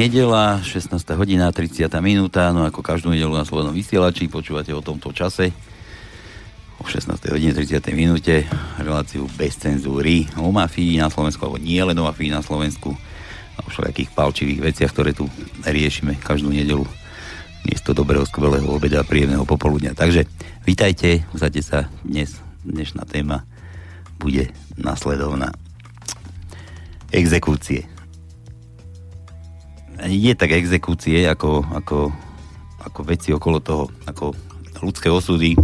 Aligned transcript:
nedela, 0.00 0.64
16. 0.64 0.96
hodina, 1.12 1.52
30. 1.52 1.84
minúta, 2.00 2.48
no 2.56 2.64
ako 2.64 2.80
každú 2.80 3.12
nedelu 3.12 3.36
na 3.36 3.44
Slobodnom 3.44 3.76
vysielači, 3.76 4.32
počúvate 4.32 4.72
o 4.72 4.80
tomto 4.80 5.12
čase 5.12 5.52
o 6.80 6.88
16. 6.88 7.20
hodine 7.28 7.52
30. 7.52 7.84
minúte 7.92 8.48
reláciu 8.80 9.28
bez 9.36 9.60
cenzúry 9.60 10.24
o 10.40 10.48
mafii 10.48 11.04
na 11.04 11.12
Slovensku, 11.12 11.44
alebo 11.44 11.60
nie 11.60 11.84
len 11.84 11.92
o 12.00 12.08
mafii 12.08 12.32
na 12.32 12.40
Slovensku, 12.40 12.96
a 12.96 13.58
o 13.60 13.68
všelijakých 13.68 14.16
palčivých 14.16 14.72
veciach, 14.72 14.88
ktoré 14.88 15.12
tu 15.12 15.28
riešime 15.68 16.16
každú 16.16 16.48
nedelu 16.48 16.88
miesto 17.68 17.92
dobrého, 17.92 18.24
skvelého 18.24 18.72
obeda 18.72 19.04
a 19.04 19.08
príjemného 19.08 19.44
popoludňa. 19.44 19.92
Takže 19.92 20.24
vítajte, 20.64 21.28
uzate 21.36 21.60
sa 21.60 21.92
dnes, 22.00 22.40
dnešná 22.64 23.04
téma 23.04 23.44
bude 24.16 24.48
nasledovná. 24.80 25.52
Exekúcie 27.12 27.99
nie 30.08 30.32
tak 30.32 30.56
exekúcie, 30.56 31.28
ako, 31.28 31.64
ako, 31.76 31.98
ako 32.80 33.00
veci 33.04 33.34
okolo 33.34 33.58
toho, 33.60 33.84
ako 34.08 34.32
ľudské 34.80 35.12
osudy, 35.12 35.56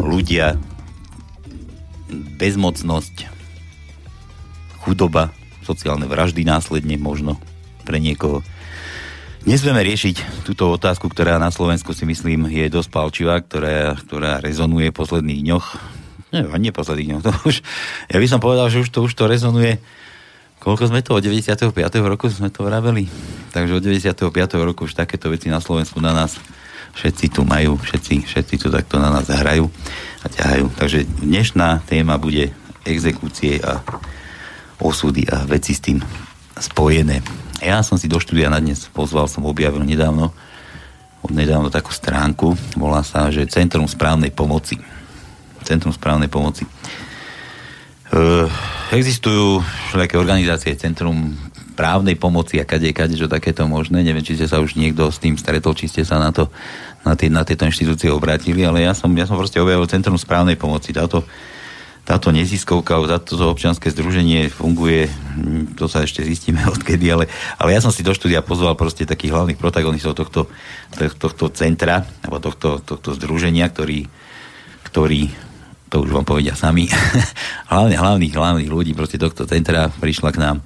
ľudia, 0.00 0.56
bezmocnosť, 2.40 3.28
chudoba, 4.80 5.34
sociálne 5.66 6.08
vraždy 6.08 6.48
následne 6.48 6.96
možno 6.96 7.36
pre 7.84 8.00
niekoho. 8.00 8.40
Dnes 9.44 9.60
budeme 9.60 9.84
riešiť 9.84 10.44
túto 10.48 10.72
otázku, 10.72 11.12
ktorá 11.12 11.36
na 11.36 11.52
Slovensku 11.52 11.92
si 11.92 12.08
myslím 12.08 12.48
je 12.48 12.72
dosť 12.72 12.88
palčivá, 12.88 13.40
ktorá, 13.44 13.96
ktorá 14.00 14.40
rezonuje 14.40 14.88
v 14.88 14.98
posledných 14.98 15.40
dňoch. 15.44 15.66
Nie, 16.32 16.44
nie 16.60 16.72
posledných 16.72 17.08
dňoch. 17.08 17.24
To 17.24 17.32
už, 17.48 17.64
ja 18.12 18.18
by 18.20 18.26
som 18.28 18.40
povedal, 18.40 18.68
že 18.72 18.84
už 18.84 18.88
to, 18.92 19.04
už 19.04 19.12
to 19.12 19.24
rezonuje 19.28 19.80
Koľko 20.68 20.84
sme 20.84 21.00
to? 21.00 21.16
Od 21.16 21.24
95. 21.24 21.72
roku 22.04 22.28
sme 22.28 22.52
to 22.52 22.60
vraveli. 22.60 23.08
Takže 23.56 23.72
od 23.72 23.80
95. 23.88 24.28
roku 24.60 24.84
už 24.84 24.92
takéto 24.92 25.32
veci 25.32 25.48
na 25.48 25.64
Slovensku 25.64 25.96
na 25.96 26.12
nás 26.12 26.36
všetci 26.92 27.32
tu 27.32 27.40
majú, 27.48 27.80
všetci, 27.80 28.28
všetci 28.28 28.54
tu 28.60 28.68
takto 28.68 29.00
na 29.00 29.08
nás 29.08 29.32
hrajú 29.32 29.72
a 30.20 30.28
ťahajú. 30.28 30.68
Takže 30.76 31.08
dnešná 31.24 31.88
téma 31.88 32.20
bude 32.20 32.52
exekúcie 32.84 33.64
a 33.64 33.80
osudy 34.76 35.24
a 35.32 35.48
veci 35.48 35.72
s 35.72 35.80
tým 35.80 36.04
spojené. 36.60 37.24
Ja 37.64 37.80
som 37.80 37.96
si 37.96 38.04
do 38.04 38.20
štúdia 38.20 38.52
na 38.52 38.60
dnes 38.60 38.92
pozval, 38.92 39.24
som 39.24 39.48
objavil 39.48 39.80
nedávno 39.88 40.36
od 41.24 41.32
nedávno 41.32 41.72
takú 41.72 41.96
stránku, 41.96 42.60
volá 42.76 43.00
sa, 43.00 43.32
že 43.32 43.48
Centrum 43.48 43.88
správnej 43.88 44.36
pomoci. 44.36 44.76
Centrum 45.64 45.96
správnej 45.96 46.28
pomoci. 46.28 46.68
Uh, 48.08 48.48
existujú 48.88 49.60
všelijaké 49.92 50.16
organizácie, 50.16 50.80
Centrum 50.80 51.36
právnej 51.78 52.18
pomoci 52.18 52.58
a 52.58 52.66
kade, 52.66 52.90
kade, 52.90 53.14
čo 53.14 53.30
takéto 53.30 53.62
možné. 53.70 54.02
Neviem, 54.02 54.26
či 54.26 54.34
ste 54.34 54.50
sa 54.50 54.58
už 54.58 54.74
niekto 54.74 55.14
s 55.14 55.22
tým 55.22 55.38
stretol, 55.38 55.78
či 55.78 55.86
ste 55.86 56.02
sa 56.02 56.18
na, 56.18 56.34
to, 56.34 56.50
na, 57.06 57.14
tie, 57.14 57.30
na 57.30 57.46
tieto 57.46 57.62
inštitúcie 57.62 58.10
obrátili, 58.10 58.66
ale 58.66 58.82
ja 58.82 58.98
som, 58.98 59.06
ja 59.14 59.30
som 59.30 59.38
proste 59.38 59.62
objavil 59.62 59.86
Centrum 59.86 60.18
správnej 60.18 60.58
pomoci. 60.58 60.90
Táto, 60.90 61.22
táto 62.02 62.34
neziskovka, 62.34 62.98
táto 63.06 63.38
občianske 63.46 63.94
združenie 63.94 64.50
funguje, 64.50 65.06
hm, 65.06 65.78
to 65.78 65.86
sa 65.86 66.02
ešte 66.02 66.26
zistíme 66.26 66.66
odkedy, 66.74 67.06
ale, 67.14 67.30
ale 67.62 67.76
ja 67.76 67.80
som 67.84 67.94
si 67.94 68.02
do 68.02 68.10
štúdia 68.10 68.42
pozval 68.42 68.74
proste 68.74 69.06
takých 69.06 69.38
hlavných 69.38 69.60
protagonistov 69.60 70.18
tohto, 70.18 70.50
tohto 70.96 71.44
centra, 71.54 72.02
alebo 72.26 72.42
tohto, 72.42 72.82
tohto 72.82 73.14
združenia, 73.14 73.70
ktorý, 73.70 74.10
ktorý 74.90 75.30
to 75.88 76.04
už 76.04 76.12
vám 76.12 76.24
povedia 76.28 76.52
sami, 76.52 76.88
hlavne 77.72 77.96
hlavných, 77.96 78.34
hlavných 78.36 78.70
ľudí 78.70 78.92
proste 78.92 79.16
tohto 79.16 79.48
centra 79.48 79.88
prišla 79.88 80.30
k 80.32 80.38
nám 80.40 80.56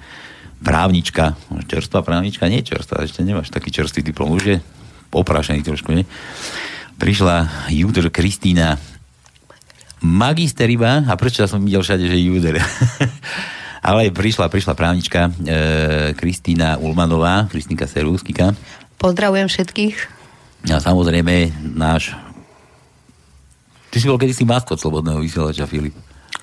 právnička, 0.62 1.34
čerstvá 1.66 2.06
právnička, 2.06 2.46
nie 2.46 2.62
čerstvá, 2.62 3.02
ešte 3.02 3.26
nemáš 3.26 3.50
taký 3.50 3.74
čerstvý 3.74 4.02
diplom, 4.06 4.30
už 4.34 4.44
je 4.46 4.56
oprášený 5.10 5.66
trošku, 5.66 5.90
nie? 5.94 6.06
Prišla 6.98 7.68
Júder 7.74 8.14
Kristýna 8.14 8.78
magister 10.02 10.66
iba, 10.70 11.02
a 11.06 11.14
prečo 11.14 11.42
ja 11.42 11.48
som 11.50 11.62
videl 11.62 11.82
všade, 11.82 12.06
že 12.06 12.18
Júder? 12.18 12.58
Ale 13.82 14.14
prišla, 14.14 14.46
prišla 14.46 14.78
právnička 14.78 15.26
e, 15.26 15.30
Kristýna 16.14 16.78
Ulmanová, 16.78 17.50
Kristýnka 17.50 17.90
Serúskika. 17.90 18.54
Pozdravujem 19.02 19.50
všetkých. 19.50 19.96
A 20.70 20.78
samozrejme 20.78 21.50
náš 21.74 22.14
Ty 23.92 24.00
si 24.00 24.08
bol 24.08 24.16
kedysi 24.16 24.48
maskot 24.48 24.80
Slobodného 24.80 25.20
vysielača, 25.20 25.68
Filip. 25.68 25.92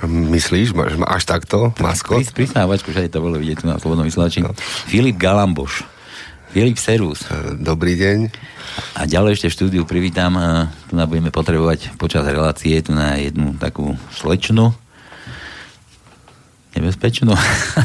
Myslíš? 0.06 0.78
Máš, 0.78 1.02
máš 1.02 1.26
takto? 1.26 1.74
Maskot? 1.82 2.22
Prís, 2.22 2.30
prisnávačku, 2.30 2.94
všade 2.94 3.10
to 3.10 3.26
bolo 3.26 3.42
vidieť 3.42 3.58
tu 3.58 3.66
na 3.66 3.82
Slobodnom 3.82 4.06
vysielači. 4.06 4.46
No. 4.46 4.54
Filip 4.86 5.18
Galamboš. 5.18 5.82
Filip 6.54 6.78
Serus. 6.78 7.26
E, 7.26 7.58
dobrý 7.58 7.98
deň. 7.98 8.30
A 9.02 9.09
ďalej 9.09 9.42
ešte 9.42 9.50
v 9.50 9.56
štúdiu 9.58 9.84
privítam, 9.90 10.38
e, 10.38 10.70
tu 10.86 10.94
nám 10.94 11.09
budeme 11.09 11.34
potrebovať 11.34 11.98
počas 11.98 12.22
relácie 12.30 12.78
tu 12.86 12.94
na 12.94 13.18
jednu 13.18 13.58
takú 13.58 13.98
slečnu, 14.14 14.70
nebezpečnú, 16.78 17.34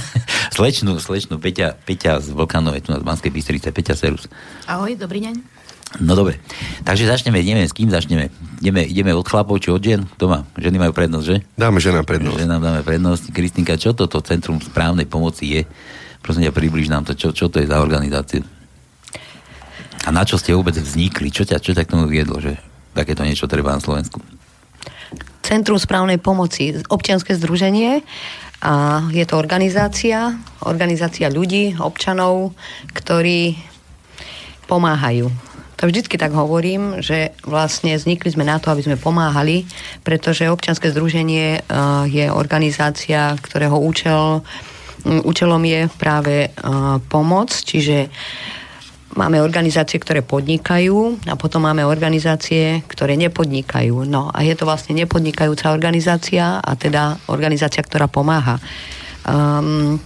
slečnú, 0.57 0.93
slečnú 1.01 1.41
Peťa, 1.41 1.73
Peťa 1.89 2.21
z 2.21 2.37
Vlkanovej, 2.37 2.85
tu 2.85 2.93
na 2.93 3.01
Banskej 3.01 3.33
Bystrice, 3.33 3.73
Peťa 3.73 3.97
Serus. 3.97 4.29
Ahoj, 4.69 4.93
dobrý 4.93 5.25
deň. 5.25 5.54
No 6.03 6.19
dobre, 6.19 6.43
takže 6.83 7.07
začneme, 7.07 7.39
neviem 7.39 7.71
s 7.71 7.77
kým 7.77 7.87
začneme. 7.87 8.27
Ideme, 8.59 8.83
ideme 8.83 9.15
od 9.15 9.23
chlapov 9.23 9.63
či 9.63 9.71
od 9.71 9.79
žien? 9.79 10.03
Kto 10.19 10.27
má? 10.27 10.43
Ženy 10.59 10.83
majú 10.83 10.91
prednosť, 10.91 11.27
že? 11.27 11.37
Dáme 11.55 11.79
ženám 11.79 12.03
prednosť. 12.03 12.35
Ženám 12.43 12.61
dáme 12.63 12.83
prednosť. 12.83 13.31
Kristinka, 13.31 13.79
čo 13.79 13.95
toto 13.95 14.19
Centrum 14.19 14.59
správnej 14.59 15.07
pomoci 15.07 15.55
je? 15.55 15.63
Prosím 16.19 16.51
ťa, 16.51 16.57
približ 16.57 16.91
nám 16.91 17.07
to, 17.07 17.15
čo, 17.15 17.31
čo 17.31 17.47
to 17.47 17.63
je 17.63 17.71
za 17.71 17.79
organizáciu? 17.79 18.43
A 20.03 20.09
na 20.11 20.27
čo 20.27 20.35
ste 20.35 20.51
vôbec 20.51 20.75
vznikli? 20.75 21.31
Čo 21.31 21.47
ťa, 21.47 21.63
čo 21.63 21.79
ťa 21.79 21.87
k 21.87 21.93
tomu 21.95 22.11
viedlo, 22.11 22.43
že 22.43 22.59
takéto 22.91 23.23
niečo 23.23 23.47
treba 23.47 23.71
na 23.71 23.81
Slovensku? 23.81 24.19
Centrum 25.47 25.79
správnej 25.79 26.19
pomoci, 26.19 26.75
občianske 26.91 27.37
združenie 27.39 28.03
a 28.65 29.05
je 29.15 29.25
to 29.29 29.39
organizácia, 29.39 30.35
organizácia 30.65 31.31
ľudí, 31.31 31.77
občanov, 31.79 32.57
ktorí 32.97 33.61
pomáhajú 34.67 35.54
to 35.77 35.91
vždycky 35.91 36.15
tak 36.15 36.31
hovorím, 36.33 37.03
že 37.03 37.35
vlastne 37.43 37.99
vznikli 37.99 38.31
sme 38.31 38.47
na 38.47 38.63
to, 38.63 38.71
aby 38.71 38.83
sme 38.87 38.97
pomáhali, 39.01 39.67
pretože 40.07 40.51
občianske 40.51 40.91
združenie 40.95 41.63
uh, 41.67 42.07
je 42.07 42.31
organizácia, 42.31 43.35
ktorého 43.39 43.79
účel, 43.79 44.41
um, 45.05 45.21
účelom 45.27 45.63
je 45.67 45.91
práve 45.99 46.49
uh, 46.49 46.99
pomoc, 47.11 47.51
čiže 47.51 48.09
máme 49.15 49.39
organizácie, 49.39 50.03
ktoré 50.03 50.27
podnikajú 50.27 51.27
a 51.31 51.35
potom 51.39 51.63
máme 51.63 51.87
organizácie, 51.87 52.83
ktoré 52.91 53.15
nepodnikajú. 53.15 54.07
No 54.07 54.31
a 54.35 54.43
je 54.43 54.55
to 54.59 54.67
vlastne 54.67 54.99
nepodnikajúca 54.99 55.71
organizácia 55.71 56.59
a 56.59 56.73
teda 56.75 57.19
organizácia, 57.31 57.83
ktorá 57.83 58.11
pomáha. 58.11 58.59
Um, 59.25 60.03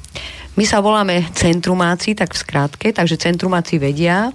my 0.59 0.65
sa 0.67 0.83
voláme 0.83 1.23
centrumáci, 1.39 2.19
tak 2.19 2.35
v 2.35 2.43
skratke, 2.43 2.87
takže 2.91 3.15
centrumáci 3.15 3.79
vedia 3.79 4.35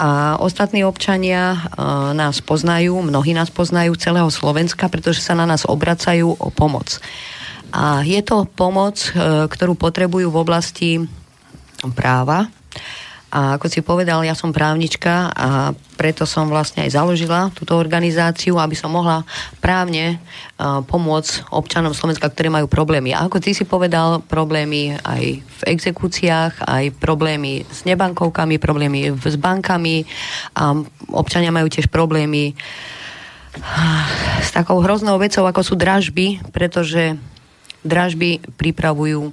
a 0.00 0.40
ostatní 0.40 0.80
občania 0.80 1.68
nás 2.16 2.40
poznajú, 2.40 3.04
mnohí 3.04 3.36
nás 3.36 3.52
poznajú 3.52 4.00
celého 4.00 4.32
Slovenska, 4.32 4.88
pretože 4.88 5.20
sa 5.20 5.36
na 5.36 5.44
nás 5.44 5.68
obracajú 5.68 6.40
o 6.40 6.48
pomoc. 6.48 6.96
A 7.68 8.00
je 8.02 8.18
to 8.24 8.48
pomoc, 8.48 8.98
e, 9.12 9.46
ktorú 9.46 9.78
potrebujú 9.78 10.32
v 10.32 10.40
oblasti 10.40 10.90
práva, 11.94 12.50
a 13.30 13.54
ako 13.54 13.66
si 13.70 13.78
povedal, 13.78 14.26
ja 14.26 14.34
som 14.34 14.50
právnička 14.50 15.30
a 15.30 15.70
preto 15.94 16.26
som 16.26 16.50
vlastne 16.50 16.82
aj 16.82 16.98
založila 16.98 17.54
túto 17.54 17.78
organizáciu, 17.78 18.58
aby 18.58 18.74
som 18.74 18.90
mohla 18.90 19.22
právne 19.62 20.18
uh, 20.58 20.82
pomôcť 20.82 21.54
občanom 21.54 21.94
Slovenska, 21.94 22.26
ktorí 22.26 22.50
majú 22.50 22.66
problémy. 22.66 23.14
A 23.14 23.30
ako 23.30 23.38
ty 23.38 23.54
si 23.54 23.62
povedal, 23.62 24.18
problémy 24.26 24.98
aj 24.98 25.46
v 25.46 25.62
exekúciách, 25.62 26.66
aj 26.66 26.84
problémy 26.98 27.62
s 27.70 27.86
nebankovkami, 27.86 28.58
problémy 28.58 29.14
s 29.14 29.38
bankami 29.38 30.02
a 30.58 30.74
občania 31.14 31.54
majú 31.54 31.70
tiež 31.70 31.86
problémy 31.86 32.58
s 34.42 34.50
takou 34.50 34.82
hroznou 34.82 35.22
vecou, 35.22 35.46
ako 35.46 35.62
sú 35.62 35.74
dražby, 35.78 36.42
pretože 36.50 37.14
dražby 37.86 38.42
pripravujú 38.58 39.30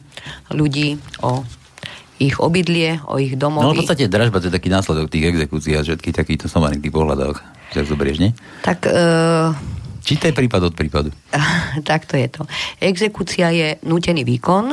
ľudí 0.53 1.01
o 1.21 1.41
ich 2.17 2.41
obydlie, 2.41 2.97
o 3.05 3.21
ich 3.21 3.37
domovy. 3.37 3.65
No 3.65 3.73
v 3.77 3.81
podstate 3.85 4.09
dražba 4.09 4.41
to 4.41 4.49
je 4.49 4.53
taký 4.57 4.69
následok 4.73 5.09
tých 5.09 5.29
exekúcií 5.29 5.77
a 5.77 5.85
všetkých 5.85 6.15
takýchto 6.17 6.45
somarných 6.49 6.89
pohľadok. 6.89 7.35
Tak 7.73 7.85
zoberieš, 7.85 8.17
nie? 8.21 8.31
Tak... 8.65 8.89
Uh... 8.89 9.53
Či 10.07 10.15
to 10.15 10.31
je 10.31 10.39
prípad 10.39 10.71
od 10.71 10.73
prípadu? 10.73 11.11
tak 11.89 12.07
to 12.07 12.15
je 12.15 12.31
to. 12.31 12.47
Exekúcia 12.79 13.51
je 13.51 13.75
nútený 13.83 14.23
výkon 14.23 14.71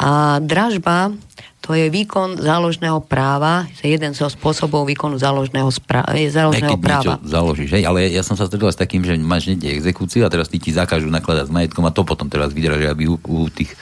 a 0.00 0.38
dražba 0.38 1.12
to 1.60 1.76
je 1.76 1.92
výkon 1.92 2.40
záložného 2.40 3.04
práva, 3.04 3.68
je 3.84 3.92
jeden 3.92 4.16
zo 4.16 4.24
spôsobov 4.32 4.88
výkonu 4.88 5.20
záložného, 5.20 5.68
spra- 5.68 6.08
záložného 6.08 6.72
Keď 6.72 6.82
práva. 6.82 7.14
Keď 7.20 7.28
založíš, 7.28 7.70
hej? 7.76 7.84
ale 7.84 8.08
ja 8.08 8.24
som 8.24 8.32
sa 8.32 8.48
stretol 8.48 8.72
s 8.72 8.80
takým, 8.80 9.04
že 9.04 9.12
máš 9.20 9.52
niekde 9.52 9.76
exekúciu 9.76 10.24
a 10.24 10.32
teraz 10.32 10.48
ty 10.48 10.56
ti 10.56 10.72
zakážu 10.72 11.12
nakladať 11.12 11.46
s 11.46 11.52
majetkom 11.52 11.84
a 11.84 11.92
to 11.92 12.08
potom 12.08 12.32
teraz 12.32 12.56
vydražia, 12.56 12.96
aby 12.96 13.12
u, 13.12 13.20
u 13.20 13.44
tých 13.52 13.76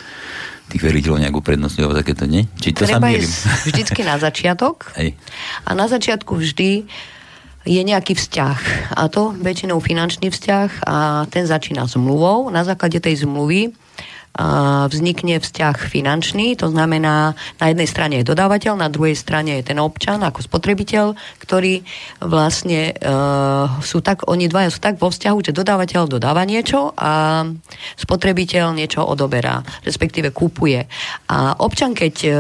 tých 0.69 0.83
veriteľov 0.85 1.25
nejakú 1.25 1.41
prednosť, 1.41 1.77
alebo 1.81 1.97
takéto, 1.97 2.29
nie? 2.29 2.45
Či 2.61 2.77
to 2.77 2.85
Treba 2.85 3.01
sa 3.01 3.09
mýlim? 3.09 3.31
vždycky 3.65 4.01
na 4.05 4.17
začiatok. 4.21 4.89
Hej. 5.01 5.17
A 5.65 5.71
na 5.73 5.89
začiatku 5.89 6.37
vždy 6.37 6.85
je 7.69 7.83
nejaký 7.85 8.17
vzťah. 8.17 8.61
A 8.97 9.09
to 9.13 9.37
väčšinou 9.37 9.81
finančný 9.81 10.33
vzťah 10.33 10.89
a 10.89 10.97
ten 11.29 11.45
začína 11.45 11.85
zmluvou. 11.85 12.49
Na 12.49 12.65
základe 12.65 12.97
tej 13.01 13.29
zmluvy 13.29 13.77
vznikne 14.87 15.43
vzťah 15.43 15.91
finančný, 15.91 16.55
to 16.55 16.71
znamená, 16.71 17.35
na 17.59 17.67
jednej 17.67 17.91
strane 17.91 18.15
je 18.23 18.29
dodávateľ, 18.31 18.79
na 18.79 18.87
druhej 18.87 19.19
strane 19.19 19.59
je 19.59 19.75
ten 19.75 19.79
občan 19.83 20.23
ako 20.23 20.47
spotrebiteľ, 20.47 21.19
ktorý 21.43 21.83
vlastne 22.23 22.95
uh, 22.95 23.67
sú 23.83 23.99
tak, 23.99 24.31
oni 24.31 24.47
dvaja 24.47 24.71
sú 24.71 24.79
tak 24.79 25.03
vo 25.03 25.11
vzťahu, 25.11 25.51
že 25.51 25.57
dodávateľ 25.57 26.07
dodáva 26.07 26.47
niečo 26.47 26.95
a 26.95 27.43
spotrebiteľ 27.99 28.79
niečo 28.79 29.03
odoberá, 29.03 29.67
respektíve 29.83 30.31
kúpuje. 30.31 30.87
A 31.27 31.59
občan, 31.59 31.99
keď 31.99 32.15
uh, 32.31 32.35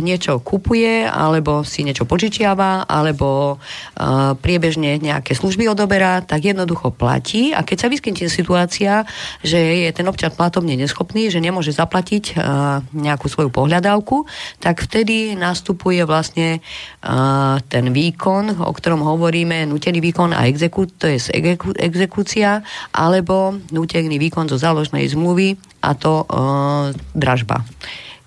niečo 0.00 0.40
kupuje, 0.40 1.04
alebo 1.04 1.68
si 1.68 1.84
niečo 1.84 2.08
požičiava, 2.08 2.88
alebo 2.88 3.60
uh, 3.60 4.32
priebežne 4.40 4.96
nejaké 5.04 5.36
služby 5.36 5.68
odoberá, 5.68 6.24
tak 6.24 6.48
jednoducho 6.48 6.96
platí 6.96 7.52
a 7.52 7.60
keď 7.60 7.76
sa 7.76 7.92
vyskytne 7.92 8.32
situácia, 8.32 9.04
že 9.44 9.58
je 9.84 9.90
ten 9.92 10.08
občan 10.08 10.32
platobne 10.32 10.80
neschopný, 10.80 11.28
že 11.28 11.41
nemôže 11.42 11.74
zaplatiť 11.74 12.38
uh, 12.38 12.80
nejakú 12.94 13.26
svoju 13.26 13.50
pohľadávku, 13.50 14.24
tak 14.62 14.86
vtedy 14.86 15.34
nastupuje 15.34 16.06
vlastne 16.06 16.62
uh, 16.62 17.58
ten 17.66 17.90
výkon, 17.90 18.62
o 18.62 18.70
ktorom 18.70 19.02
hovoríme, 19.02 19.66
nutený 19.66 19.98
výkon 19.98 20.30
a 20.30 20.46
exekú, 20.46 20.86
to 20.86 21.10
je 21.10 21.18
exekú, 21.34 21.74
exekúcia, 21.74 22.62
alebo 22.94 23.58
nutený 23.74 24.22
výkon 24.22 24.46
zo 24.46 24.56
záložnej 24.56 25.10
zmluvy 25.10 25.58
a 25.82 25.98
to 25.98 26.22
uh, 26.22 26.94
dražba. 27.18 27.66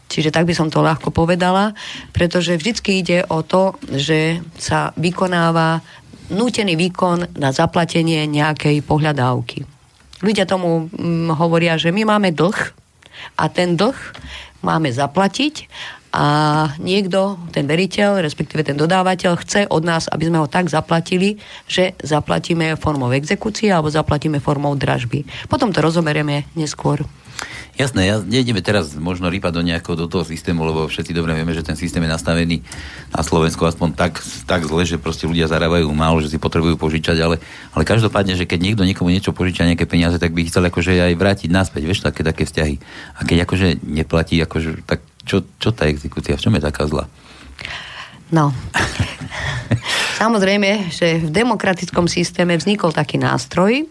Čiže 0.05 0.29
tak 0.29 0.45
by 0.45 0.53
som 0.53 0.69
to 0.69 0.85
ľahko 0.85 1.09
povedala, 1.09 1.73
pretože 2.13 2.53
vždycky 2.55 3.01
ide 3.01 3.25
o 3.25 3.41
to, 3.41 3.73
že 3.89 4.39
sa 4.55 4.93
vykonáva 4.95 5.81
nútený 6.29 6.77
výkon 6.77 7.37
na 7.37 7.49
zaplatenie 7.53 8.25
nejakej 8.29 8.81
pohľadávky. 8.85 9.65
Ľudia 10.23 10.47
tomu 10.47 10.87
mm, 10.89 11.35
hovoria, 11.37 11.77
že 11.77 11.91
my 11.93 12.07
máme 12.07 12.33
dlh 12.33 12.84
a 13.33 13.49
ten 13.49 13.73
dlh 13.73 13.97
máme 14.61 14.89
zaplatiť 14.93 15.67
a 16.15 16.27
niekto, 16.79 17.35
ten 17.51 17.67
veriteľ, 17.67 18.23
respektíve 18.23 18.63
ten 18.63 18.79
dodávateľ, 18.79 19.35
chce 19.35 19.61
od 19.67 19.83
nás, 19.83 20.07
aby 20.07 20.31
sme 20.31 20.39
ho 20.39 20.47
tak 20.47 20.71
zaplatili, 20.71 21.43
že 21.67 21.91
zaplatíme 21.99 22.79
formou 22.79 23.11
exekúcie 23.11 23.67
alebo 23.67 23.91
zaplatíme 23.91 24.39
formou 24.39 24.79
dražby. 24.79 25.27
Potom 25.51 25.75
to 25.75 25.83
rozoberieme 25.83 26.47
neskôr. 26.55 27.03
Jasné, 27.75 28.07
ja 28.07 28.23
nejdeme 28.23 28.63
teraz 28.63 28.95
možno 28.95 29.27
rýpať 29.27 29.51
do 29.59 29.59
nejakého 29.59 29.99
do 29.99 30.07
toho 30.07 30.23
systému, 30.23 30.63
lebo 30.63 30.87
všetci 30.87 31.11
dobre 31.11 31.35
vieme, 31.35 31.51
že 31.51 31.59
ten 31.59 31.75
systém 31.75 31.99
je 31.99 32.07
nastavený 32.07 32.63
na 33.11 33.19
Slovensku 33.19 33.67
aspoň 33.67 33.91
tak, 33.99 34.23
tak 34.47 34.63
zle, 34.63 34.87
že 34.87 34.95
proste 34.95 35.27
ľudia 35.27 35.51
zarábajú 35.51 35.91
málo, 35.91 36.23
že 36.23 36.31
si 36.31 36.39
potrebujú 36.39 36.79
požičať, 36.79 37.19
ale, 37.19 37.35
ale 37.75 37.83
každopádne, 37.83 38.39
že 38.39 38.47
keď 38.47 38.59
niekto 38.63 38.87
niekomu 38.87 39.11
niečo 39.11 39.35
požiča 39.35 39.67
nejaké 39.67 39.83
peniaze, 39.83 40.15
tak 40.15 40.31
by 40.31 40.47
chcel 40.47 40.63
akože 40.63 40.95
aj 40.95 41.13
vrátiť 41.19 41.49
naspäť, 41.51 41.83
vieš, 41.83 41.99
také, 41.99 42.23
také 42.23 42.47
vzťahy. 42.47 42.79
A 43.19 43.27
keď 43.27 43.43
akože 43.43 43.67
neplatí, 43.83 44.39
akože, 44.39 44.87
tak 44.87 45.03
čo, 45.27 45.43
čo 45.59 45.75
tá 45.75 45.91
exekúcia, 45.91 46.39
v 46.39 46.43
čom 46.47 46.55
je 46.55 46.63
taká 46.63 46.87
zlá? 46.87 47.11
No. 48.31 48.55
Samozrejme, 50.23 50.95
že 50.95 51.19
v 51.19 51.27
demokratickom 51.27 52.07
systéme 52.07 52.55
vznikol 52.55 52.95
taký 52.95 53.19
nástroj, 53.19 53.83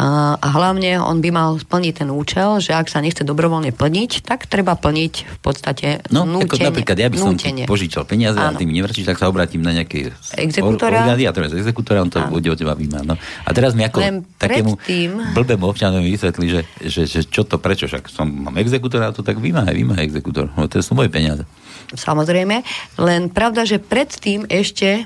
a, 0.00 0.06
a 0.34 0.48
hlavne 0.50 0.96
on 0.96 1.20
by 1.20 1.28
mal 1.28 1.50
splniť 1.54 1.92
ten 1.94 2.08
účel, 2.08 2.56
že 2.56 2.72
ak 2.72 2.88
sa 2.88 2.98
nechce 2.98 3.20
dobrovoľne 3.20 3.68
plniť, 3.70 4.24
tak 4.24 4.46
treba 4.46 4.72
plniť 4.72 5.12
v 5.28 5.38
podstate 5.38 6.00
No, 6.08 6.24
nútenie, 6.24 6.48
ako 6.48 6.72
napríklad 6.72 6.96
ja 6.96 7.06
by 7.06 7.18
som 7.18 7.36
nútenie. 7.36 7.64
požičal 7.64 8.02
peniaze 8.04 8.34
a 8.34 8.48
Áno. 8.48 8.56
ty 8.56 8.64
mi 8.64 8.72
nevrátiš, 8.72 9.04
tak 9.04 9.16
sa 9.16 9.28
obrátim 9.28 9.60
na 9.60 9.70
nejaké 9.70 10.08
Exekútora. 10.32 11.04
orgány 11.04 11.28
a 11.28 11.32
teraz 11.32 11.52
exekútora, 11.52 12.00
on 12.00 12.08
to 12.08 12.16
Áno. 12.18 12.32
bude 12.32 12.48
od 12.48 12.56
teba 12.56 12.72
vymáť. 12.72 13.04
No. 13.04 13.20
A 13.44 13.50
teraz 13.52 13.76
mi 13.76 13.84
ako 13.84 14.00
Len 14.00 14.24
takému 14.34 14.72
predtým- 14.74 15.36
blbému 15.36 15.64
občanovi 15.64 16.08
vysvetli, 16.08 16.46
že, 16.48 16.60
že, 16.80 17.02
že, 17.04 17.20
čo 17.22 17.44
to, 17.44 17.60
prečo, 17.60 17.84
však 17.84 18.08
som, 18.08 18.24
mám 18.24 18.56
exekútora, 18.56 19.12
to 19.12 19.20
tak 19.20 19.36
vymáhaj, 19.36 19.76
vymáhaj 19.76 20.06
exekútor, 20.06 20.48
no 20.50 20.64
to 20.64 20.80
sú 20.80 20.94
moje 20.94 21.12
peniaze. 21.12 21.44
Samozrejme, 21.90 22.64
len 22.96 23.28
pravda, 23.28 23.68
že 23.68 23.76
predtým 23.76 24.48
ešte 24.48 25.04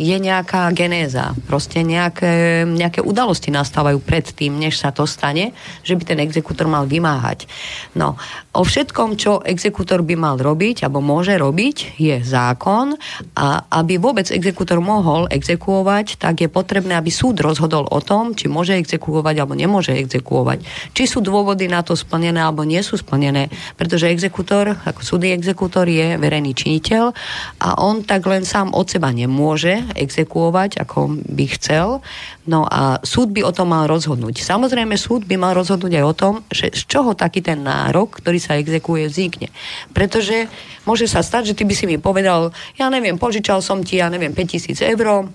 je 0.00 0.16
nejaká 0.16 0.72
genéza. 0.72 1.36
Proste 1.44 1.84
nejaké, 1.84 2.64
nejaké 2.64 3.04
udalosti 3.04 3.52
nastávajú 3.52 4.00
predtým, 4.00 4.56
než 4.56 4.80
sa 4.80 4.96
to 4.96 5.04
stane, 5.04 5.52
že 5.84 5.92
by 5.92 6.02
ten 6.08 6.18
exekútor 6.24 6.64
mal 6.66 6.88
vymáhať. 6.88 7.44
No, 7.92 8.16
o 8.56 8.62
všetkom, 8.64 9.20
čo 9.20 9.44
exekútor 9.44 10.00
by 10.00 10.16
mal 10.16 10.36
robiť, 10.40 10.88
alebo 10.88 11.04
môže 11.04 11.36
robiť, 11.36 12.00
je 12.00 12.16
zákon 12.24 12.96
a 13.36 13.68
aby 13.76 14.00
vôbec 14.00 14.24
exekútor 14.32 14.80
mohol 14.80 15.28
exekuovať, 15.28 16.16
tak 16.16 16.40
je 16.40 16.48
potrebné, 16.48 16.96
aby 16.96 17.12
súd 17.12 17.44
rozhodol 17.44 17.84
o 17.92 18.00
tom, 18.00 18.32
či 18.32 18.48
môže 18.48 18.72
exekuovať 18.72 19.34
alebo 19.36 19.52
nemôže 19.52 19.92
exekuovať. 19.92 20.64
Či 20.96 21.04
sú 21.04 21.18
dôvody 21.20 21.68
na 21.68 21.84
to 21.84 21.92
splnené 21.92 22.40
alebo 22.40 22.64
nie 22.64 22.80
sú 22.80 22.96
splnené, 22.96 23.52
pretože 23.76 24.08
exekútor, 24.08 24.80
ako 24.88 25.04
súdny 25.04 25.36
exekútor 25.36 25.84
je 25.84 26.16
verejný 26.16 26.56
činiteľ 26.56 27.12
a 27.60 27.68
on 27.84 28.00
tak 28.00 28.24
len 28.24 28.48
sám 28.48 28.72
od 28.72 28.93
seba 28.94 29.10
nemôže 29.10 29.82
exekuovať, 29.98 30.78
ako 30.78 31.18
by 31.26 31.46
chcel. 31.58 31.98
No 32.46 32.62
a 32.62 33.02
súd 33.02 33.34
by 33.34 33.42
o 33.42 33.50
tom 33.50 33.74
mal 33.74 33.90
rozhodnúť. 33.90 34.38
Samozrejme, 34.38 34.94
súd 34.94 35.26
by 35.26 35.34
mal 35.34 35.52
rozhodnúť 35.58 35.98
aj 35.98 36.04
o 36.06 36.14
tom, 36.14 36.34
že 36.46 36.70
z 36.70 36.86
čoho 36.86 37.18
taký 37.18 37.42
ten 37.42 37.66
nárok, 37.66 38.22
ktorý 38.22 38.38
sa 38.38 38.54
exekuje, 38.54 39.10
vznikne. 39.10 39.50
Pretože 39.90 40.46
môže 40.86 41.10
sa 41.10 41.26
stať, 41.26 41.50
že 41.50 41.56
ty 41.58 41.66
by 41.66 41.74
si 41.74 41.90
mi 41.90 41.98
povedal, 41.98 42.54
ja 42.78 42.86
neviem, 42.86 43.18
požičal 43.18 43.58
som 43.58 43.82
ti, 43.82 43.98
ja 43.98 44.06
neviem, 44.06 44.30
5000 44.30 44.78
eur, 44.94 45.26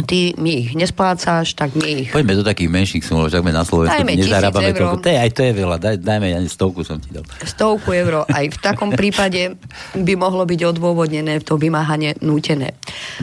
ty 0.00 0.32
mi 0.36 0.62
ich 0.62 0.70
nesplácaš, 0.72 1.52
tak 1.52 1.74
mi 1.74 2.06
ich 2.06 2.10
Poďme 2.10 2.34
do 2.34 2.42
takých 2.42 2.68
menších 2.68 3.02
ak 3.02 3.42
sme 3.42 3.50
na 3.50 3.62
Slovensku 3.62 3.96
Dajme 3.96 4.14
nezarábame 4.14 4.70
eur. 4.70 4.78
toľko. 4.78 4.96
To 5.00 5.08
je, 5.08 5.18
aj 5.18 5.30
to 5.30 5.40
je 5.42 5.52
veľa, 5.52 5.76
daj, 5.76 5.94
dajme 5.98 6.26
ani 6.30 6.46
stovku 6.46 6.80
som 6.80 6.96
ti 6.96 7.10
dal. 7.10 7.26
stovku 7.42 7.90
eur. 7.90 8.22
Aj 8.24 8.44
v 8.44 8.56
takom 8.56 8.90
prípade 8.90 9.58
by 9.92 10.14
mohlo 10.14 10.42
byť 10.42 10.60
odôvodnené 10.64 11.42
to 11.42 11.56
vymáhanie 11.56 12.14
nútené. 12.20 12.78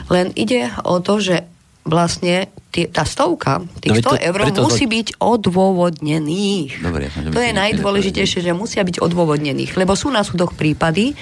Len 0.08 0.36
ide 0.36 0.68
o 0.84 1.00
to, 1.00 1.18
že 1.18 1.48
vlastne 1.84 2.52
tie, 2.68 2.84
tá 2.86 3.08
stovka, 3.08 3.64
No 3.64 3.80
tých 3.80 3.92
veď 3.94 4.04
to- 4.04 4.12
100 4.14 4.28
eur 4.28 4.38
preto 4.44 4.60
to- 4.60 4.66
musí 4.68 4.86
byť 4.86 5.08
odôvodnených. 5.18 6.72
Dobre, 6.78 7.08
To 7.32 7.40
je 7.40 7.52
najdôležitejšie, 7.54 8.40
že 8.42 8.52
musia 8.52 8.84
byť 8.84 9.00
odôvodnených, 9.00 9.72
lebo 9.74 9.96
sú 9.96 10.10
na 10.10 10.20
súdoch 10.20 10.52
prípady, 10.52 11.16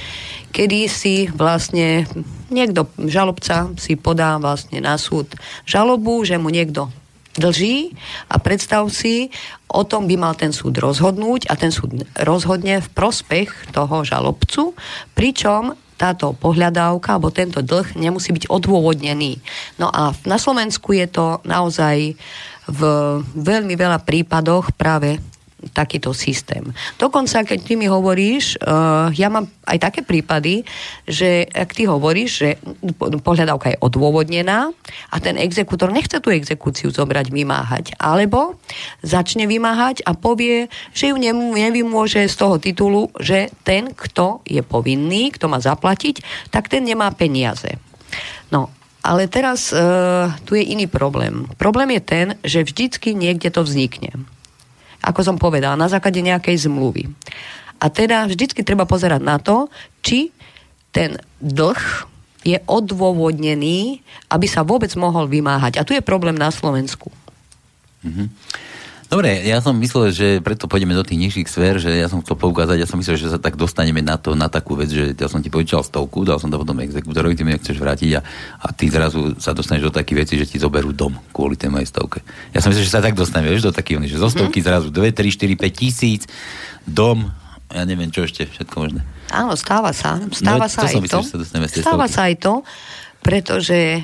kedy 0.55 0.87
si 0.87 1.27
vlastne 1.35 2.07
niekto, 2.47 2.87
žalobca 2.95 3.75
si 3.75 3.99
podá 3.99 4.39
vlastne 4.39 4.79
na 4.79 4.95
súd 4.95 5.35
žalobu, 5.67 6.23
že 6.23 6.39
mu 6.39 6.47
niekto 6.47 6.87
dlží 7.35 7.91
a 8.31 8.39
predstav 8.39 8.87
si, 8.87 9.27
o 9.67 9.83
tom 9.83 10.07
by 10.07 10.15
mal 10.15 10.33
ten 10.39 10.55
súd 10.55 10.79
rozhodnúť 10.79 11.51
a 11.51 11.59
ten 11.59 11.75
súd 11.75 12.07
rozhodne 12.15 12.79
v 12.79 12.87
prospech 12.95 13.75
toho 13.75 14.07
žalobcu, 14.07 14.71
pričom 15.11 15.75
táto 15.99 16.31
pohľadávka 16.35 17.15
alebo 17.19 17.35
tento 17.35 17.59
dlh 17.59 17.95
nemusí 17.99 18.31
byť 18.31 18.47
odôvodnený. 18.47 19.39
No 19.79 19.91
a 19.91 20.15
na 20.27 20.39
Slovensku 20.39 20.95
je 20.95 21.07
to 21.07 21.43
naozaj 21.43 22.15
v 22.65 22.81
veľmi 23.35 23.75
veľa 23.75 24.03
prípadoch 24.03 24.75
práve 24.75 25.19
takýto 25.73 26.13
systém. 26.13 26.61
Dokonca, 26.99 27.41
keď 27.41 27.59
ty 27.63 27.73
mi 27.79 27.89
hovoríš, 27.89 28.59
uh, 28.61 29.09
ja 29.15 29.31
mám 29.31 29.49
aj 29.65 29.77
také 29.81 30.01
prípady, 30.05 30.61
že 31.09 31.47
ak 31.49 31.73
ty 31.73 31.89
hovoríš, 31.89 32.31
že 32.31 32.49
po- 32.95 33.09
pohľadávka 33.09 33.73
je 33.73 33.81
odôvodnená 33.81 34.69
a 35.09 35.15
ten 35.17 35.39
exekútor 35.41 35.89
nechce 35.89 36.21
tú 36.21 36.29
exekúciu 36.29 36.93
zobrať, 36.93 37.33
vymáhať, 37.33 37.85
alebo 37.97 38.61
začne 39.01 39.49
vymáhať 39.49 40.05
a 40.05 40.13
povie, 40.13 40.69
že 40.93 41.09
ju 41.09 41.17
nevymôže 41.55 42.21
z 42.29 42.35
toho 42.35 42.61
titulu, 42.61 43.09
že 43.17 43.49
ten, 43.65 43.89
kto 43.93 44.45
je 44.45 44.61
povinný, 44.61 45.33
kto 45.33 45.49
má 45.49 45.57
zaplatiť, 45.57 46.21
tak 46.53 46.69
ten 46.69 46.85
nemá 46.85 47.09
peniaze. 47.15 47.77
No, 48.53 48.69
ale 49.05 49.29
teraz 49.29 49.69
uh, 49.69 50.33
tu 50.49 50.57
je 50.57 50.65
iný 50.65 50.89
problém. 50.89 51.45
Problém 51.61 51.93
je 51.97 52.01
ten, 52.01 52.27
že 52.41 52.65
vždycky 52.65 53.13
niekde 53.13 53.53
to 53.53 53.61
vznikne 53.61 54.25
ako 55.05 55.21
som 55.21 55.37
povedala, 55.37 55.77
na 55.77 55.85
základe 55.85 56.19
nejakej 56.25 56.65
zmluvy. 56.65 57.05
A 57.77 57.93
teda 57.93 58.25
vždycky 58.25 58.65
treba 58.65 58.89
pozerať 58.89 59.21
na 59.21 59.37
to, 59.37 59.69
či 60.01 60.33
ten 60.89 61.21
dlh 61.37 61.81
je 62.45 62.57
odôvodnený, 62.65 64.01
aby 64.29 64.47
sa 64.49 64.65
vôbec 64.65 64.89
mohol 64.97 65.29
vymáhať. 65.29 65.81
A 65.81 65.85
tu 65.85 65.93
je 65.93 66.01
problém 66.01 66.37
na 66.37 66.49
Slovensku. 66.49 67.09
Dobre, 69.15 69.47
ja 69.47 69.63
som 69.63 69.71
myslel, 69.79 70.11
že 70.11 70.27
preto 70.43 70.67
pôjdeme 70.67 70.91
do 70.91 70.99
tých 70.99 71.15
nižších 71.15 71.47
sfér, 71.47 71.79
že 71.79 71.87
ja 71.87 72.11
som 72.11 72.19
chcel 72.19 72.35
poukázať, 72.35 72.83
ja 72.83 72.83
som 72.83 72.99
myslel, 72.99 73.15
že 73.15 73.31
sa 73.31 73.39
tak 73.39 73.55
dostaneme 73.55 74.03
na 74.03 74.19
to, 74.19 74.35
na 74.35 74.51
takú 74.51 74.75
vec, 74.75 74.91
že 74.91 75.15
ja 75.15 75.31
som 75.31 75.39
ti 75.39 75.47
požičal 75.47 75.87
stovku, 75.87 76.27
dal 76.27 76.35
som 76.35 76.51
to 76.51 76.59
potom 76.59 76.75
exekútorovi, 76.83 77.31
ty 77.31 77.47
mi 77.47 77.55
nechceš 77.55 77.79
vrátiť 77.79 78.11
a, 78.19 78.21
a 78.59 78.67
ty 78.75 78.91
zrazu 78.91 79.39
sa 79.39 79.55
dostaneš 79.55 79.87
do 79.87 79.95
takých 79.95 80.27
vecí, 80.27 80.33
že 80.35 80.43
ti 80.43 80.59
zoberú 80.59 80.91
dom 80.91 81.15
kvôli 81.31 81.55
tej 81.55 81.71
mojej 81.71 81.87
stovke. 81.87 82.19
Ja 82.51 82.59
som 82.59 82.75
myslel, 82.75 82.83
že 82.83 82.91
sa 82.91 82.99
tak 82.99 83.15
dostaneme, 83.15 83.55
vieš, 83.55 83.71
do 83.71 83.71
takých, 83.71 84.03
že 84.03 84.19
zo 84.19 84.27
stovky 84.27 84.59
zrazu 84.59 84.91
2, 84.91 85.15
3, 85.15 85.31
4, 85.31 85.63
5 85.63 85.71
tisíc, 85.71 86.27
dom 86.83 87.31
ja 87.71 87.87
neviem, 87.87 88.11
čo 88.11 88.27
ešte, 88.27 88.51
všetko 88.51 88.75
možné. 88.75 88.99
Áno, 89.31 89.55
stáva 89.55 89.95
sa. 89.95 90.19
Stáva 90.35 90.67
No, 90.67 90.71
sa 90.71 90.83
to 90.83 90.91
aj 90.91 90.95
som 90.99 91.03
to. 91.07 91.19
Stáva 91.71 92.05
sa 92.11 92.27
aj 92.27 92.35
to, 92.43 92.53
pretože 93.23 94.03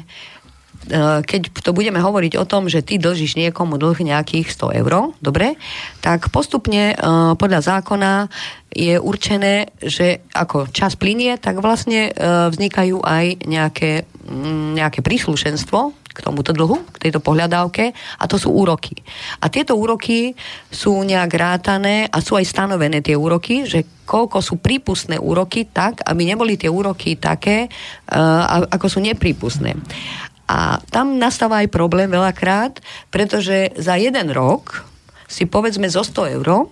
keď 0.89 1.41
to 1.61 1.71
budeme 1.77 2.01
hovoriť 2.01 2.41
o 2.41 2.45
tom, 2.49 2.65
že 2.65 2.81
ty 2.81 2.97
dlžíš 2.97 3.37
niekomu 3.37 3.77
dlh 3.77 4.01
nejakých 4.01 4.49
100 4.49 4.81
eur, 4.81 5.13
dobre, 5.21 5.55
tak 6.01 6.33
postupne 6.33 6.93
e, 6.93 6.95
podľa 7.37 7.61
zákona 7.61 8.27
je 8.71 8.97
určené, 8.97 9.69
že 9.77 10.25
ako 10.33 10.71
čas 10.71 10.97
plinie, 10.97 11.37
tak 11.37 11.61
vlastne 11.61 12.09
e, 12.09 12.11
vznikajú 12.49 13.03
aj 13.03 13.45
nejaké, 13.45 14.09
mm, 14.25 14.79
nejaké 14.79 15.05
príslušenstvo 15.05 16.01
k 16.11 16.19
tomuto 16.19 16.51
dlhu, 16.51 16.83
k 16.91 17.07
tejto 17.07 17.23
pohľadávke 17.23 17.95
a 17.95 18.23
to 18.27 18.35
sú 18.35 18.51
úroky. 18.51 18.99
A 19.39 19.47
tieto 19.47 19.79
úroky 19.79 20.35
sú 20.67 20.99
nejak 21.07 21.31
rátané 21.31 22.05
a 22.11 22.19
sú 22.19 22.35
aj 22.35 22.45
stanovené 22.51 22.99
tie 22.99 23.15
úroky, 23.15 23.63
že 23.63 23.87
koľko 24.03 24.43
sú 24.43 24.59
prípustné 24.59 25.15
úroky 25.15 25.71
tak, 25.71 26.03
aby 26.03 26.27
neboli 26.27 26.59
tie 26.59 26.67
úroky 26.67 27.15
také, 27.15 27.71
ako 28.67 28.91
sú 28.91 28.99
neprípustné. 28.99 29.71
A 30.51 30.83
tam 30.91 31.15
nastáva 31.15 31.63
aj 31.63 31.71
problém 31.71 32.11
veľakrát, 32.11 32.83
pretože 33.07 33.71
za 33.79 33.95
jeden 33.95 34.27
rok 34.35 34.83
si 35.31 35.47
povedzme 35.47 35.87
zo 35.87 36.03
100 36.03 36.35
eur, 36.35 36.67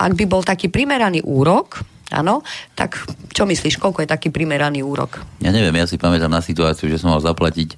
ak 0.00 0.12
by 0.16 0.24
bol 0.24 0.40
taký 0.40 0.72
primeraný 0.72 1.20
úrok, 1.20 1.84
áno, 2.08 2.40
tak 2.72 2.96
čo 3.36 3.44
myslíš, 3.44 3.76
koľko 3.76 4.00
je 4.00 4.08
taký 4.08 4.32
primeraný 4.32 4.80
úrok? 4.80 5.20
Ja 5.44 5.52
neviem, 5.52 5.76
ja 5.76 5.84
si 5.84 6.00
pamätám 6.00 6.32
na 6.32 6.40
situáciu, 6.40 6.88
že 6.88 6.96
som 6.96 7.12
mal 7.12 7.20
zaplatiť, 7.20 7.76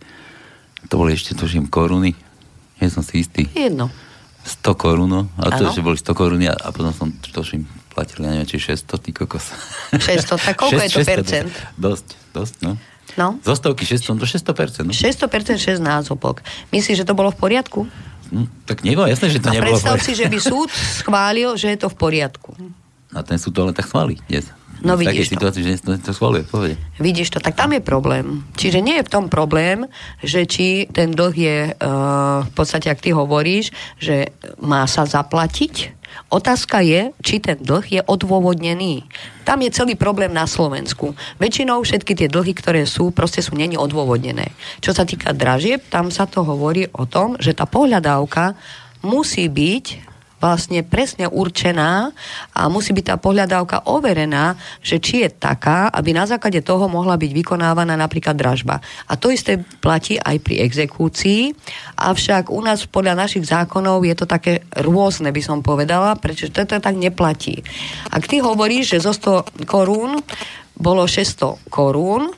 to 0.86 0.94
boli 0.94 1.18
ešte, 1.18 1.34
tuším, 1.34 1.66
koruny. 1.66 2.14
Nie 2.78 2.88
som 2.88 3.02
si 3.02 3.26
istý. 3.26 3.50
Jedno. 3.50 3.90
100 4.46 4.72
korún, 4.78 5.10
no. 5.10 5.22
a 5.36 5.52
to, 5.52 5.68
že 5.68 5.84
boli 5.84 5.98
100 5.98 6.16
koruny 6.16 6.46
a, 6.48 6.54
a 6.56 6.72
potom 6.72 6.94
som, 6.94 7.10
tuším, 7.12 7.66
platil, 7.92 8.24
ja 8.24 8.32
neviem, 8.32 8.48
či 8.48 8.62
600, 8.62 9.02
ty 9.02 9.10
kokos. 9.10 9.50
600, 9.98 10.46
tak 10.46 10.54
koľko 10.56 10.80
je 10.80 10.90
to 10.94 11.00
percent? 11.04 11.52
Dosť, 11.76 12.06
dosť, 12.32 12.54
no. 12.64 12.78
No. 13.18 13.38
Zo 13.42 13.54
stovky 13.56 13.86
600, 13.86 14.18
do 14.18 14.26
600%. 14.26 14.86
No. 14.86 14.92
600% 14.92 15.58
6 15.58 15.80
násobok. 15.80 16.42
Myslíš, 16.70 17.02
že 17.02 17.06
to 17.06 17.14
bolo 17.14 17.30
v 17.34 17.38
poriadku? 17.38 17.86
No, 18.30 18.46
tak 18.62 18.86
nebolo, 18.86 19.10
jasné, 19.10 19.26
že 19.26 19.42
to 19.42 19.50
A 19.50 19.58
nebolo. 19.58 19.74
predstav 19.74 19.98
si, 19.98 20.14
že 20.14 20.30
by 20.30 20.38
súd 20.38 20.70
schválil, 20.70 21.58
že 21.58 21.74
je 21.74 21.78
to 21.82 21.88
v 21.90 21.96
poriadku. 21.98 22.54
A 23.10 23.26
ten 23.26 23.42
súd 23.42 23.58
to 23.58 23.66
len 23.66 23.74
tak 23.74 23.90
schválí. 23.90 24.22
Yes. 24.30 24.46
No 24.80 24.96
v 24.96 25.04
vidíš 25.04 25.28
to. 25.28 25.32
situácii, 25.36 25.60
že 25.60 25.72
to, 25.84 25.92
to 26.00 26.12
schváluje, 26.16 26.42
povede. 26.48 26.74
Vidíš 26.96 27.36
to, 27.36 27.38
tak 27.42 27.52
tam 27.52 27.76
je 27.76 27.84
problém. 27.84 28.46
Čiže 28.56 28.80
nie 28.80 28.96
je 28.96 29.04
v 29.04 29.12
tom 29.12 29.28
problém, 29.28 29.84
že 30.24 30.48
či 30.48 30.88
ten 30.88 31.12
dlh 31.12 31.34
je, 31.36 31.58
uh, 31.76 32.48
v 32.48 32.52
podstate, 32.56 32.88
ak 32.88 33.04
ty 33.04 33.12
hovoríš, 33.12 33.76
že 34.00 34.32
má 34.56 34.88
sa 34.88 35.04
zaplatiť. 35.04 35.99
Otázka 36.30 36.82
je, 36.82 37.14
či 37.22 37.38
ten 37.38 37.58
dlh 37.58 37.86
je 37.86 38.00
odôvodnený. 38.02 39.06
Tam 39.46 39.62
je 39.62 39.70
celý 39.70 39.94
problém 39.94 40.30
na 40.30 40.46
Slovensku. 40.46 41.14
Väčšinou 41.42 41.82
všetky 41.82 42.14
tie 42.14 42.28
dlhy, 42.30 42.54
ktoré 42.54 42.82
sú, 42.86 43.10
proste 43.10 43.42
sú 43.42 43.54
není 43.58 43.74
odôvodnené. 43.74 44.50
Čo 44.82 44.94
sa 44.94 45.06
týka 45.06 45.34
dražieb, 45.34 45.82
tam 45.90 46.10
sa 46.10 46.26
to 46.26 46.42
hovorí 46.42 46.86
o 46.94 47.06
tom, 47.06 47.38
že 47.38 47.54
tá 47.54 47.66
pohľadávka 47.66 48.58
musí 49.06 49.48
byť 49.48 50.09
vlastne 50.40 50.80
presne 50.80 51.28
určená 51.28 52.10
a 52.56 52.60
musí 52.72 52.96
byť 52.96 53.04
tá 53.04 53.16
pohľadávka 53.20 53.86
overená, 53.86 54.56
že 54.80 54.96
či 54.98 55.22
je 55.22 55.30
taká, 55.30 55.92
aby 55.92 56.16
na 56.16 56.24
základe 56.24 56.64
toho 56.64 56.88
mohla 56.88 57.20
byť 57.20 57.30
vykonávaná 57.30 57.94
napríklad 57.94 58.34
dražba. 58.34 58.80
A 59.06 59.20
to 59.20 59.28
isté 59.28 59.60
platí 59.84 60.16
aj 60.16 60.40
pri 60.40 60.64
exekúcii, 60.64 61.52
avšak 62.00 62.48
u 62.48 62.60
nás 62.64 62.88
podľa 62.88 63.20
našich 63.20 63.44
zákonov 63.44 64.02
je 64.08 64.16
to 64.16 64.24
také 64.24 64.64
rôzne, 64.80 65.28
by 65.28 65.42
som 65.44 65.60
povedala, 65.60 66.16
prečo 66.16 66.48
to 66.48 66.64
tak 66.64 66.96
neplatí. 66.96 67.60
Ak 68.08 68.24
ty 68.24 68.40
hovoríš, 68.40 68.96
že 68.96 69.04
zo 69.04 69.12
100 69.12 69.68
korún 69.68 70.24
bolo 70.80 71.04
600 71.04 71.68
korún, 71.68 72.32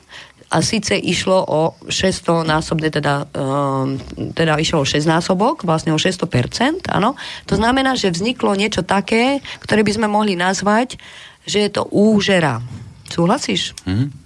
a 0.53 0.61
síce 0.61 0.93
išlo 0.93 1.41
o 1.41 1.73
600 1.89 2.45
násobne, 2.45 2.93
teda, 2.93 3.25
um, 3.33 3.97
teda 4.37 4.61
išlo 4.61 4.85
o 4.85 4.87
6 4.87 5.09
násobok, 5.09 5.65
vlastne 5.65 5.89
o 5.89 5.97
600%, 5.97 6.93
áno. 6.93 7.17
To 7.49 7.57
znamená, 7.57 7.97
že 7.97 8.13
vzniklo 8.13 8.53
niečo 8.53 8.85
také, 8.85 9.41
ktoré 9.65 9.81
by 9.81 9.91
sme 9.97 10.05
mohli 10.05 10.37
nazvať, 10.37 11.01
že 11.49 11.65
je 11.65 11.69
to 11.73 11.89
úžera. 11.89 12.61
Súhlasíš? 13.09 13.73
Mhm. 13.89 14.22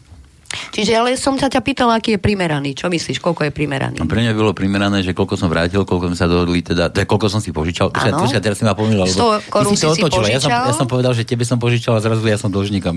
Čiže 0.47 0.91
ale 0.95 1.19
som 1.19 1.35
sa 1.35 1.51
ťa 1.51 1.59
pýtala, 1.59 1.99
aký 1.99 2.15
je 2.15 2.19
primeraný. 2.21 2.71
Čo 2.71 2.87
myslíš, 2.87 3.19
koľko 3.19 3.49
je 3.49 3.51
primeraný? 3.51 3.99
No 3.99 4.07
pre 4.07 4.23
mňa 4.23 4.31
bolo 4.31 4.55
primerané, 4.55 5.03
že 5.03 5.11
koľko 5.11 5.35
som 5.35 5.51
vrátil, 5.51 5.83
koľko 5.83 6.13
sme 6.13 6.17
sa 6.17 6.27
dohodli, 6.29 6.63
teda, 6.63 6.87
je 6.93 7.03
koľko 7.03 7.27
som 7.27 7.43
si 7.43 7.51
požičal. 7.51 7.91
Počkaj, 7.91 8.13
počkaj, 8.15 8.41
teraz 8.41 8.57
si 8.61 8.63
ma 8.63 8.71
pomýlil. 8.71 9.09
100 9.11 9.51
korún 9.51 9.75
si 9.75 9.83
si 9.83 10.01
Ja 10.31 10.39
som, 10.39 10.51
ja 10.51 10.73
som 10.73 10.87
povedal, 10.87 11.11
že 11.11 11.27
tebe 11.27 11.43
som 11.43 11.59
požičal 11.59 11.97
a 11.97 12.01
zrazu 12.01 12.23
ja 12.23 12.39
som 12.39 12.47
dlžníkom. 12.47 12.95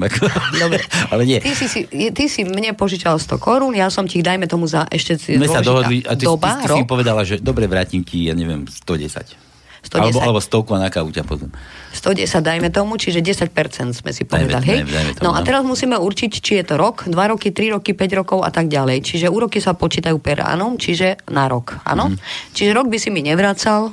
Dobre. 0.62 0.82
Ale 1.12 1.22
nie. 1.26 1.42
Ty 1.42 1.52
si, 1.58 1.66
si, 1.66 1.80
ty 1.90 2.24
si 2.30 2.46
mne 2.46 2.78
požičal 2.78 3.18
100 3.18 3.42
korún, 3.42 3.74
ja 3.74 3.90
som 3.90 4.06
ti, 4.06 4.22
dajme 4.22 4.46
tomu 4.46 4.70
za 4.70 4.86
ešte 4.86 5.18
si 5.18 5.34
sa 5.50 5.60
dohodli 5.64 6.06
a 6.06 6.14
ty, 6.14 6.24
doba, 6.24 6.62
ty, 6.62 6.70
ty, 6.70 6.78
si 6.78 6.82
rok, 6.84 6.86
povedala, 6.86 7.20
že 7.26 7.42
dobre, 7.42 7.66
vrátim 7.66 8.06
ti, 8.06 8.30
ja 8.30 8.34
neviem, 8.38 8.62
110. 8.70 9.49
110. 9.90 9.98
Alebo, 9.98 10.18
alebo 10.22 10.38
stovku 10.38 10.78
na 10.78 10.86
kávu 10.86 11.10
ťa 11.10 11.26
potom. 11.26 11.50
110 11.90 12.30
dajme 12.46 12.70
tomu, 12.70 12.94
čiže 12.94 13.18
10% 13.18 13.50
sme 13.90 14.10
si 14.14 14.22
povedali, 14.22 14.62
hej? 14.62 14.78
dajme- 14.86 14.94
dajme 14.94 15.12
tomu, 15.18 15.24
no 15.26 15.30
a 15.34 15.42
no. 15.42 15.46
teraz 15.46 15.66
musíme 15.66 15.98
určiť, 15.98 16.30
či 16.38 16.62
je 16.62 16.64
to 16.70 16.78
rok, 16.78 17.10
2 17.10 17.10
roky, 17.10 17.50
3 17.50 17.74
roky, 17.74 17.98
5 17.98 18.20
rokov 18.22 18.38
a 18.46 18.54
tak 18.54 18.70
ďalej. 18.70 19.02
Čiže 19.02 19.26
úroky 19.26 19.58
sa 19.58 19.74
počítajú 19.74 20.14
per 20.22 20.46
annum, 20.46 20.78
čiže 20.78 21.18
na 21.34 21.50
rok, 21.50 21.82
áno? 21.82 22.14
Mhm. 22.14 22.16
Čiže 22.54 22.70
rok 22.70 22.86
by 22.86 22.98
si 23.02 23.10
mi 23.10 23.26
nevracal, 23.26 23.90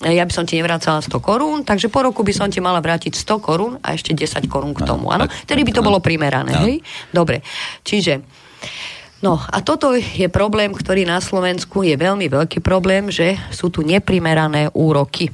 ja 0.00 0.24
by 0.24 0.32
som 0.32 0.44
ti 0.48 0.56
nevracala 0.56 1.00
100 1.04 1.20
korún, 1.20 1.64
takže 1.64 1.88
po 1.88 2.04
roku 2.04 2.20
by 2.24 2.32
som 2.32 2.48
ti 2.48 2.60
mala 2.60 2.80
vrátiť 2.80 3.12
100 3.16 3.40
korún 3.40 3.72
a 3.80 3.92
ešte 3.92 4.12
10 4.16 4.44
korún 4.48 4.72
k 4.72 4.84
tomu, 4.84 5.12
áno? 5.12 5.28
Tedy 5.44 5.64
by 5.64 5.72
to 5.72 5.80
bolo 5.84 6.00
primerané, 6.00 6.52
hej? 6.64 6.74
Dobre, 7.12 7.40
čiže 7.84 8.24
No 9.24 9.40
a 9.40 9.64
toto 9.64 9.96
je 9.96 10.28
problém, 10.28 10.76
ktorý 10.76 11.08
na 11.08 11.24
Slovensku 11.24 11.80
je 11.80 11.96
veľmi 11.96 12.28
veľký 12.28 12.60
problém, 12.60 13.08
že 13.08 13.40
sú 13.48 13.72
tu 13.72 13.80
neprimerané 13.80 14.68
úroky. 14.76 15.32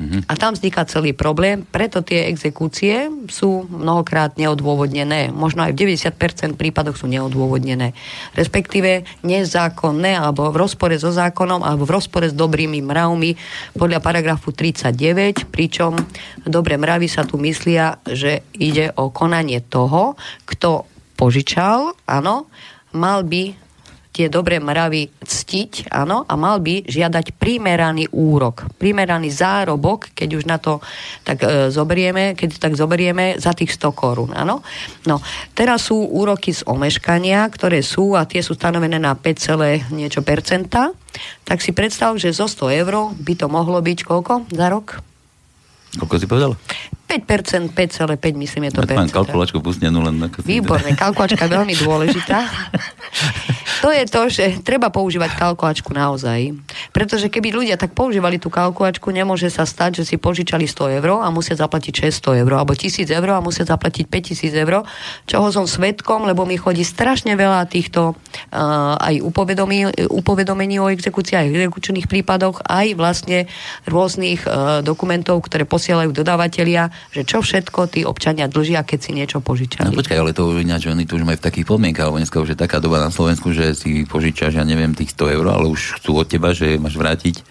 A 0.00 0.32
tam 0.32 0.56
vzniká 0.56 0.88
celý 0.88 1.12
problém, 1.12 1.60
preto 1.60 2.00
tie 2.00 2.32
exekúcie 2.32 3.12
sú 3.28 3.68
mnohokrát 3.68 4.32
neodôvodnené. 4.40 5.28
Možno 5.28 5.60
aj 5.60 5.76
v 5.76 5.92
90% 5.92 6.56
prípadoch 6.56 6.96
sú 6.96 7.04
neodôvodnené. 7.04 7.92
Respektíve 8.32 9.04
nezákonné, 9.20 10.16
alebo 10.16 10.48
v 10.48 10.56
rozpore 10.56 10.96
so 10.96 11.12
zákonom, 11.12 11.60
alebo 11.60 11.84
v 11.84 12.00
rozpore 12.00 12.32
s 12.32 12.32
dobrými 12.32 12.80
mravmi 12.80 13.36
podľa 13.76 14.00
paragrafu 14.00 14.56
39, 14.56 15.52
pričom 15.52 16.00
dobré 16.48 16.80
mravy 16.80 17.04
sa 17.04 17.28
tu 17.28 17.36
myslia, 17.36 18.00
že 18.08 18.40
ide 18.56 18.96
o 18.96 19.12
konanie 19.12 19.60
toho, 19.60 20.16
kto 20.48 20.88
požičal, 21.20 21.92
áno, 22.08 22.48
mal 22.92 23.22
by 23.26 23.70
tie 24.10 24.26
dobré 24.26 24.58
mravy 24.58 25.06
ctiť, 25.22 25.88
áno, 25.94 26.26
a 26.26 26.34
mal 26.34 26.58
by 26.58 26.82
žiadať 26.82 27.38
primeraný 27.38 28.10
úrok, 28.10 28.66
primeraný 28.74 29.30
zárobok, 29.30 30.10
keď 30.10 30.28
už 30.34 30.44
na 30.50 30.58
to 30.58 30.82
tak 31.22 31.46
e, 31.46 31.70
zoberieme, 31.70 32.34
keď 32.34 32.58
tak 32.58 32.74
zoberieme 32.74 33.38
za 33.38 33.54
tých 33.54 33.70
100 33.78 33.94
korún, 33.94 34.30
áno. 34.34 34.66
No, 35.06 35.22
teraz 35.54 35.88
sú 35.88 35.96
úroky 36.10 36.50
z 36.50 36.66
omeškania, 36.66 37.46
ktoré 37.54 37.86
sú 37.86 38.18
a 38.18 38.26
tie 38.26 38.42
sú 38.42 38.58
stanovené 38.58 38.98
na 38.98 39.14
5, 39.14 39.24
celé 39.38 39.86
niečo 39.94 40.26
percenta, 40.26 40.90
tak 41.46 41.62
si 41.62 41.70
predstav, 41.70 42.18
že 42.18 42.34
zo 42.34 42.50
100 42.50 42.82
eur 42.82 43.14
by 43.14 43.34
to 43.38 43.46
mohlo 43.46 43.78
byť 43.78 43.98
koľko 44.02 44.50
za 44.50 44.66
rok? 44.74 44.98
Koľko 46.02 46.14
si 46.18 46.26
povedal? 46.26 46.52
5%, 46.58 46.99
5,5 47.18 47.74
myslím 48.38 48.62
je 48.68 48.70
to 48.70 48.86
Tak 48.86 48.94
mám 48.94 49.10
kalkulačku 49.10 49.58
pustnenú 49.58 50.06
len 50.06 50.22
na 50.22 50.28
Výborné, 50.30 50.94
kalkulačka 50.94 51.48
je 51.48 51.50
veľmi 51.50 51.74
dôležitá. 51.74 52.38
To 53.80 53.88
je 53.88 54.04
to, 54.04 54.28
že 54.28 54.60
treba 54.60 54.92
používať 54.92 55.40
kalkulačku 55.40 55.96
naozaj. 55.96 56.52
Pretože 56.92 57.32
keby 57.32 57.48
ľudia 57.48 57.80
tak 57.80 57.96
používali 57.96 58.36
tú 58.36 58.52
kalkulačku, 58.52 59.08
nemôže 59.08 59.48
sa 59.48 59.64
stať, 59.64 60.04
že 60.04 60.12
si 60.12 60.16
požičali 60.20 60.68
100 60.68 61.00
eur 61.00 61.24
a 61.24 61.32
musia 61.32 61.56
zaplatiť 61.56 62.12
600 62.12 62.44
eur, 62.44 62.52
alebo 62.60 62.76
1000 62.76 63.08
eur 63.08 63.28
a 63.32 63.40
musia 63.40 63.64
zaplatiť 63.64 64.04
5000 64.04 64.52
eur, 64.52 64.84
čoho 65.24 65.48
som 65.48 65.64
svetkom, 65.64 66.28
lebo 66.28 66.44
mi 66.44 66.60
chodí 66.60 66.84
strašne 66.84 67.32
veľa 67.40 67.64
týchto 67.72 68.12
uh, 68.12 69.00
aj 69.00 69.24
upovedomí, 69.24 70.12
upovedomení 70.12 70.76
o 70.76 70.92
exekúcii, 70.92 71.40
aj 71.40 71.48
exekučných 71.48 72.04
prípadoch, 72.04 72.60
aj 72.68 72.92
vlastne 73.00 73.48
rôznych 73.88 74.44
uh, 74.44 74.84
dokumentov, 74.84 75.40
ktoré 75.48 75.64
posielajú 75.64 76.12
dodávateľia, 76.12 76.92
že 77.08 77.22
čo 77.22 77.40
všetko 77.40 77.80
tí 77.88 78.00
občania 78.02 78.46
dlžia, 78.46 78.80
keď 78.80 78.98
si 78.98 79.10
niečo 79.10 79.38
No 79.38 79.44
požičali. 79.44 79.90
počkaj, 79.90 80.16
ale 80.16 80.30
to 80.30 80.46
už 80.46 80.60
ináč, 80.60 80.84
oni 80.84 81.02
to 81.02 81.16
už 81.16 81.24
majú 81.24 81.36
v 81.36 81.44
takých 81.44 81.66
podmienkach, 81.66 82.06
lebo 82.06 82.16
dneska 82.16 82.36
už 82.36 82.52
je 82.52 82.58
taká 82.58 82.78
doba 82.78 82.98
na 82.98 83.08
Slovensku, 83.08 83.50
že 83.50 83.72
si 83.72 84.04
požičaš, 84.04 84.52
ja 84.52 84.62
neviem, 84.62 84.92
tých 84.92 85.10
100 85.10 85.34
eur, 85.34 85.46
ale 85.48 85.66
už 85.66 85.98
chcú 85.98 86.16
od 86.16 86.26
teba, 86.26 86.50
že 86.50 86.76
máš 86.76 86.94
vrátiť. 86.94 87.42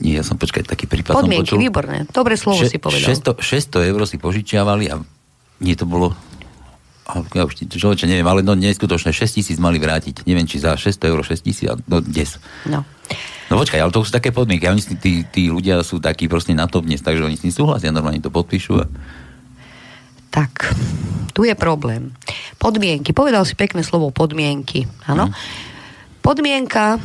Nie, 0.00 0.18
ja 0.18 0.22
som, 0.22 0.34
počkaj, 0.34 0.66
taký 0.66 0.84
prípad 0.84 1.14
Podmienky, 1.14 1.46
som 1.46 1.54
počul. 1.54 1.62
výborné. 1.62 1.98
Dobré 2.10 2.34
slovo 2.34 2.58
Še- 2.58 2.68
si 2.68 2.78
povedal. 2.82 3.06
600, 3.06 3.38
600 3.38 3.88
eur 3.88 4.00
si 4.04 4.18
požičiavali 4.18 4.90
a 4.90 4.98
nie 5.60 5.76
to 5.76 5.84
bolo 5.84 6.16
ja 7.04 7.44
už 7.44 7.68
človeče 7.68 8.08
neviem, 8.08 8.24
ale 8.24 8.40
no 8.40 8.56
neskutočné, 8.56 9.12
6 9.12 9.36
tisíc 9.36 9.60
mali 9.60 9.76
vrátiť. 9.76 10.24
Neviem, 10.24 10.48
či 10.48 10.56
za 10.56 10.72
600 10.72 11.12
eur 11.12 11.20
6 11.20 11.44
tisíc, 11.44 11.68
a- 11.68 11.76
no 11.78 12.00
dnes. 12.00 12.40
No. 12.64 12.80
No 13.52 13.60
počkaj, 13.60 13.80
ale 13.80 13.92
to 13.92 14.00
už 14.00 14.08
sú 14.08 14.14
také 14.16 14.32
podmienky. 14.32 14.68
Oni 14.68 14.80
tí, 14.80 15.24
tí 15.28 15.42
ľudia 15.52 15.84
sú 15.84 16.00
takí 16.00 16.28
proste 16.28 16.56
na 16.56 16.64
to 16.64 16.80
dnes, 16.80 17.04
takže 17.04 17.24
oni 17.24 17.36
s 17.36 17.44
tým 17.44 17.54
súhlasia, 17.54 17.92
normálne 17.92 18.24
to 18.24 18.32
podpíšu. 18.32 18.80
A... 18.80 18.84
Tak, 20.32 20.74
tu 21.36 21.44
je 21.46 21.54
problém. 21.54 22.10
Podmienky. 22.56 23.12
Povedal 23.12 23.44
si 23.44 23.54
pekné 23.54 23.84
slovo 23.84 24.10
podmienky. 24.10 24.88
Áno. 25.06 25.28
Mhm. 25.28 25.34
Podmienka 26.24 26.96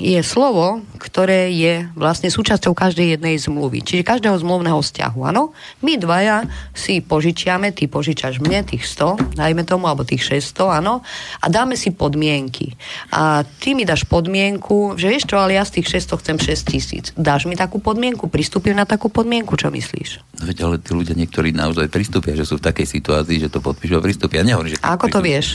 je 0.00 0.16
slovo, 0.24 0.80
ktoré 0.96 1.52
je 1.52 1.84
vlastne 1.92 2.32
súčasťou 2.32 2.72
každej 2.72 3.20
jednej 3.20 3.36
zmluvy. 3.36 3.84
Čiže 3.84 4.08
každého 4.08 4.40
zmluvného 4.40 4.80
vzťahu, 4.80 5.20
áno? 5.28 5.52
My 5.84 6.00
dvaja 6.00 6.48
si 6.72 7.04
požičiame, 7.04 7.76
ty 7.76 7.84
požičaš 7.84 8.40
mne 8.40 8.64
tých 8.64 8.88
100, 8.88 9.36
dajme 9.36 9.62
tomu, 9.68 9.84
alebo 9.84 10.08
tých 10.08 10.24
600, 10.40 10.80
áno? 10.80 11.04
A 11.44 11.46
dáme 11.52 11.76
si 11.76 11.92
podmienky. 11.92 12.72
A 13.12 13.44
ty 13.44 13.76
mi 13.76 13.84
dáš 13.84 14.08
podmienku, 14.08 14.96
že 14.96 15.12
vieš 15.12 15.28
čo, 15.28 15.36
ale 15.36 15.60
ja 15.60 15.68
z 15.68 15.78
tých 15.78 16.00
600 16.00 16.20
chcem 16.24 16.36
6 16.40 16.72
tisíc. 16.72 17.04
Dáš 17.20 17.44
mi 17.44 17.52
takú 17.52 17.76
podmienku? 17.76 18.32
Pristúpim 18.32 18.72
na 18.72 18.88
takú 18.88 19.12
podmienku? 19.12 19.52
Čo 19.60 19.68
myslíš? 19.68 20.40
No 20.40 20.48
Veď 20.48 20.58
ale 20.64 20.76
tí 20.80 20.96
ľudia 20.96 21.12
niektorí 21.12 21.52
naozaj 21.52 21.92
pristúpia, 21.92 22.32
že 22.32 22.48
sú 22.48 22.56
v 22.56 22.64
takej 22.64 22.88
situácii, 22.88 23.36
že 23.36 23.52
to 23.52 23.60
podpíšu 23.60 24.00
a 24.00 24.02
pristúpia. 24.02 24.40
Nehovorím, 24.40 24.72
že... 24.72 24.80
A 24.80 24.96
ako 24.96 25.12
to 25.12 25.20
pristúpia. 25.20 25.28
vieš? 25.28 25.46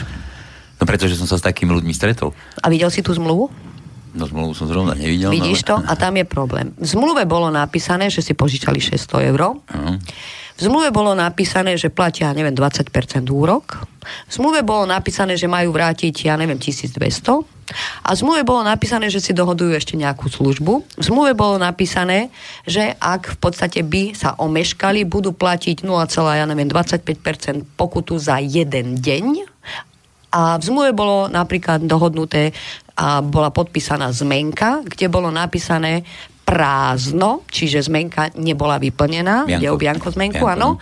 No 0.75 0.83
pretože 0.83 1.17
som 1.17 1.25
sa 1.25 1.39
s 1.39 1.43
takými 1.43 1.73
ľuďmi 1.73 1.93
stretol. 1.95 2.35
A 2.61 2.69
videl 2.69 2.91
si 2.93 3.01
tú 3.01 3.15
zmluvu? 3.15 3.49
No 4.15 4.23
zmluvu 4.25 4.55
som 4.55 4.71
zrovna 4.71 4.95
nevidel. 4.95 5.27
Vidíš 5.27 5.67
to? 5.67 5.75
no, 5.75 5.83
ale... 5.83 5.91
A 5.91 5.99
tam 5.99 6.15
je 6.15 6.25
problém. 6.25 6.71
V 6.79 6.87
zmluve 6.87 7.27
bolo 7.27 7.51
napísané, 7.51 8.07
že 8.07 8.23
si 8.23 8.31
požičali 8.31 8.79
600 8.79 9.29
eur. 9.35 9.59
V 10.55 10.61
zmluve 10.63 10.87
bolo 10.95 11.11
napísané, 11.11 11.75
že 11.75 11.91
platia, 11.91 12.31
neviem, 12.31 12.55
20% 12.55 12.87
úrok. 13.27 13.83
V 14.27 14.31
zmluve 14.31 14.63
bolo 14.63 14.87
napísané, 14.87 15.35
že 15.35 15.51
majú 15.51 15.75
vrátiť, 15.75 16.31
ja 16.31 16.39
neviem, 16.39 16.55
1200. 16.55 17.43
A 18.07 18.13
v 18.13 18.17
zmluve 18.23 18.47
bolo 18.47 18.63
napísané, 18.63 19.11
že 19.11 19.19
si 19.19 19.35
dohodujú 19.35 19.75
ešte 19.75 19.99
nejakú 19.99 20.31
službu. 20.31 20.73
V 20.95 21.03
zmluve 21.03 21.35
bolo 21.35 21.59
napísané, 21.59 22.31
že 22.63 22.95
ak 23.03 23.35
v 23.35 23.37
podstate 23.41 23.83
by 23.83 24.15
sa 24.15 24.31
omeškali, 24.39 25.03
budú 25.03 25.35
platiť 25.35 25.83
0, 25.83 26.07
ja 26.39 26.47
neviem, 26.47 26.71
25% 26.71 27.75
pokutu 27.75 28.15
za 28.15 28.39
jeden 28.39 28.95
deň. 28.95 29.25
A 30.35 30.59
v 30.59 30.63
zmluve 30.63 30.91
bolo 30.95 31.31
napríklad 31.31 31.83
dohodnuté 31.83 32.51
a 32.95 33.19
bola 33.19 33.51
podpísaná 33.51 34.11
zmenka, 34.15 34.81
kde 34.87 35.11
bolo 35.11 35.27
napísané 35.27 36.07
prázdno, 36.47 37.43
čiže 37.49 37.89
zmenka 37.89 38.31
nebola 38.39 38.79
vyplnená. 38.79 39.49
Bianko. 39.49 39.59
Ide 39.59 39.67
o 39.73 39.79
Bianko 39.81 40.07
zmenku, 40.13 40.43
áno. 40.45 40.79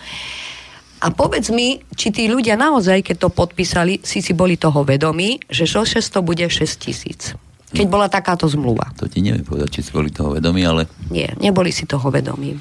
A 1.04 1.12
povedz 1.12 1.52
mi, 1.52 1.82
či 1.92 2.08
tí 2.14 2.30
ľudia 2.30 2.56
naozaj, 2.56 3.04
keď 3.04 3.16
to 3.26 3.28
podpísali, 3.28 4.00
si 4.00 4.24
si 4.24 4.32
boli 4.32 4.56
toho 4.56 4.86
vedomí, 4.86 5.36
že 5.52 5.68
zo 5.68 5.84
600 5.84 6.24
bude 6.24 6.46
6 6.48 6.64
tisíc. 6.80 7.36
Keď 7.74 7.90
bola 7.90 8.06
takáto 8.06 8.46
zmluva. 8.46 8.94
To 9.02 9.10
ti 9.10 9.18
neviem 9.18 9.42
povedať, 9.42 9.68
či 9.74 9.80
si 9.82 9.90
boli 9.90 10.06
toho 10.06 10.30
vedomí, 10.30 10.62
ale 10.62 10.86
Nie, 11.10 11.34
neboli 11.42 11.74
si 11.74 11.90
toho 11.90 12.06
vedomí. 12.06 12.54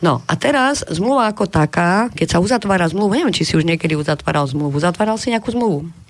No 0.00 0.24
a 0.24 0.32
teraz 0.40 0.80
zmluva 0.88 1.28
ako 1.28 1.44
taká, 1.44 2.08
keď 2.08 2.26
sa 2.32 2.38
uzatvára 2.40 2.88
zmluvu, 2.88 3.20
neviem, 3.20 3.36
či 3.36 3.44
si 3.44 3.52
už 3.52 3.68
niekedy 3.68 3.92
uzatváral 3.92 4.48
zmluvu. 4.48 4.80
Uzatváral 4.80 5.20
si 5.20 5.28
nejakú 5.28 5.52
zmluvu? 5.52 6.05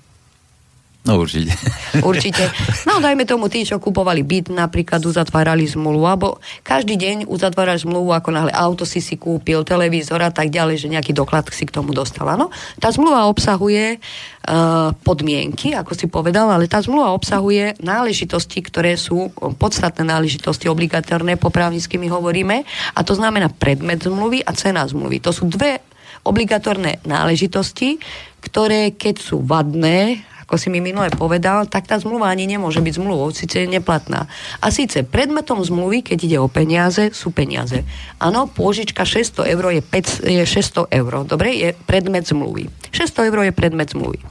No 1.07 1.23
určite. 1.23 1.55
Určite. 2.03 2.51
No 2.85 2.99
dajme 3.01 3.25
tomu 3.25 3.49
tí, 3.49 3.63
čo 3.65 3.81
kupovali 3.81 4.21
byt, 4.21 4.53
napríklad 4.53 5.01
uzatvárali 5.01 5.65
zmluvu, 5.65 6.05
alebo 6.05 6.37
každý 6.61 6.99
deň 6.99 7.25
uzatváraš 7.25 7.87
zmluvu, 7.87 8.13
ako 8.13 8.29
náhle 8.29 8.53
auto 8.53 8.83
si 8.85 9.01
si 9.01 9.17
kúpil, 9.17 9.65
televízor 9.65 10.21
a 10.21 10.29
tak 10.29 10.53
ďalej, 10.53 10.85
že 10.85 10.91
nejaký 10.91 11.15
doklad 11.15 11.49
si 11.49 11.65
k 11.65 11.73
tomu 11.73 11.95
dostal. 11.95 12.27
Áno? 12.29 12.53
Tá 12.77 12.93
zmluva 12.93 13.25
obsahuje 13.25 13.97
uh, 13.97 14.93
podmienky, 15.01 15.73
ako 15.73 15.97
si 15.97 16.05
povedal, 16.11 16.51
ale 16.51 16.69
tá 16.69 16.83
zmluva 16.83 17.15
obsahuje 17.15 17.79
náležitosti, 17.81 18.59
ktoré 18.61 18.99
sú 18.99 19.31
podstatné 19.57 20.03
náležitosti, 20.05 20.69
obligatórne, 20.69 21.39
po 21.39 21.49
právnicky 21.49 21.97
my 21.97 22.11
hovoríme, 22.11 22.67
a 22.93 22.99
to 23.01 23.17
znamená 23.17 23.49
predmet 23.49 24.03
zmluvy 24.03 24.43
a 24.45 24.51
cena 24.53 24.85
zmluvy. 24.85 25.23
To 25.23 25.31
sú 25.33 25.47
dve 25.49 25.81
obligatórne 26.27 26.99
náležitosti, 27.07 27.97
ktoré 28.43 28.95
keď 28.95 29.15
sú 29.19 29.43
vadné, 29.43 30.23
ako 30.47 30.55
si 30.55 30.71
mi 30.71 30.79
minule 30.79 31.11
povedal, 31.11 31.67
tak 31.67 31.91
tá 31.91 31.99
zmluva 31.99 32.31
ani 32.31 32.47
nemôže 32.47 32.79
byť 32.79 33.03
zmluvou, 33.03 33.35
síce 33.35 33.59
je 33.59 33.67
neplatná. 33.67 34.31
A 34.63 34.71
síce 34.71 35.03
predmetom 35.03 35.59
zmluvy, 35.59 36.07
keď 36.07 36.17
ide 36.23 36.37
o 36.39 36.47
peniaze, 36.47 37.11
sú 37.11 37.35
peniaze. 37.35 37.83
Áno, 38.15 38.47
pôžička 38.47 39.03
600 39.03 39.43
eur 39.43 39.75
je, 39.75 39.83
5, 39.83 40.23
je 40.23 40.43
600 40.47 40.87
eur, 41.03 41.27
dobre, 41.27 41.51
je 41.51 41.69
predmet 41.83 42.23
zmluvy. 42.23 42.71
600 42.95 43.27
eur 43.27 43.39
je 43.43 43.51
predmet 43.51 43.91
zmluvy. 43.91 44.23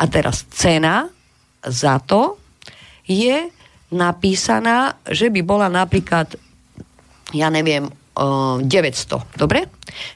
A 0.00 0.08
teraz 0.08 0.48
cena 0.48 1.12
za 1.60 2.00
to 2.00 2.40
je 3.04 3.52
napísaná, 3.92 4.96
že 5.04 5.28
by 5.28 5.44
bola 5.44 5.68
napríklad, 5.68 6.32
ja 7.36 7.52
neviem, 7.52 7.92
o 8.16 8.56
900, 8.64 9.36
dobre? 9.36 9.68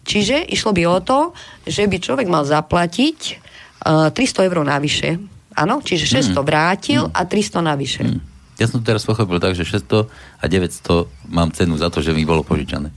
Čiže 0.08 0.48
išlo 0.48 0.72
by 0.72 0.82
o 0.88 0.98
to, 1.04 1.20
že 1.68 1.84
by 1.84 2.00
človek 2.00 2.24
mal 2.24 2.48
zaplatiť 2.48 3.18
uh, 3.84 4.08
300 4.08 4.48
eur 4.48 4.64
navyše. 4.64 5.31
Áno, 5.54 5.78
čiže 5.78 6.04
600 6.06 6.36
vrátil 6.40 7.02
a 7.06 7.20
300 7.22 7.60
navyše. 7.62 8.02
Hm. 8.02 8.18
Ja 8.56 8.66
som 8.66 8.78
to 8.78 8.86
teraz 8.86 9.02
pochopil 9.02 9.36
tak, 9.36 9.52
že 9.52 9.62
600 9.62 10.06
a 10.38 10.44
900 10.44 11.08
mám 11.28 11.50
cenu 11.50 11.74
za 11.74 11.88
to, 11.88 11.98
že 11.98 12.12
mi 12.12 12.22
bolo 12.22 12.40
požičané. 12.40 12.92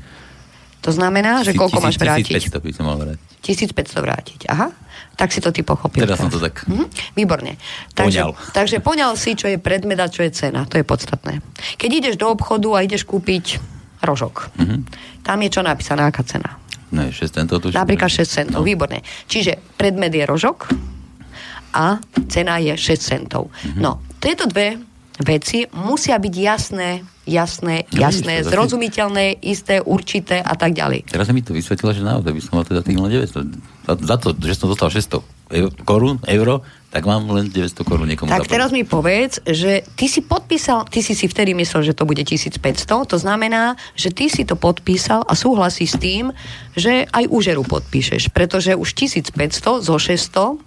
To 0.82 0.92
znamená, 0.92 1.42
že 1.42 1.52
koľko 1.52 1.82
máš 1.82 1.98
vrátiť? 1.98 2.54
1500 2.54 2.62
by 2.62 2.72
som 2.72 2.84
mal 2.86 2.96
vrátiť. 2.96 3.26
1500 3.42 3.74
vrátiť. 4.00 4.40
Aha, 4.48 4.70
tak 5.16 5.30
si 5.30 5.42
to 5.42 5.50
ty 5.50 5.62
pochopil. 5.62 5.98
Teraz 6.00 6.18
som 6.18 6.30
to 6.30 6.38
tak 6.38 6.62
Mhm, 6.64 6.86
výborne. 7.14 7.58
Takže, 7.92 8.22
Poňal. 8.22 8.32
takže 8.54 8.78
poňal 8.80 9.12
si, 9.16 9.34
čo 9.34 9.48
je 9.48 9.58
predmet 9.58 9.98
a 9.98 10.06
čo 10.06 10.22
je 10.22 10.30
cena. 10.30 10.62
To 10.66 10.78
je 10.78 10.84
podstatné. 10.84 11.42
Keď 11.76 11.90
ideš 11.92 12.16
do 12.16 12.30
obchodu 12.30 12.70
a 12.72 12.84
ideš 12.84 13.02
kúpiť 13.04 13.58
rožok, 14.00 14.54
Mhm. 14.56 14.86
tam 15.22 15.42
je 15.42 15.50
čo 15.50 15.62
napísané, 15.62 16.04
aká 16.04 16.22
cena. 16.22 16.62
Je 16.88 17.12
6 17.12 17.34
centov 17.34 17.60
tuším. 17.60 17.76
Napríklad 17.76 18.08
6 18.08 18.30
centov, 18.30 18.62
No. 18.62 18.66
výborne. 18.66 19.02
Čiže 19.26 19.58
predmet 19.76 20.14
je 20.14 20.24
rožok 20.24 20.70
a 21.76 22.00
cena 22.26 22.56
je 22.58 22.72
6 22.72 22.96
centov. 22.98 23.52
Mhm. 23.68 23.78
No, 23.78 23.92
tieto 24.18 24.48
dve 24.48 24.80
veci 25.18 25.64
musia 25.74 26.16
byť 26.16 26.34
jasné, 26.34 26.90
jasné, 27.26 27.76
No, 27.86 28.00
jasné, 28.02 28.34
zase- 28.38 28.52
zrozumiteľné, 28.52 29.26
isté, 29.42 29.80
určité 29.80 30.40
a 30.40 30.54
tak 30.54 30.72
ďalej. 30.72 31.08
Teraz 31.08 31.28
mi 31.30 31.40
to 31.40 31.52
vysvetlila, 31.52 31.92
že 31.92 32.02
naozaj 32.02 32.32
by 32.32 32.42
som 32.42 32.54
mal 32.54 32.64
teda 32.64 32.80
tých 32.80 32.96
len 32.96 33.12
900. 33.14 33.48
Za, 33.82 33.94
za 33.96 34.16
to, 34.18 34.28
že 34.36 34.54
som 34.54 34.68
dostal 34.68 34.90
600 34.90 35.24
eur, 35.48 35.70
korún, 35.84 36.18
euro, 36.26 36.62
tak 36.90 37.04
mám 37.04 37.28
len 37.30 37.48
900 37.48 37.80
korún 37.82 38.08
niekomu 38.08 38.28
Tak 38.28 38.44
zaplatiť. 38.44 38.52
teraz 38.52 38.70
mi 38.70 38.84
povedz, 38.84 39.40
že 39.42 39.88
ty 39.94 40.06
si 40.06 40.20
podpísal, 40.20 40.84
ty 40.86 41.00
si 41.00 41.14
si 41.14 41.26
vtedy 41.26 41.54
myslel, 41.54 41.84
že 41.84 41.94
to 41.94 42.04
bude 42.04 42.20
1500, 42.20 42.60
to 43.06 43.16
znamená, 43.16 43.74
že 43.94 44.10
ty 44.10 44.26
si 44.26 44.42
to 44.42 44.54
podpísal 44.54 45.22
a 45.22 45.32
súhlasíš 45.32 45.96
s 45.96 46.02
tým, 46.02 46.26
že 46.74 47.06
aj 47.08 47.30
úžeru 47.30 47.62
podpíšeš, 47.62 48.30
pretože 48.30 48.74
už 48.74 48.90
1500 48.92 49.32
zo 49.80 49.96
600 49.96 50.60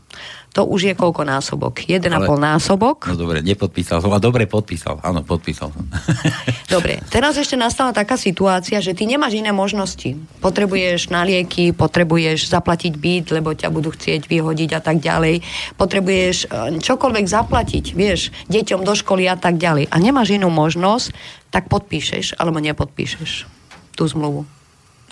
to 0.58 0.66
už 0.66 0.90
je 0.90 0.94
koľko 0.98 1.22
násobok? 1.22 1.86
1,5 1.86 2.10
Ale- 2.10 2.26
násobok? 2.34 3.06
No 3.06 3.14
dobre, 3.14 3.46
nepodpísal 3.46 4.02
som. 4.02 4.10
A 4.10 4.18
dobre 4.18 4.50
podpísal. 4.50 4.98
Áno, 5.06 5.22
podpísal 5.22 5.70
som. 5.70 5.86
Dobre, 6.74 6.98
teraz 7.14 7.38
ešte 7.38 7.54
nastala 7.54 7.94
taká 7.94 8.18
situácia, 8.18 8.82
že 8.82 8.90
ty 8.90 9.06
nemáš 9.06 9.38
iné 9.38 9.54
možnosti. 9.54 10.18
Potrebuješ 10.42 11.14
na 11.14 11.22
lieky, 11.22 11.70
potrebuješ 11.70 12.50
zaplatiť 12.50 12.92
byt, 12.98 13.26
lebo 13.38 13.54
ťa 13.54 13.70
budú 13.70 13.94
chcieť 13.94 14.26
vyhodiť 14.26 14.70
a 14.74 14.80
tak 14.82 14.98
ďalej. 14.98 15.46
Potrebuješ 15.78 16.50
eh, 16.50 16.82
čokoľvek 16.82 17.26
zaplatiť, 17.30 17.84
vieš, 17.94 18.34
deťom 18.50 18.82
do 18.82 18.98
školy 18.98 19.30
a 19.30 19.38
tak 19.38 19.62
ďalej. 19.62 19.94
A 19.94 19.96
nemáš 20.02 20.34
inú 20.34 20.50
možnosť, 20.50 21.14
tak 21.54 21.70
podpíšeš 21.70 22.34
alebo 22.34 22.58
nepodpíšeš 22.58 23.46
tú 23.94 24.10
zmluvu. 24.10 24.57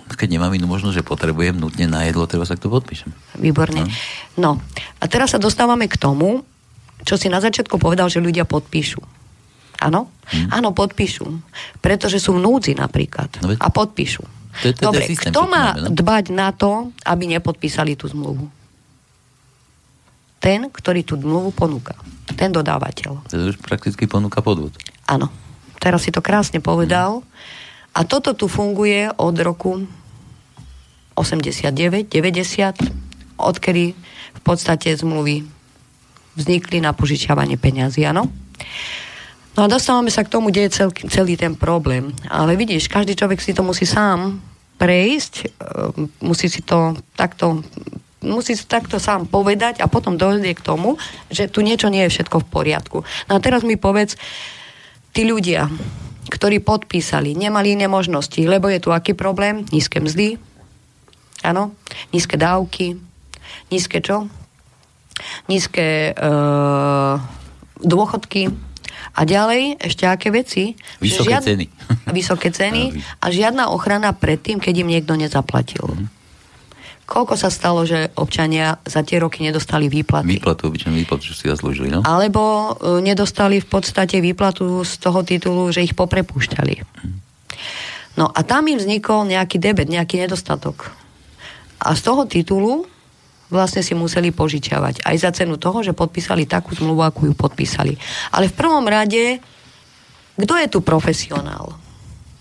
Keď 0.07 0.29
nemám 0.39 0.55
inú 0.55 0.71
možnosť, 0.71 1.03
že 1.03 1.05
potrebujem 1.05 1.59
nutne 1.59 1.91
na 1.91 2.07
jedlo, 2.07 2.31
treba 2.31 2.47
sa 2.47 2.55
k 2.55 2.63
to 2.63 2.71
podpíšem. 2.71 3.11
Výborne. 3.37 3.91
No, 4.39 4.63
a 5.03 5.05
teraz 5.11 5.35
sa 5.35 5.43
dostávame 5.43 5.91
k 5.91 5.99
tomu, 5.99 6.47
čo 7.03 7.19
si 7.19 7.27
na 7.27 7.43
začiatku 7.43 7.77
povedal, 7.79 8.07
že 8.07 8.23
ľudia 8.23 8.47
podpíšu. 8.47 9.03
Áno? 9.83 10.09
Áno, 10.51 10.73
podpíšu. 10.73 11.27
Pretože 11.85 12.17
sú 12.17 12.39
v 12.39 12.43
núdzi 12.43 12.73
napríklad. 12.75 13.29
Hm. 13.39 13.43
No 13.43 13.49
a 13.59 13.69
podpíšu. 13.69 14.25
To 14.57 14.73
to 14.73 14.89
Dobre, 14.89 15.05
systém, 15.05 15.29
kto 15.29 15.45
má 15.45 15.77
no? 15.77 15.93
dbať 15.93 16.33
na 16.33 16.49
to, 16.49 16.89
aby 17.05 17.29
nepodpísali 17.29 17.93
tú 17.93 18.09
zmluvu? 18.09 18.49
Ten, 20.41 20.73
ktorý 20.73 21.05
tú 21.05 21.21
zmluvu 21.21 21.53
ponúka. 21.53 21.93
Ten 22.41 22.57
dodávateľ. 22.57 23.29
To 23.29 23.35
už 23.53 23.61
prakticky 23.61 24.09
ponúka 24.09 24.41
podvod. 24.41 24.73
Áno. 25.05 25.29
Teraz 25.77 26.09
si 26.09 26.11
to 26.11 26.25
krásne 26.25 26.65
povedal. 26.65 27.21
A 27.97 28.05
toto 28.05 28.37
tu 28.37 28.45
funguje 28.45 29.09
od 29.17 29.37
roku 29.41 29.89
89, 31.17 32.13
90, 32.13 33.41
odkedy 33.41 33.97
v 34.37 34.41
podstate 34.45 34.93
zmluvy 34.93 35.49
vznikli 36.37 36.85
na 36.85 36.93
požičiavanie 36.93 37.57
peňazí, 37.57 38.05
áno? 38.05 38.29
No 39.57 39.65
a 39.65 39.73
dostávame 39.73 40.13
sa 40.13 40.21
k 40.21 40.29
tomu, 40.29 40.53
kde 40.53 40.69
je 40.69 40.75
cel, 40.77 40.91
celý 41.09 41.41
ten 41.41 41.57
problém. 41.57 42.13
Ale 42.29 42.61
vidíš, 42.61 42.93
každý 42.93 43.17
človek 43.17 43.41
si 43.41 43.57
to 43.57 43.65
musí 43.65 43.89
sám 43.89 44.45
prejsť, 44.77 45.35
e, 45.41 45.47
musí 46.21 46.53
si 46.53 46.61
to 46.61 46.93
takto 47.17 47.65
musí 48.27 48.59
si 48.59 48.67
takto 48.67 48.99
sám 48.99 49.31
povedať 49.31 49.79
a 49.79 49.87
potom 49.87 50.19
dojde 50.19 50.51
k 50.59 50.65
tomu, 50.65 50.99
že 51.31 51.47
tu 51.47 51.63
niečo 51.63 51.87
nie 51.87 52.03
je 52.05 52.19
všetko 52.19 52.43
v 52.43 52.51
poriadku. 52.51 52.99
No 53.31 53.39
a 53.39 53.41
teraz 53.41 53.63
mi 53.63 53.79
povedz, 53.79 54.19
tí 55.15 55.23
ľudia, 55.23 55.71
ktorí 56.27 56.59
podpísali, 56.63 57.39
nemali 57.39 57.79
iné 57.79 57.87
možnosti, 57.87 58.39
lebo 58.39 58.67
je 58.67 58.83
tu 58.83 58.91
aký 58.91 59.15
problém? 59.15 59.63
Nízke 59.71 60.03
mzdy, 60.03 60.39
áno, 61.47 61.75
nízke 62.11 62.35
dávky, 62.35 62.99
nízke 63.71 64.03
čo? 64.03 64.27
Nízke 65.49 66.13
e, 66.13 66.33
dôchodky 67.81 68.53
a 69.17 69.21
ďalej 69.25 69.81
ešte 69.81 70.05
aké 70.05 70.29
veci? 70.29 70.77
Vysoké 71.01 71.33
Žiad... 71.33 71.43
ceny. 71.43 71.67
Vysoké 72.13 72.49
ceny 72.53 73.01
a 73.25 73.27
žiadna 73.33 73.73
ochrana 73.73 74.13
pred 74.13 74.43
tým, 74.43 74.61
keď 74.61 74.85
im 74.85 74.93
niekto 74.93 75.17
nezaplatil. 75.17 75.89
Mhm. 75.89 76.16
Koľko 77.07 77.39
sa 77.39 77.55
stalo, 77.55 77.87
že 77.87 78.11
občania 78.19 78.83
za 78.83 79.07
tie 79.07 79.23
roky 79.23 79.47
nedostali 79.47 79.87
výplaty? 79.87 80.43
Výplatu, 80.43 80.67
obyčajnú 80.67 80.99
výplatu, 81.07 81.23
čo 81.23 81.39
si 81.39 81.47
zaslúžili, 81.47 81.87
no? 81.95 82.03
Alebo 82.03 82.75
e, 82.75 82.99
nedostali 82.99 83.63
v 83.63 83.69
podstate 83.71 84.19
výplatu 84.19 84.83
z 84.83 84.99
toho 84.99 85.23
titulu, 85.23 85.71
že 85.71 85.87
ich 85.87 85.95
poprepúšťali. 85.95 86.83
No 88.19 88.27
a 88.27 88.41
tam 88.43 88.67
im 88.67 88.83
vznikol 88.83 89.23
nejaký 89.31 89.63
debet, 89.63 89.87
nejaký 89.87 90.19
nedostatok. 90.19 90.91
A 91.79 91.95
z 91.95 92.03
toho 92.03 92.27
titulu 92.27 92.91
vlastne 93.55 93.87
si 93.87 93.95
museli 93.95 94.35
požičiavať. 94.35 95.07
Aj 95.07 95.15
za 95.15 95.31
cenu 95.31 95.55
toho, 95.63 95.87
že 95.87 95.95
podpísali 95.95 96.51
takú 96.51 96.75
zmluvu, 96.75 97.07
akú 97.07 97.31
ju 97.31 97.35
podpísali. 97.39 97.95
Ale 98.35 98.51
v 98.51 98.59
prvom 98.59 98.83
rade, 98.83 99.39
kto 100.35 100.55
je 100.59 100.67
tu 100.67 100.83
profesionál? 100.83 101.86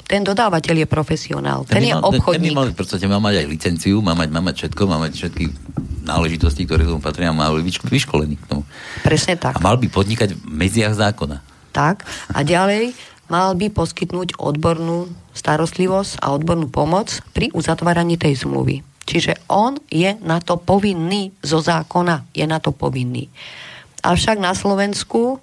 Ten 0.05 0.21
dodávateľ 0.21 0.85
je 0.85 0.87
profesionál. 0.87 1.65
Ten, 1.65 1.81
ten 1.81 1.89
je 1.89 1.93
mal, 1.97 2.05
Ten, 2.05 2.21
obchodník. 2.21 2.53
ten 2.53 2.53
by 2.53 2.57
mal, 2.61 2.67
v 2.69 2.77
podstate 2.77 3.05
má 3.09 3.17
mať 3.17 3.35
aj 3.41 3.45
licenciu, 3.49 3.97
má 4.05 4.13
mať, 4.13 4.29
má 4.29 4.41
mať 4.45 4.55
všetko, 4.61 4.81
má 4.85 4.97
mať 5.01 5.11
všetky 5.17 5.45
náležitosti, 6.05 6.61
ktoré 6.69 6.85
tomu 6.85 7.01
patria, 7.01 7.33
má 7.33 7.49
byť 7.49 7.65
vyško- 7.65 7.89
vyškolený 7.89 8.37
k 8.37 8.45
tomu. 8.45 8.61
Presne 9.01 9.33
tak. 9.33 9.57
A 9.57 9.65
mal 9.65 9.81
by 9.81 9.89
podnikať 9.89 10.37
v 10.37 10.39
medziach 10.45 10.93
zákona. 10.93 11.41
Tak. 11.73 12.05
A 12.29 12.45
ďalej 12.45 12.93
mal 13.25 13.57
by 13.57 13.73
poskytnúť 13.73 14.37
odbornú 14.37 15.09
starostlivosť 15.33 16.21
a 16.21 16.31
odbornú 16.31 16.69
pomoc 16.69 17.09
pri 17.33 17.49
uzatváraní 17.57 18.21
tej 18.21 18.45
zmluvy. 18.45 18.85
Čiže 19.05 19.41
on 19.49 19.81
je 19.89 20.17
na 20.21 20.37
to 20.37 20.61
povinný 20.61 21.33
zo 21.41 21.61
zákona. 21.61 22.29
Je 22.33 22.45
na 22.45 22.61
to 22.61 22.69
povinný. 22.69 23.29
Avšak 24.05 24.37
na 24.37 24.53
Slovensku 24.53 25.41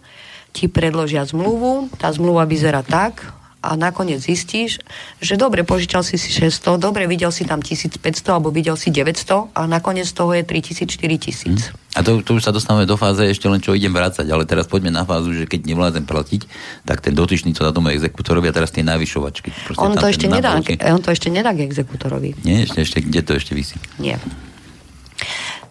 ti 0.55 0.71
predložia 0.71 1.27
zmluvu, 1.27 1.91
tá 1.99 2.07
zmluva 2.15 2.47
vyzerá 2.47 2.87
tak 2.87 3.27
a 3.63 3.79
nakoniec 3.79 4.19
zistíš, 4.19 4.83
že 5.23 5.39
dobre, 5.39 5.63
požičal 5.63 6.03
si 6.03 6.19
si 6.19 6.35
600, 6.35 6.83
dobre, 6.83 7.07
videl 7.07 7.31
si 7.31 7.47
tam 7.47 7.63
1500 7.63 8.03
alebo 8.35 8.51
videl 8.51 8.75
si 8.75 8.91
900 8.91 9.55
a 9.55 9.61
nakoniec 9.71 10.11
z 10.11 10.15
toho 10.19 10.35
je 10.35 10.43
3000, 10.43 10.91
4000. 10.91 11.71
A 11.95 12.01
to, 12.03 12.25
to 12.25 12.41
už 12.41 12.43
sa 12.43 12.51
dostávame 12.51 12.89
do 12.89 12.99
fáze 12.99 13.23
ešte 13.23 13.47
len 13.47 13.63
čo 13.63 13.77
idem 13.77 13.95
vrácať, 13.95 14.27
ale 14.27 14.49
teraz 14.49 14.67
poďme 14.67 14.91
na 14.91 15.07
fázu, 15.07 15.31
že 15.31 15.47
keď 15.47 15.71
nevládzem 15.71 16.05
platiť, 16.09 16.41
tak 16.89 17.05
ten 17.05 17.15
dotyčný 17.15 17.55
to 17.55 17.63
na 17.63 17.71
tom 17.71 17.87
exekutorovi 17.87 18.51
a 18.51 18.57
teraz 18.57 18.75
tie 18.75 18.83
navyšovačky. 18.83 19.79
On 19.79 19.95
to, 19.95 20.11
ešte 20.11 20.27
nedá, 20.27 20.59
on 20.91 21.01
to 21.05 21.13
ešte 21.15 21.31
nedá 21.31 21.55
k 21.55 21.63
exekutorovi. 21.69 22.43
Nie, 22.43 22.67
ešte, 22.67 22.83
ešte, 22.83 22.99
kde 23.05 23.21
to 23.23 23.33
ešte 23.37 23.53
vysí? 23.55 23.77
Nie. 24.01 24.19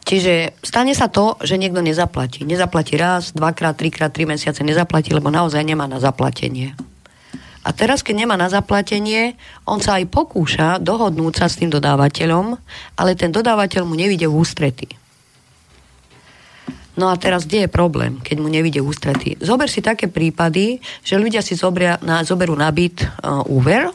Čiže 0.06 0.60
stane 0.62 0.94
sa 0.94 1.10
to, 1.10 1.38
že 1.42 1.58
niekto 1.58 1.82
nezaplatí. 1.82 2.46
Nezaplatí 2.46 3.00
raz, 3.00 3.34
dvakrát, 3.34 3.78
trikrát, 3.78 4.14
tri 4.14 4.30
mesiace 4.30 4.62
nezaplatí, 4.62 5.14
lebo 5.16 5.34
naozaj 5.34 5.62
nemá 5.66 5.90
na 5.90 5.98
zaplatenie. 5.98 6.78
A 7.62 7.70
teraz, 7.78 8.02
keď 8.02 8.26
nemá 8.26 8.36
na 8.38 8.50
zaplatenie, 8.50 9.38
on 9.70 9.78
sa 9.78 10.02
aj 10.02 10.10
pokúša 10.10 10.82
dohodnúť 10.82 11.34
sa 11.38 11.46
s 11.46 11.62
tým 11.62 11.70
dodávateľom, 11.70 12.58
ale 12.98 13.14
ten 13.14 13.30
dodávateľ 13.30 13.86
mu 13.86 13.94
nevidie 13.94 14.26
v 14.26 14.38
ústrety. 14.42 14.90
No 16.98 17.08
a 17.08 17.16
teraz, 17.16 17.48
kde 17.48 17.66
je 17.66 17.70
problém, 17.72 18.20
keď 18.20 18.38
mu 18.44 18.52
nevidie 18.52 18.84
ústrety? 18.84 19.40
Zober 19.40 19.72
si 19.72 19.80
také 19.80 20.12
prípady, 20.12 20.84
že 21.06 21.16
ľudia 21.16 21.40
si 21.40 21.56
zobria, 21.56 21.96
na, 22.04 22.26
zoberú 22.28 22.52
na 22.52 22.68
byt 22.68 23.02
uh, 23.02 23.42
úver 23.48 23.88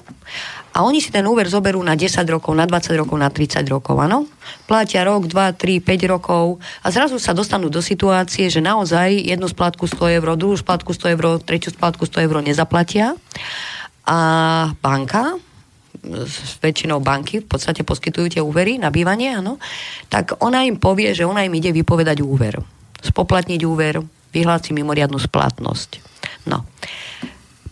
a 0.77 0.85
oni 0.85 1.01
si 1.01 1.09
ten 1.09 1.25
úver 1.25 1.49
zoberú 1.49 1.81
na 1.81 1.97
10 1.97 2.21
rokov, 2.29 2.53
na 2.53 2.69
20 2.69 3.01
rokov, 3.01 3.17
na 3.17 3.33
30 3.33 3.65
rokov, 3.65 3.97
áno? 3.97 4.29
Platia 4.69 5.09
rok, 5.09 5.25
2, 5.25 5.57
3, 5.57 5.81
5 5.81 6.13
rokov 6.13 6.61
a 6.85 6.93
zrazu 6.93 7.17
sa 7.17 7.33
dostanú 7.33 7.73
do 7.73 7.81
situácie, 7.81 8.53
že 8.53 8.61
naozaj 8.61 9.25
jednu 9.25 9.49
splátku 9.49 9.89
100 9.89 10.21
eur, 10.21 10.37
druhú 10.37 10.53
splátku 10.53 10.93
100 10.93 11.17
eur, 11.17 11.41
tretiu 11.41 11.73
splátku 11.73 12.05
100 12.05 12.29
eur 12.29 12.45
nezaplatia 12.45 13.17
a 14.05 14.19
banka 14.85 15.41
s 16.05 16.61
väčšinou 16.61 17.01
banky 17.01 17.41
v 17.41 17.49
podstate 17.49 17.81
poskytujú 17.81 18.37
tie 18.37 18.43
úvery 18.45 18.77
na 18.77 18.93
bývanie, 18.93 19.33
áno, 19.33 19.57
tak 20.13 20.37
ona 20.45 20.63
im 20.69 20.77
povie, 20.77 21.17
že 21.17 21.25
ona 21.25 21.41
im 21.43 21.57
ide 21.57 21.73
vypovedať 21.73 22.21
úver. 22.21 22.61
Spoplatniť 23.01 23.61
úver, 23.65 24.05
vyhlási 24.31 24.77
mimoriadnu 24.77 25.17
splatnosť. 25.17 26.05
No. 26.53 26.69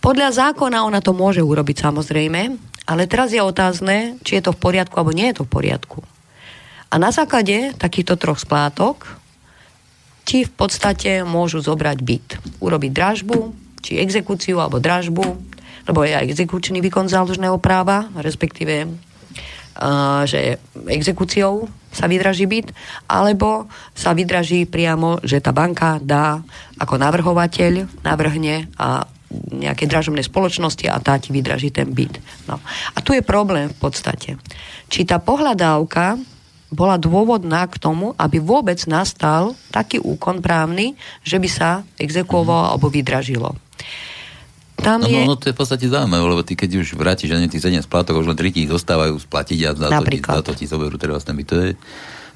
Podľa 0.00 0.28
zákona 0.36 0.84
ona 0.84 1.00
to 1.04 1.12
môže 1.16 1.40
urobiť 1.44 1.84
samozrejme, 1.84 2.40
ale 2.84 3.08
teraz 3.08 3.32
je 3.32 3.40
otázne, 3.40 4.20
či 4.24 4.40
je 4.40 4.44
to 4.44 4.52
v 4.52 4.60
poriadku 4.60 4.94
alebo 4.96 5.16
nie 5.16 5.32
je 5.32 5.40
to 5.40 5.44
v 5.48 5.52
poriadku. 5.52 5.98
A 6.92 7.00
na 7.00 7.10
základe 7.10 7.74
takýchto 7.74 8.14
troch 8.20 8.38
splátok 8.38 9.18
ti 10.24 10.46
v 10.46 10.52
podstate 10.52 11.26
môžu 11.26 11.60
zobrať 11.60 11.98
byt. 12.00 12.28
Urobiť 12.62 12.92
dražbu, 12.92 13.38
či 13.84 14.00
exekúciu 14.00 14.60
alebo 14.60 14.80
dražbu, 14.80 15.24
lebo 15.84 16.00
je 16.04 16.16
aj 16.16 16.28
exekučný 16.32 16.80
výkon 16.80 17.12
záložného 17.12 17.60
práva, 17.60 18.08
respektíve 18.16 18.88
uh, 18.88 20.24
že 20.24 20.56
exekúciou 20.88 21.68
sa 21.92 22.08
vydraží 22.08 22.48
byt, 22.48 22.72
alebo 23.06 23.68
sa 23.92 24.16
vydraží 24.16 24.64
priamo, 24.64 25.20
že 25.22 25.38
tá 25.44 25.52
banka 25.52 26.00
dá 26.00 26.40
ako 26.80 26.98
navrhovateľ, 26.98 28.02
navrhne 28.02 28.66
a 28.80 29.06
nejaké 29.50 29.84
dražobné 29.84 30.22
spoločnosti 30.22 30.86
a 30.86 30.98
tá 30.98 31.18
ti 31.18 31.30
vydraží 31.30 31.70
ten 31.70 31.90
byt. 31.90 32.18
No. 32.46 32.58
A 32.94 32.98
tu 33.00 33.12
je 33.12 33.22
problém 33.22 33.70
v 33.70 33.78
podstate. 33.78 34.36
Či 34.88 35.04
tá 35.04 35.18
pohľadávka 35.18 36.18
bola 36.74 36.98
dôvodná 36.98 37.70
k 37.70 37.78
tomu, 37.78 38.18
aby 38.18 38.42
vôbec 38.42 38.82
nastal 38.90 39.54
taký 39.70 40.02
úkon 40.02 40.42
právny, 40.42 40.98
že 41.22 41.38
by 41.38 41.48
sa 41.48 41.70
exekuovalo 41.96 42.74
alebo 42.74 42.90
vydražilo. 42.90 43.54
Tam 44.74 45.00
No, 45.00 45.06
je... 45.06 45.22
no, 45.22 45.32
no, 45.32 45.38
to 45.38 45.48
je 45.48 45.54
v 45.54 45.58
podstate 45.62 45.86
zaujímavé, 45.86 46.24
lebo 46.26 46.42
ty 46.42 46.58
keď 46.58 46.82
už 46.82 46.98
vrátiš 46.98 47.30
a 47.30 47.38
tých 47.46 47.62
7 47.62 47.78
splátok, 47.86 48.18
už 48.18 48.34
len 48.34 48.36
3 48.36 48.50
ti 48.50 48.66
zostávajú 48.66 49.14
splatiť 49.22 49.58
a 49.64 49.70
za 49.72 49.86
to, 49.86 49.94
Napríklad. 50.02 50.34
za 50.34 50.42
to 50.42 50.52
ti 50.58 50.66
zoberú 50.66 50.98
teraz 50.98 51.22
ten 51.22 51.38
byt. 51.38 51.46
To 51.46 51.56
je, 51.62 51.70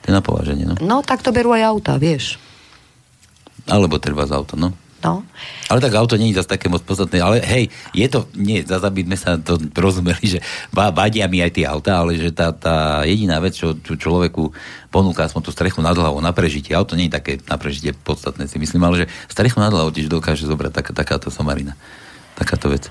to 0.01 0.05
je 0.07 0.15
na 0.15 0.23
pováženie, 0.23 0.65
no. 0.71 0.75
No, 0.79 1.03
tak 1.03 1.27
to 1.27 1.35
berú 1.35 1.51
aj 1.51 1.67
auta, 1.67 1.99
vieš. 1.99 2.39
Alebo 3.67 3.99
treba 3.99 4.23
z 4.25 4.33
auto, 4.39 4.55
no. 4.55 4.71
No. 4.99 5.23
Ale 5.71 5.79
tak 5.79 5.95
auto 5.95 6.19
nie 6.19 6.35
je 6.35 6.43
zase 6.43 6.59
také 6.59 6.67
moc 6.67 6.83
podstatné, 6.83 7.23
ale 7.23 7.39
hej, 7.39 7.71
je 7.95 8.07
to, 8.11 8.27
nie, 8.35 8.67
zase 8.67 8.83
aby 8.83 9.07
sme 9.07 9.15
sa 9.15 9.39
to 9.39 9.55
rozumeli, 9.79 10.25
že 10.27 10.43
vadia 10.75 11.31
mi 11.31 11.39
aj 11.39 11.55
tie 11.55 11.71
auta, 11.71 12.03
ale 12.03 12.19
že 12.19 12.35
tá, 12.35 12.51
tá 12.51 13.07
jediná 13.07 13.39
vec, 13.39 13.55
čo, 13.55 13.79
čo 13.79 13.95
človeku 13.95 14.51
ponúka 14.91 15.23
aspoň 15.23 15.43
tú 15.47 15.51
strechu 15.55 15.79
nad 15.79 15.95
hlavou 15.95 16.19
na 16.19 16.35
prežitie, 16.35 16.75
auto 16.75 16.99
nie 16.99 17.07
je 17.07 17.15
také 17.15 17.33
na 17.47 17.55
prežitie 17.55 17.95
podstatné, 17.95 18.51
si 18.51 18.59
myslím, 18.59 18.83
ale 18.83 19.07
že 19.07 19.11
strechu 19.31 19.63
nad 19.63 19.71
hlavou 19.71 19.95
tiež 19.95 20.11
dokáže 20.11 20.51
zobrať 20.51 20.83
taká, 20.83 20.91
takáto 20.91 21.31
somarina. 21.31 21.79
Takáto 22.35 22.67
vec. 22.67 22.91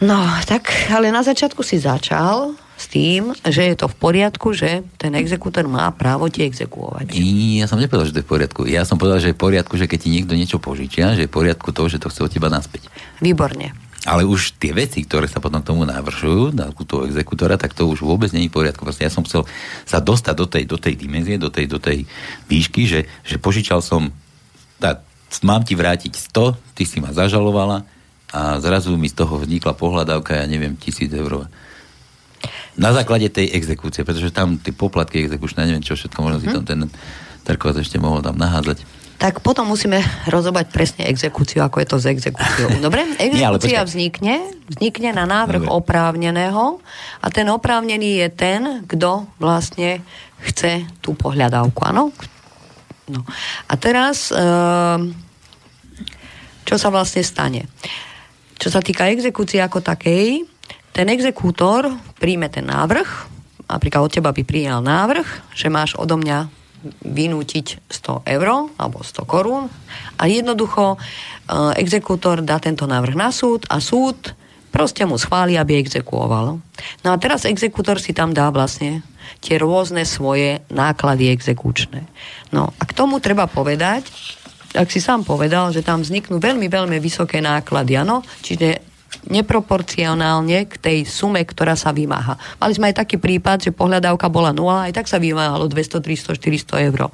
No, 0.00 0.16
tak, 0.48 0.70
ale 0.88 1.12
na 1.12 1.20
začiatku 1.20 1.60
si 1.60 1.76
začal 1.76 2.56
s 2.78 2.86
tým, 2.86 3.34
že 3.42 3.66
je 3.66 3.74
to 3.74 3.90
v 3.90 3.96
poriadku, 3.98 4.54
že 4.54 4.86
ten 5.02 5.10
exekútor 5.18 5.66
má 5.66 5.90
právo 5.90 6.30
ti 6.30 6.46
exekuovať. 6.46 7.10
Ja 7.58 7.66
som 7.66 7.82
nepovedal, 7.82 8.06
že 8.06 8.14
to 8.14 8.20
je 8.22 8.26
v 8.26 8.32
poriadku. 8.38 8.60
Ja 8.70 8.86
som 8.86 9.02
povedal, 9.02 9.18
že 9.18 9.34
je 9.34 9.36
v 9.36 9.42
poriadku, 9.42 9.74
že 9.74 9.90
keď 9.90 9.98
ti 9.98 10.14
niekto 10.14 10.38
niečo 10.38 10.62
požičia, 10.62 11.18
že 11.18 11.26
je 11.26 11.30
v 11.30 11.34
poriadku 11.34 11.74
to, 11.74 11.90
že 11.90 11.98
to 11.98 12.06
chce 12.06 12.22
od 12.22 12.30
teba 12.30 12.46
naspäť. 12.46 12.86
Výborne. 13.18 13.74
Ale 14.06 14.22
už 14.22 14.56
tie 14.62 14.70
veci, 14.70 15.02
ktoré 15.02 15.26
sa 15.26 15.42
potom 15.42 15.58
k 15.58 15.74
tomu 15.74 15.82
navršujú 15.82 16.54
na 16.54 16.70
toho 16.70 17.10
exekútora, 17.10 17.58
tak 17.58 17.74
to 17.74 17.90
už 17.90 18.06
vôbec 18.06 18.30
je 18.30 18.46
v 18.46 18.48
poriadku. 18.48 18.86
Proste 18.86 19.04
ja 19.04 19.12
som 19.12 19.26
chcel 19.26 19.42
sa 19.82 19.98
dostať 19.98 20.34
do 20.38 20.46
tej, 20.46 20.64
do 20.70 20.78
tej 20.78 20.94
dimenzie, 20.94 21.34
do 21.34 21.50
tej, 21.50 21.66
do 21.66 21.82
tej 21.82 22.06
výšky, 22.46 22.86
že, 22.86 23.10
že 23.26 23.42
požičal 23.42 23.82
som, 23.82 24.14
tak, 24.78 25.02
mám 25.42 25.66
ti 25.66 25.74
vrátiť 25.74 26.14
100, 26.14 26.78
ty 26.78 26.86
si 26.86 27.02
ma 27.02 27.10
zažalovala 27.10 27.82
a 28.30 28.62
zrazu 28.62 28.94
mi 28.94 29.10
z 29.10 29.18
toho 29.18 29.42
vznikla 29.42 29.74
pohľadávka, 29.74 30.36
ja 30.38 30.46
neviem, 30.46 30.78
tisíc 30.78 31.10
eur. 31.10 31.50
Na 32.78 32.94
základe 32.94 33.26
tej 33.28 33.50
exekúcie, 33.50 34.06
pretože 34.06 34.30
tam 34.30 34.58
tie 34.58 34.70
poplatky 34.70 35.26
exekučné, 35.26 35.66
neviem 35.66 35.82
čo 35.82 35.98
všetko, 35.98 36.18
možno 36.22 36.38
si 36.38 36.48
tam 36.48 36.62
ten 36.62 36.86
Terkovec 37.42 37.80
ešte 37.80 37.96
mohol 37.96 38.20
tam 38.20 38.36
nahádzať. 38.36 38.98
Tak 39.18 39.42
potom 39.42 39.66
musíme 39.66 39.98
rozobať 40.30 40.70
presne 40.70 41.10
exekúciu, 41.10 41.66
ako 41.66 41.82
je 41.82 41.88
to 41.90 41.96
s 41.98 42.06
exekúciou. 42.06 42.78
Dobre? 42.86 43.02
Exekúcia 43.18 43.82
vznikne, 43.82 44.54
vznikne 44.70 45.10
na 45.10 45.26
návrh 45.26 45.66
Dobre. 45.66 45.74
oprávneného 45.74 46.78
a 47.18 47.26
ten 47.32 47.50
oprávnený 47.50 48.22
je 48.22 48.28
ten, 48.30 48.60
kto 48.86 49.26
vlastne 49.42 50.06
chce 50.46 50.86
tú 51.02 51.18
pohľadávku, 51.18 51.82
áno? 51.82 52.14
No. 53.10 53.26
A 53.66 53.74
teraz, 53.74 54.30
ehm, 54.30 55.16
čo 56.62 56.78
sa 56.78 56.92
vlastne 56.92 57.26
stane? 57.26 57.66
Čo 58.54 58.70
sa 58.70 58.84
týka 58.84 59.10
exekúcie 59.10 59.58
ako 59.58 59.82
takej, 59.82 60.46
ten 60.98 61.06
exekútor 61.14 61.94
príjme 62.18 62.50
ten 62.50 62.66
návrh, 62.66 63.06
napríklad 63.70 64.02
od 64.02 64.10
teba 64.10 64.34
by 64.34 64.42
prijal 64.42 64.82
návrh, 64.82 65.54
že 65.54 65.70
máš 65.70 65.94
odo 65.94 66.18
mňa 66.18 66.50
vynútiť 67.06 67.86
100 67.86 68.26
eur 68.26 68.74
alebo 68.74 69.06
100 69.06 69.22
korún 69.22 69.70
a 70.18 70.22
jednoducho 70.26 70.94
e, 70.94 70.98
exekútor 71.78 72.42
dá 72.42 72.58
tento 72.58 72.86
návrh 72.86 73.14
na 73.14 73.30
súd 73.30 73.62
a 73.70 73.78
súd 73.78 74.34
Proste 74.68 75.08
mu 75.08 75.16
schváli, 75.16 75.56
aby 75.56 75.80
exekuoval. 75.80 76.60
No 77.00 77.08
a 77.08 77.16
teraz 77.16 77.48
exekútor 77.48 77.96
si 77.96 78.12
tam 78.12 78.36
dá 78.36 78.52
vlastne 78.52 79.00
tie 79.40 79.56
rôzne 79.56 80.04
svoje 80.04 80.60
náklady 80.68 81.32
exekučné. 81.32 82.04
No 82.52 82.76
a 82.76 82.82
k 82.84 82.92
tomu 82.92 83.16
treba 83.16 83.48
povedať, 83.48 84.04
ak 84.76 84.92
si 84.92 85.00
sám 85.00 85.24
povedal, 85.24 85.72
že 85.72 85.80
tam 85.80 86.04
vzniknú 86.04 86.36
veľmi, 86.36 86.68
veľmi 86.68 87.00
vysoké 87.00 87.40
náklady, 87.40 87.96
áno? 87.96 88.20
Čiže 88.44 88.87
neproporcionálne 89.28 90.68
k 90.68 90.74
tej 90.80 90.98
sume, 91.04 91.40
ktorá 91.44 91.76
sa 91.76 91.92
vymáha. 91.92 92.40
Mali 92.60 92.72
sme 92.76 92.88
aj 92.92 93.04
taký 93.04 93.16
prípad, 93.20 93.68
že 93.68 93.76
pohľadávka 93.76 94.28
bola 94.32 94.52
0, 94.52 94.88
aj 94.88 94.92
tak 94.96 95.06
sa 95.08 95.20
vymáhalo 95.20 95.68
200, 95.68 96.00
300, 96.00 96.38
400 96.38 96.88
eur. 96.88 97.12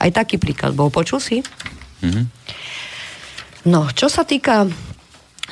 Aj 0.00 0.10
taký 0.12 0.40
príklad 0.40 0.72
bol. 0.72 0.88
Počul 0.88 1.20
si? 1.20 1.44
Mm-hmm. 2.00 2.24
No, 3.68 3.92
čo 3.92 4.08
sa 4.08 4.24
týka 4.24 4.64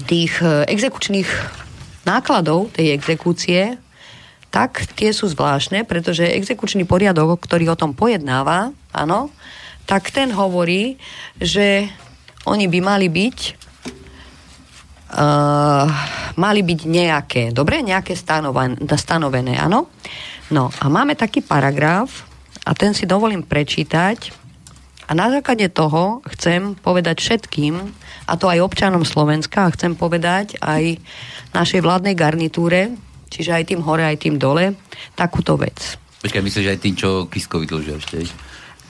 tých 0.09 0.41
e, 0.41 0.65
exekučných 0.65 1.29
nákladov 2.09 2.73
tej 2.73 2.97
exekúcie, 2.97 3.77
tak 4.49 4.89
tie 4.97 5.13
sú 5.13 5.29
zvláštne, 5.29 5.85
pretože 5.85 6.25
exekučný 6.25 6.89
poriadok, 6.89 7.37
ktorý 7.45 7.77
o 7.77 7.77
tom 7.77 7.93
pojednáva, 7.93 8.73
áno, 8.97 9.29
tak 9.85 10.09
ten 10.09 10.33
hovorí, 10.33 10.97
že 11.37 11.89
oni 12.49 12.65
by 12.65 12.81
mali 12.81 13.13
byť 13.13 13.68
uh, 15.13 15.87
mali 16.37 16.61
byť 16.65 16.81
nejaké, 16.85 17.43
dobre, 17.51 17.81
nejaké 17.81 18.13
stanoven, 18.15 18.77
stanovené, 18.97 19.57
áno. 19.57 19.89
No 20.49 20.73
a 20.73 20.85
máme 20.89 21.13
taký 21.17 21.45
paragraf 21.45 22.25
a 22.65 22.73
ten 22.73 22.97
si 22.97 23.05
dovolím 23.05 23.45
prečítať 23.45 24.33
a 25.09 25.17
na 25.17 25.33
základe 25.33 25.69
toho 25.73 26.21
chcem 26.37 26.77
povedať 26.77 27.21
všetkým, 27.25 27.81
a 28.29 28.33
to 28.37 28.53
aj 28.53 28.61
občanom 28.61 29.09
Slovenska, 29.09 29.65
a 29.65 29.73
chcem 29.73 29.97
povedať 29.97 30.61
aj 30.61 31.01
našej 31.57 31.81
vládnej 31.81 32.13
garnitúre, 32.13 32.93
čiže 33.33 33.57
aj 33.57 33.65
tým 33.73 33.81
hore, 33.81 34.05
aj 34.05 34.21
tým 34.21 34.37
dole, 34.37 34.77
takúto 35.17 35.57
vec. 35.57 35.97
Počkaj, 36.21 36.45
myslíš 36.45 36.69
aj 36.69 36.81
tým, 36.85 36.95
čo 36.97 37.09
Kiskovi 37.25 37.65
dlžia 37.65 37.97
ešte? 37.97 38.29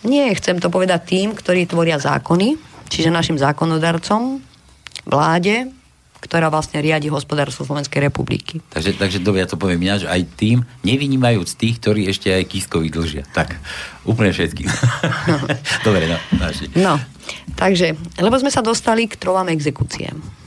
Nie, 0.07 0.35
chcem 0.35 0.59
to 0.59 0.75
povedať 0.75 1.07
tým, 1.07 1.39
ktorí 1.39 1.71
tvoria 1.71 2.03
zákony, 2.03 2.59
čiže 2.91 3.15
našim 3.15 3.39
zákonodarcom, 3.39 4.43
vláde, 5.07 5.71
ktorá 6.19 6.51
vlastne 6.51 6.83
riadi 6.83 7.07
hospodárstvo 7.11 7.63
Slovenskej 7.63 8.11
republiky. 8.11 8.59
Takže, 8.71 8.99
takže 8.99 9.19
dobre, 9.23 9.43
ja 9.43 9.49
to 9.51 9.61
poviem 9.61 9.87
ináč, 9.87 10.05
aj 10.05 10.23
tým, 10.35 10.67
nevynímajúc 10.83 11.55
tých, 11.55 11.79
ktorí 11.79 12.11
ešte 12.11 12.35
aj 12.35 12.45
Kiskovi 12.47 12.91
dlžia. 12.91 13.27
Tak, 13.31 13.55
úplne 14.07 14.35
všetkým. 14.35 14.67
No. 14.67 15.37
dobre, 15.87 16.05
no. 16.11 16.17
No, 16.75 16.95
takže, 17.55 17.95
lebo 18.19 18.35
sme 18.39 18.51
sa 18.51 18.63
dostali 18.63 19.07
k 19.07 19.19
trovám 19.19 19.51
exekúciem 19.51 20.38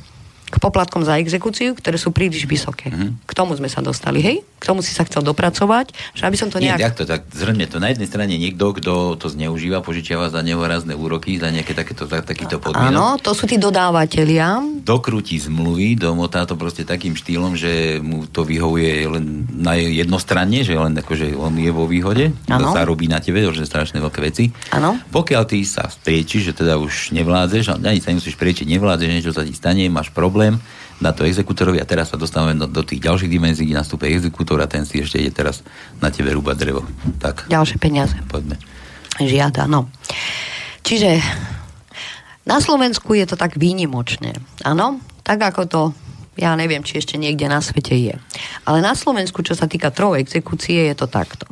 k 0.52 0.60
poplatkom 0.60 1.08
za 1.08 1.16
exekúciu, 1.16 1.72
ktoré 1.74 1.96
sú 1.96 2.12
príliš 2.12 2.44
vysoké. 2.44 2.92
Mm-hmm. 2.92 3.24
K 3.24 3.32
tomu 3.32 3.56
sme 3.56 3.72
sa 3.72 3.80
dostali, 3.80 4.20
hej? 4.20 4.44
K 4.60 4.64
tomu 4.68 4.84
si 4.84 4.92
sa 4.92 5.08
chcel 5.08 5.24
dopracovať, 5.24 5.96
že 6.12 6.28
aby 6.28 6.36
som 6.36 6.52
to 6.52 6.60
nejak... 6.60 6.78
Nie, 6.78 6.92
to, 6.92 7.08
tak 7.08 7.32
zhrňme 7.32 7.72
to. 7.72 7.80
Na 7.80 7.96
jednej 7.96 8.12
strane 8.12 8.36
niekto, 8.36 8.76
kto 8.76 9.16
to 9.16 9.32
zneužíva, 9.32 9.80
požičiava 9.80 10.28
za 10.28 10.44
nehorazné 10.44 10.92
úroky, 10.92 11.40
za 11.40 11.48
nejaké 11.48 11.72
takéto, 11.72 12.04
tak, 12.06 12.28
takýto 12.28 12.60
podmienok. 12.60 12.92
Áno, 12.92 13.08
to 13.24 13.32
sú 13.32 13.48
tí 13.48 13.56
dodávateľia. 13.56 14.60
Dokrúti 14.84 15.40
zmluvy, 15.40 15.96
domotá 15.96 16.44
to 16.44 16.60
proste 16.60 16.84
takým 16.84 17.16
štýlom, 17.16 17.56
že 17.56 18.02
mu 18.02 18.28
to 18.28 18.44
vyhovuje 18.44 19.08
len 19.08 19.48
na 19.54 19.78
jednostranne, 19.78 20.66
že 20.66 20.74
len 20.74 20.98
akože 20.98 21.38
on 21.38 21.54
je 21.56 21.72
vo 21.72 21.86
výhode, 21.86 22.34
ano. 22.50 22.74
sa 22.74 22.84
robí 22.84 23.06
na 23.06 23.22
tebe, 23.22 23.46
že 23.54 23.64
strašné 23.64 24.02
veľké 24.02 24.20
veci. 24.26 24.50
Ano. 24.74 24.98
Pokiaľ 25.14 25.44
ty 25.46 25.62
sa 25.62 25.86
spriečiš, 25.86 26.52
že 26.52 26.54
teda 26.58 26.82
už 26.82 27.14
nevládzeš, 27.14 27.78
ani 27.78 28.02
sa 28.02 28.10
nemusíš 28.10 28.34
priečiť, 28.42 28.66
nevládzeš, 28.66 29.10
niečo 29.14 29.32
sa 29.38 29.46
ti 29.46 29.54
stane, 29.54 29.86
máš 29.94 30.10
problém, 30.10 30.41
problém, 30.42 30.58
na 31.02 31.14
to 31.14 31.26
exekútorovi 31.26 31.82
a 31.82 31.86
teraz 31.86 32.10
sa 32.14 32.18
dostávame 32.18 32.58
do, 32.58 32.66
do 32.66 32.82
tých 32.82 33.02
ďalších 33.02 33.30
dimenzií, 33.30 33.74
nastúpe 33.74 34.10
exekútor 34.10 34.62
a 34.62 34.70
ten 34.70 34.86
si 34.86 35.02
ešte 35.02 35.22
ide 35.22 35.34
teraz 35.34 35.62
na 36.02 36.10
tebe 36.10 36.34
rúbať 36.34 36.58
drevo. 36.58 36.82
Tak. 37.22 37.50
Ďalšie 37.50 37.78
peniaze. 37.82 38.18
Poďme. 38.30 38.58
Žiada, 39.22 39.66
no. 39.70 39.90
Čiže 40.82 41.22
na 42.46 42.58
Slovensku 42.58 43.14
je 43.14 43.26
to 43.30 43.38
tak 43.38 43.58
výnimočné. 43.58 44.34
Áno, 44.66 45.02
tak 45.22 45.42
ako 45.46 45.62
to 45.70 45.82
ja 46.38 46.58
neviem, 46.58 46.82
či 46.82 46.98
ešte 46.98 47.22
niekde 47.22 47.46
na 47.46 47.62
svete 47.62 47.94
je. 47.94 48.16
Ale 48.66 48.82
na 48.82 48.98
Slovensku, 48.98 49.46
čo 49.46 49.54
sa 49.54 49.70
týka 49.70 49.94
trov 49.94 50.18
exekúcie, 50.18 50.90
je 50.90 50.96
to 50.98 51.06
takto. 51.06 51.46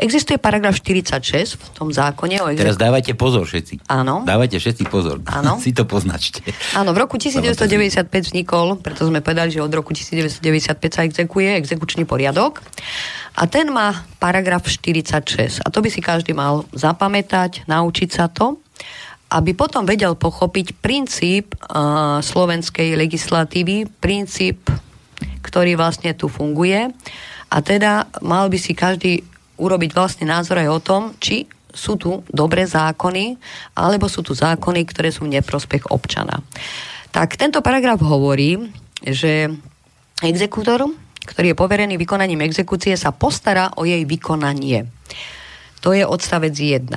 Existuje 0.00 0.40
paragraf 0.40 0.80
46 0.80 1.60
v 1.60 1.68
tom 1.76 1.92
zákone 1.92 2.40
o 2.40 2.48
exekúcii. 2.48 2.64
Teraz 2.64 2.80
dávajte 2.80 3.12
pozor 3.12 3.44
všetci. 3.44 3.84
Áno. 3.92 4.24
Dávajte 4.24 4.56
všetci 4.56 4.88
pozor. 4.88 5.20
Áno. 5.28 5.60
si 5.64 5.76
to 5.76 5.84
poznačte. 5.84 6.40
Áno, 6.72 6.96
v 6.96 7.04
roku 7.04 7.20
1995 7.20 8.08
vznikol, 8.08 8.80
preto 8.80 9.04
sme 9.04 9.20
povedali, 9.20 9.52
že 9.52 9.60
od 9.60 9.68
roku 9.68 9.92
1995 9.92 10.72
sa 10.88 11.04
exekuje 11.04 11.52
exekučný 11.60 12.08
poriadok. 12.08 12.64
A 13.36 13.44
ten 13.44 13.68
má 13.68 14.08
paragraf 14.16 14.64
46. 14.64 15.60
A 15.60 15.68
to 15.68 15.84
by 15.84 15.92
si 15.92 16.00
každý 16.00 16.32
mal 16.32 16.64
zapamätať, 16.72 17.68
naučiť 17.68 18.08
sa 18.08 18.32
to, 18.32 18.56
aby 19.30 19.52
potom 19.52 19.84
vedel 19.84 20.16
pochopiť 20.16 20.80
princíp 20.80 21.52
uh, 21.54 22.18
slovenskej 22.24 22.96
legislatívy, 22.96 23.86
princíp, 24.00 24.64
ktorý 25.44 25.76
vlastne 25.76 26.16
tu 26.16 26.26
funguje. 26.32 26.88
A 27.52 27.56
teda 27.60 28.08
mal 28.24 28.48
by 28.48 28.58
si 28.58 28.72
každý 28.72 29.28
urobiť 29.60 29.92
vlastne 29.92 30.24
názor 30.24 30.56
aj 30.64 30.68
o 30.72 30.80
tom, 30.80 31.02
či 31.20 31.44
sú 31.70 31.94
tu 31.94 32.24
dobré 32.26 32.66
zákony, 32.66 33.38
alebo 33.78 34.10
sú 34.10 34.26
tu 34.26 34.34
zákony, 34.34 34.80
ktoré 34.88 35.14
sú 35.14 35.28
v 35.28 35.38
neprospech 35.38 35.92
občana. 35.94 36.42
Tak 37.14 37.38
tento 37.38 37.62
paragraf 37.62 38.02
hovorí, 38.02 38.58
že 39.02 39.50
exekútor, 40.22 40.90
ktorý 41.26 41.54
je 41.54 41.60
poverený 41.60 41.94
vykonaním 41.94 42.42
exekúcie, 42.42 42.96
sa 42.98 43.14
postará 43.14 43.70
o 43.78 43.86
jej 43.86 44.02
vykonanie. 44.02 44.90
To 45.80 45.96
je 45.96 46.04
odstavec 46.04 46.52
1. 46.52 46.92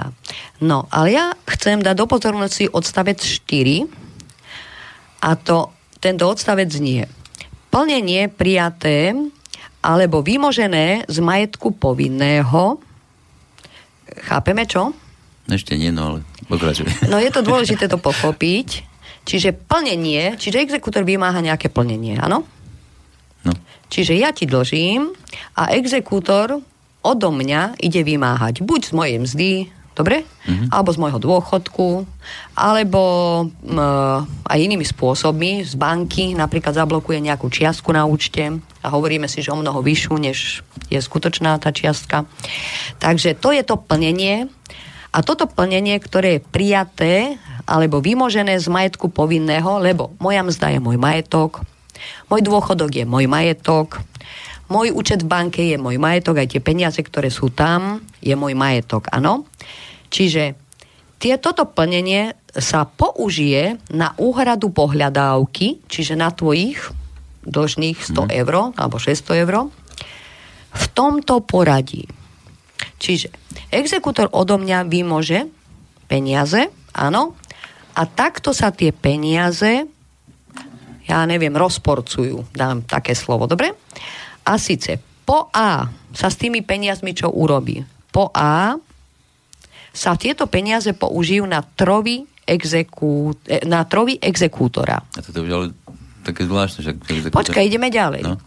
No, 0.65 0.91
ale 0.91 1.15
ja 1.15 1.25
chcem 1.47 1.79
dať 1.79 1.95
do 1.95 2.05
pozornosti 2.09 2.67
odstavec 2.67 3.21
4 3.21 3.87
a 5.23 5.39
to, 5.39 5.71
tento 6.03 6.27
odstavec 6.27 6.67
znie. 6.67 7.07
Plnenie 7.71 8.27
prijaté 8.27 9.15
alebo 9.83 10.23
vymožené 10.23 11.03
z 11.11 11.17
majetku 11.19 11.75
povinného. 11.75 12.79
Chápeme 14.23 14.63
čo? 14.63 14.95
Ešte 15.51 15.75
nie, 15.75 15.91
no 15.91 16.15
ale 16.15 16.17
pokračuj. 16.47 16.87
No 17.11 17.19
je 17.19 17.27
to 17.27 17.43
dôležité 17.43 17.91
to 17.91 17.99
pochopiť. 17.99 18.87
Čiže 19.23 19.55
plnenie, 19.55 20.35
čiže 20.35 20.59
exekútor 20.59 21.07
vymáha 21.07 21.39
nejaké 21.39 21.71
plnenie, 21.71 22.19
áno? 22.19 22.43
No. 23.43 23.51
Čiže 23.87 24.19
ja 24.19 24.35
ti 24.35 24.43
dlžím 24.43 25.15
a 25.55 25.71
exekútor 25.75 26.59
odo 27.03 27.29
mňa 27.31 27.79
ide 27.79 28.03
vymáhať 28.03 28.63
buď 28.63 28.81
z 28.87 28.91
mojej 28.95 29.17
mzdy, 29.19 29.51
Dobre? 29.93 30.25
Mm-hmm. 30.25 30.73
Alebo 30.73 30.89
z 30.89 30.97
môjho 30.97 31.21
dôchodku, 31.21 32.09
alebo 32.57 33.01
m, 33.45 33.77
aj 34.41 34.57
inými 34.57 34.81
spôsobmi 34.81 35.61
z 35.61 35.77
banky 35.77 36.33
napríklad 36.33 36.73
zablokuje 36.73 37.21
nejakú 37.21 37.45
čiastku 37.45 37.93
na 37.93 38.01
účte 38.09 38.57
a 38.83 38.91
hovoríme 38.91 39.31
si, 39.31 39.39
že 39.39 39.55
o 39.55 39.57
mnoho 39.57 39.79
vyššiu, 39.79 40.13
než 40.19 40.61
je 40.91 40.99
skutočná 40.99 41.55
tá 41.57 41.71
čiastka. 41.71 42.27
Takže 42.99 43.39
to 43.39 43.55
je 43.55 43.63
to 43.63 43.79
plnenie 43.79 44.51
a 45.15 45.17
toto 45.23 45.47
plnenie, 45.47 45.95
ktoré 46.03 46.37
je 46.37 46.45
prijaté 46.45 47.13
alebo 47.63 48.03
vymožené 48.03 48.59
z 48.59 48.67
majetku 48.67 49.07
povinného, 49.07 49.79
lebo 49.79 50.11
moja 50.19 50.43
mzda 50.43 50.75
je 50.75 50.79
môj 50.83 50.99
majetok, 50.99 51.63
môj 52.27 52.43
dôchodok 52.43 52.91
je 52.91 53.05
môj 53.07 53.31
majetok, 53.31 54.03
môj 54.67 54.91
účet 54.91 55.23
v 55.23 55.31
banke 55.31 55.61
je 55.63 55.79
môj 55.79 55.95
majetok, 55.95 56.43
aj 56.43 56.51
tie 56.51 56.61
peniaze, 56.63 56.99
ktoré 56.99 57.31
sú 57.31 57.53
tam, 57.53 58.03
je 58.19 58.35
môj 58.35 58.57
majetok, 58.57 59.07
áno. 59.15 59.47
Čiže 60.11 60.59
tie, 61.23 61.39
toto 61.39 61.63
plnenie 61.69 62.35
sa 62.51 62.83
použije 62.83 63.79
na 63.93 64.11
úhradu 64.19 64.73
pohľadávky, 64.75 65.87
čiže 65.87 66.19
na 66.19 66.33
tvojich 66.33 67.02
dlžných 67.45 67.99
100 67.99 68.27
mm. 68.27 68.29
eur 68.43 68.53
alebo 68.75 68.95
600 68.99 69.43
eur 69.43 69.69
v 70.73 70.85
tomto 70.97 71.45
poradí. 71.45 72.09
Čiže 72.97 73.29
exekútor 73.69 74.31
odo 74.33 74.57
mňa 74.57 74.89
vymože 74.89 75.47
peniaze, 76.09 76.71
áno, 76.95 77.37
a 77.93 78.01
takto 78.09 78.55
sa 78.55 78.73
tie 78.73 78.89
peniaze, 78.89 79.85
ja 81.05 81.19
neviem, 81.29 81.53
rozporcujú, 81.53 82.55
dám 82.55 82.81
také 82.87 83.13
slovo, 83.13 83.45
dobre? 83.45 83.75
A 84.43 84.57
síce 84.57 84.97
po 85.23 85.47
A 85.53 85.87
sa 86.11 86.27
s 86.27 86.39
tými 86.39 86.65
peniazmi 86.65 87.15
čo 87.15 87.31
urobí? 87.31 87.79
Po 88.11 88.33
A 88.33 88.75
sa 89.93 90.17
tieto 90.17 90.49
peniaze 90.49 90.91
použijú 90.97 91.45
na 91.45 91.61
trovy, 91.61 92.25
exekú, 92.43 93.37
e, 93.45 93.61
na 93.63 93.85
trovy 93.85 94.17
exekútora. 94.17 94.99
A 94.99 95.19
to 95.21 95.31
je 95.31 95.69
také 96.23 96.47
zvláštne. 96.47 96.95
Exekútor... 97.03 97.43
Počkaj, 97.43 97.63
ideme 97.67 97.91
ďalej. 97.91 98.23
No. 98.23 98.39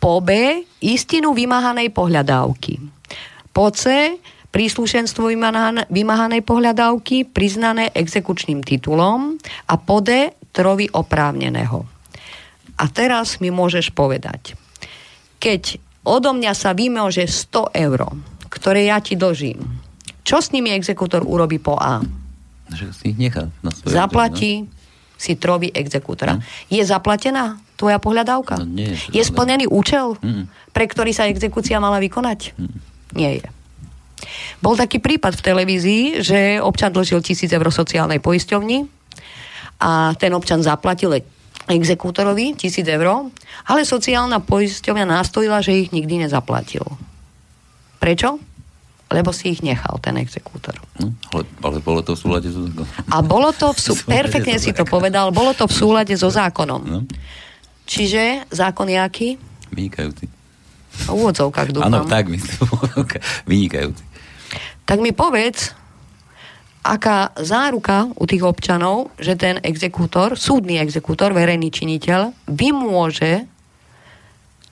Po 0.00 0.22
B 0.24 0.62
istinu 0.80 1.36
vymáhanej 1.36 1.92
pohľadávky. 1.92 2.80
Po 3.52 3.68
C 3.74 4.16
príslušenstvo 4.50 5.30
vymáhanej 5.90 6.42
pohľadávky 6.42 7.28
priznané 7.30 7.92
exekučným 7.94 8.66
titulom 8.66 9.38
a 9.70 9.74
po 9.78 10.02
D 10.02 10.34
trovy 10.50 10.90
oprávneného. 10.90 11.86
A 12.80 12.84
teraz 12.88 13.38
mi 13.38 13.52
môžeš 13.52 13.92
povedať, 13.92 14.56
keď 15.36 15.76
odo 16.02 16.32
mňa 16.32 16.52
sa 16.56 16.72
vymože 16.72 17.28
100 17.28 17.76
eur, 17.76 18.00
ktoré 18.48 18.88
ja 18.88 18.98
ti 18.98 19.14
dlžím, 19.14 19.60
čo 20.24 20.40
s 20.40 20.50
nimi 20.50 20.72
exekútor 20.72 21.22
urobí 21.22 21.60
po 21.60 21.76
A? 21.76 22.00
Že 22.72 22.86
si 22.96 23.04
ich 23.14 23.18
nechá 23.20 23.52
na 23.60 23.70
svoje 23.70 23.94
Zaplatí 23.94 24.66
si 25.20 25.36
troby 25.36 25.68
exekútora. 25.68 26.40
No. 26.40 26.42
Je 26.72 26.80
zaplatená 26.80 27.60
tvoja 27.76 28.00
pohľadávka? 28.00 28.56
No 28.56 28.64
nie, 28.64 28.96
je 28.96 29.20
splnený 29.20 29.68
účel, 29.68 30.16
Mm. 30.24 30.48
pre 30.72 30.88
ktorý 30.88 31.12
sa 31.12 31.28
exekúcia 31.28 31.76
mala 31.76 32.00
vykonať? 32.00 32.56
Nie 33.12 33.44
je. 33.44 33.46
Bol 34.64 34.80
taký 34.80 35.00
prípad 35.00 35.36
v 35.36 35.44
televízii, 35.44 36.04
že 36.24 36.38
občan 36.60 36.92
dlžil 36.92 37.20
tisíc 37.20 37.52
eur 37.52 37.68
sociálnej 37.68 38.20
poisťovni 38.20 38.88
a 39.80 40.12
ten 40.16 40.32
občan 40.36 40.60
zaplatil 40.64 41.20
exekútorovi 41.68 42.56
tisíc 42.56 42.84
eur, 42.84 43.32
ale 43.68 43.80
sociálna 43.84 44.40
poisťovňa 44.44 45.04
nastojila, 45.08 45.64
že 45.64 45.84
ich 45.84 45.92
nikdy 45.92 46.24
nezaplatil. 46.28 46.84
Prečo? 48.00 48.40
Lebo 49.10 49.34
si 49.34 49.50
ich 49.50 49.60
nechal, 49.66 49.98
ten 49.98 50.14
exekútor. 50.22 50.78
No, 51.02 51.10
ale, 51.34 51.42
ale 51.66 51.78
bolo 51.82 52.00
to 52.06 52.14
v 52.14 52.20
súlade 52.22 52.46
so 52.46 52.62
zákonom. 52.62 53.10
A 53.10 53.16
bolo 53.26 53.50
to, 53.50 53.74
v 53.74 53.78
sú... 53.82 53.92
Perfektne 54.06 54.56
si 54.62 54.70
to 54.70 54.86
povedal, 54.86 55.34
bolo 55.34 55.50
to 55.50 55.66
v 55.66 55.74
súlade 55.74 56.14
so 56.14 56.30
zákonom. 56.30 56.82
No, 56.86 57.00
Čiže 57.90 58.46
zákon 58.54 58.86
je 58.86 58.98
aký? 59.02 59.28
vynikajúci. 59.74 60.26
V 61.06 61.08
úvodzovkách 61.10 61.70
dúfam. 61.70 61.90
Áno, 61.90 62.06
tak 62.06 62.26
vynikajúci. 63.50 64.02
Tak 64.84 64.98
mi 64.98 65.14
povedz, 65.14 65.70
aká 66.82 67.30
záruka 67.38 68.10
u 68.18 68.24
tých 68.26 68.42
občanov, 68.42 69.14
že 69.18 69.38
ten 69.38 69.62
exekútor, 69.62 70.34
súdny 70.34 70.82
exekútor, 70.82 71.30
verejný 71.30 71.70
činiteľ, 71.70 72.34
vymôže 72.50 73.46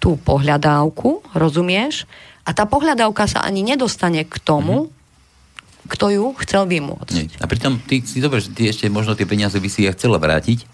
tú 0.03 0.19
pohľadávku, 0.19 1.23
rozumieš? 1.35 2.07
A 2.49 2.57
tá 2.57 2.65
pohľadávka 2.65 3.29
sa 3.29 3.45
ani 3.45 3.61
nedostane 3.61 4.25
k 4.25 4.41
tomu, 4.41 4.89
mm-hmm. 4.89 5.89
kto 5.93 6.07
ju 6.09 6.25
chcel 6.41 6.65
vymôcť. 6.65 7.13
Nie. 7.13 7.29
A 7.39 7.45
pritom 7.45 7.77
ty 7.85 8.01
si 8.01 8.25
dobre, 8.25 8.41
že 8.41 8.57
ty 8.57 8.73
ešte 8.73 8.89
možno 8.89 9.13
tie 9.13 9.29
peniaze 9.29 9.61
by 9.61 9.69
si 9.69 9.85
ja 9.85 9.93
chcela 9.93 10.17
vrátiť, 10.17 10.65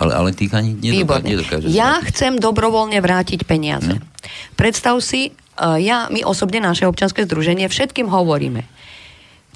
ale, 0.00 0.16
ale 0.16 0.28
ty 0.32 0.48
ich 0.48 0.54
ani 0.56 0.72
nedoká, 0.72 1.20
nedokážeš. 1.20 1.68
Ja 1.68 2.00
vrátiť. 2.00 2.08
chcem 2.08 2.32
dobrovoľne 2.40 2.96
vrátiť 3.04 3.44
peniaze. 3.44 4.00
No. 4.00 4.08
Predstav 4.56 4.96
si, 5.04 5.36
uh, 5.60 5.76
ja, 5.76 6.08
my 6.08 6.24
osobne, 6.24 6.64
naše 6.64 6.88
občanské 6.88 7.28
združenie, 7.28 7.68
všetkým 7.68 8.08
hovoríme, 8.08 8.64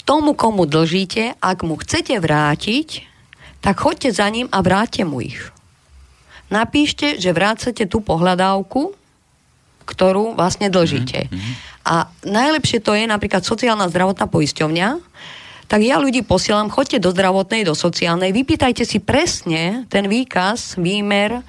tomu, 0.06 0.38
komu 0.38 0.70
dlžíte, 0.70 1.34
ak 1.42 1.66
mu 1.66 1.74
chcete 1.74 2.14
vrátiť, 2.22 3.02
tak 3.58 3.82
choďte 3.82 4.14
za 4.14 4.30
ním 4.30 4.46
a 4.54 4.62
vráte 4.62 5.02
mu 5.02 5.18
ich. 5.18 5.50
Napíšte, 6.46 7.18
že 7.18 7.34
vrácate 7.34 7.90
tú 7.90 7.98
pohľadávku, 7.98 8.94
ktorú 9.86 10.34
vlastne 10.34 10.68
dlžíte. 10.68 11.30
A 11.86 12.10
najlepšie 12.26 12.82
to 12.82 12.98
je 12.98 13.06
napríklad 13.06 13.46
sociálna 13.46 13.86
zdravotná 13.86 14.26
poisťovňa, 14.26 14.88
tak 15.66 15.82
ja 15.82 15.98
ľudí 15.98 16.22
posielam, 16.22 16.70
choďte 16.70 17.02
do 17.02 17.10
zdravotnej, 17.10 17.66
do 17.66 17.74
sociálnej, 17.74 18.30
vypýtajte 18.30 18.86
si 18.86 19.02
presne 19.02 19.82
ten 19.90 20.06
výkaz, 20.06 20.78
výmer, 20.78 21.42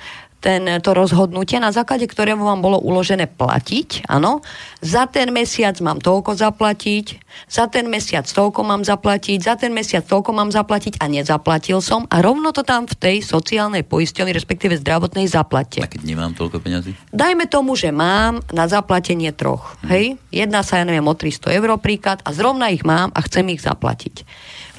ten, 0.48 0.64
to 0.80 0.96
rozhodnutie, 0.96 1.60
na 1.60 1.76
základe 1.76 2.08
ktorého 2.08 2.40
vám 2.40 2.64
bolo 2.64 2.80
uložené 2.80 3.28
platiť, 3.28 4.08
áno, 4.08 4.40
za 4.80 5.04
ten 5.04 5.28
mesiac 5.36 5.76
mám 5.84 6.00
toľko 6.00 6.40
zaplatiť, 6.40 7.20
za 7.52 7.68
ten 7.68 7.92
mesiac 7.92 8.24
toľko 8.24 8.64
mám 8.64 8.88
zaplatiť, 8.88 9.44
za 9.44 9.60
ten 9.60 9.76
mesiac 9.76 10.08
toľko 10.08 10.32
mám 10.32 10.48
zaplatiť 10.56 11.04
a 11.04 11.12
nezaplatil 11.12 11.84
som 11.84 12.08
a 12.08 12.24
rovno 12.24 12.56
to 12.56 12.64
tam 12.64 12.88
v 12.88 12.96
tej 12.96 13.18
sociálnej 13.28 13.84
poisťovni, 13.84 14.32
respektíve 14.32 14.80
zdravotnej 14.80 15.28
zaplatte. 15.28 15.84
A 15.84 15.92
keď 15.92 16.08
nemám 16.08 16.32
toľko 16.32 16.64
peňazí? 16.64 16.96
Dajme 17.12 17.52
tomu, 17.52 17.76
že 17.76 17.92
mám 17.92 18.40
na 18.56 18.72
zaplatenie 18.72 19.36
troch. 19.36 19.76
Hej? 19.92 20.16
Jedná 20.32 20.64
sa, 20.64 20.80
ja 20.80 20.88
neviem, 20.88 21.04
o 21.04 21.12
300 21.12 21.60
eur 21.60 21.76
príklad 21.76 22.24
a 22.24 22.32
zrovna 22.32 22.72
ich 22.72 22.88
mám 22.88 23.12
a 23.12 23.20
chcem 23.28 23.44
ich 23.52 23.60
zaplatiť. 23.60 24.24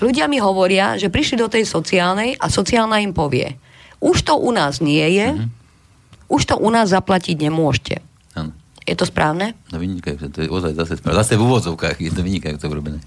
Ľudia 0.00 0.32
mi 0.32 0.40
hovoria, 0.40 0.96
že 0.96 1.12
prišli 1.12 1.36
do 1.36 1.52
tej 1.52 1.68
sociálnej 1.68 2.40
a 2.40 2.48
sociálna 2.48 3.04
im 3.04 3.12
povie, 3.12 3.60
už 3.98 4.24
to 4.24 4.38
u 4.38 4.54
nás 4.54 4.78
nie 4.78 5.04
je, 5.18 5.57
už 6.28 6.42
to 6.44 6.54
u 6.60 6.68
nás 6.68 6.92
zaplatiť 6.92 7.36
nemôžete. 7.40 8.04
Áno. 8.36 8.52
Je 8.88 8.96
to 8.96 9.04
správne? 9.04 9.52
No 9.68 9.80
vynikajúce, 9.80 10.32
to 10.32 10.38
je 10.44 10.48
ozaj 10.48 10.72
zase 10.72 10.96
správne. 10.96 11.20
Zase 11.20 11.36
v 11.36 11.44
úvodzovkách 11.44 11.96
je 12.00 12.12
to 12.12 12.24
vynikajúce 12.24 12.64
urobené. 12.64 13.00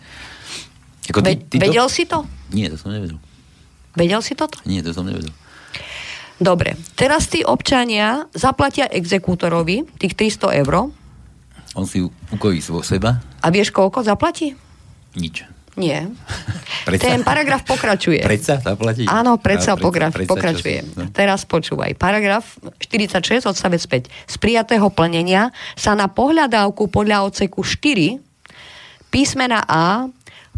Ako 1.10 1.26
Ve- 1.26 1.42
vedel 1.58 1.88
si 1.90 2.06
to? 2.06 2.26
Nie, 2.54 2.70
to 2.70 2.78
som 2.78 2.94
nevedel. 2.94 3.18
Vedel 3.98 4.22
si 4.22 4.38
toto? 4.38 4.62
Nie, 4.70 4.86
to 4.86 4.94
som 4.94 5.06
nevedel. 5.06 5.34
Dobre, 6.42 6.74
teraz 6.98 7.30
tí 7.30 7.46
občania 7.46 8.26
zaplatia 8.34 8.90
exekútorovi 8.90 9.86
tých 10.02 10.18
300 10.18 10.62
eur 10.66 10.90
On 11.78 11.86
si 11.86 12.02
ukojí 12.34 12.58
svo 12.62 12.82
seba, 12.82 13.22
a 13.42 13.48
vieš, 13.54 13.70
koľko 13.70 14.02
zaplatí? 14.02 14.58
nič. 15.14 15.46
Nie. 15.80 16.12
Predsa? 16.88 17.08
Ten 17.14 17.22
paragraf 17.24 17.64
pokračuje. 17.64 18.20
Predsa 18.26 18.60
zaplatí? 18.60 19.08
Áno, 19.08 19.38
predsa 19.38 19.78
A 19.78 19.80
pokrač, 19.80 20.12
predsa, 20.12 20.32
pokračuje. 20.34 20.80
si- 20.84 20.92
no. 20.98 21.08
Teraz 21.14 21.48
počúvaj. 21.48 21.96
Paragraf 21.96 22.58
46 22.82 23.46
odstavec 23.48 23.80
5. 23.80 24.10
Z 24.28 24.36
prijatého 24.42 24.90
plnenia 24.92 25.54
sa 25.78 25.96
na 25.96 26.12
pohľadávku 26.12 26.90
podľa 26.92 27.24
odseku 27.30 27.64
4 27.64 28.20
písmena 29.14 29.64
A 29.64 30.10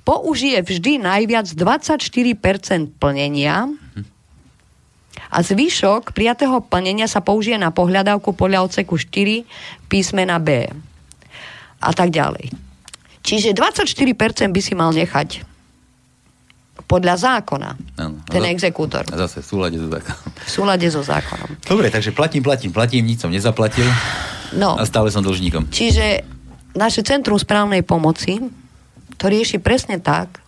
použije 0.01 0.63
vždy 0.63 1.03
najviac 1.03 1.45
24% 1.51 2.95
plnenia 2.97 3.67
a 5.33 5.37
zvyšok 5.41 6.13
prijatého 6.13 6.61
plnenia 6.61 7.09
sa 7.09 7.17
použije 7.21 7.57
na 7.57 7.73
pohľadávku 7.73 8.37
podľa 8.37 8.69
odseku 8.69 9.01
4 9.01 9.45
písmena 9.89 10.37
B. 10.37 10.69
A 11.83 11.89
tak 11.91 12.13
ďalej. 12.13 12.72
Čiže 13.23 13.55
24% 13.55 14.51
by 14.51 14.61
si 14.61 14.73
mal 14.75 14.91
nechať 14.91 15.47
podľa 16.83 17.15
zákona. 17.15 17.69
Áno. 17.95 18.19
Ten 18.27 18.43
exekútor. 18.51 19.07
A 19.07 19.15
zase 19.15 19.39
v 19.39 19.47
súlade 19.47 19.77
so 19.79 19.87
zákonom. 19.87 20.27
V 20.35 20.49
súlade 20.51 20.87
so 20.91 21.01
zákonom. 21.01 21.49
Dobre, 21.63 21.87
takže 21.87 22.11
platím, 22.11 22.43
platím, 22.43 22.75
platím, 22.75 23.07
nič 23.07 23.23
som 23.23 23.31
nezaplatil 23.31 23.87
No, 24.53 24.77
a 24.77 24.85
stále 24.85 25.09
som 25.09 25.25
dlžníkom. 25.25 25.73
čiže 25.73 26.21
naše 26.77 27.01
Centrum 27.01 27.41
správnej 27.41 27.81
pomoci 27.81 28.37
to 29.17 29.25
rieši 29.25 29.57
presne 29.57 29.97
tak, 29.97 30.43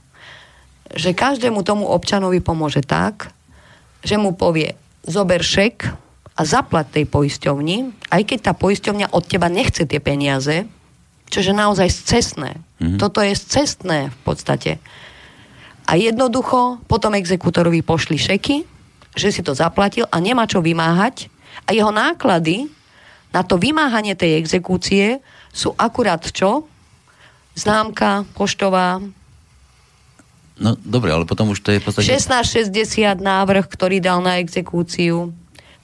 že 0.94 1.18
každému 1.18 1.66
tomu 1.66 1.90
občanovi 1.90 2.38
pomôže 2.38 2.86
tak, 2.86 3.34
že 4.06 4.22
mu 4.22 4.38
povie, 4.38 4.78
zober 5.02 5.42
šek 5.42 5.90
a 6.38 6.42
zaplat 6.46 6.86
tej 6.94 7.10
poisťovni, 7.10 8.10
aj 8.14 8.22
keď 8.30 8.40
tá 8.46 8.54
poisťovňa 8.54 9.10
od 9.10 9.24
teba 9.26 9.50
nechce 9.50 9.90
tie 9.90 9.98
peniaze, 9.98 10.70
čože 11.30 11.52
naozaj 11.54 11.90
cestné. 11.92 12.62
Mhm. 12.82 12.98
Toto 13.02 13.22
je 13.22 13.34
cestné 13.36 14.14
v 14.14 14.20
podstate. 14.26 14.72
A 15.86 15.98
jednoducho 15.98 16.82
potom 16.90 17.14
exekútorovi 17.14 17.86
pošli 17.86 18.18
šeky, 18.18 18.66
že 19.14 19.30
si 19.30 19.42
to 19.46 19.54
zaplatil 19.54 20.10
a 20.10 20.18
nemá 20.18 20.50
čo 20.50 20.60
vymáhať 20.60 21.30
a 21.70 21.72
jeho 21.72 21.94
náklady 21.94 22.68
na 23.32 23.46
to 23.46 23.60
vymáhanie 23.60 24.16
tej 24.18 24.40
exekúcie 24.40 25.20
sú 25.56 25.72
akurát 25.76 26.24
čo? 26.24 26.68
Známka 27.56 28.28
poštová, 28.36 29.00
No 30.56 30.72
dobre, 30.80 31.12
ale 31.12 31.28
potom 31.28 31.52
už 31.52 31.60
to 31.60 31.76
je 31.76 31.84
v 31.84 31.92
podstate... 31.92 32.08
1660 32.08 33.20
návrh, 33.20 33.68
ktorý 33.68 34.00
dal 34.00 34.24
na 34.24 34.40
exekúciu. 34.40 35.36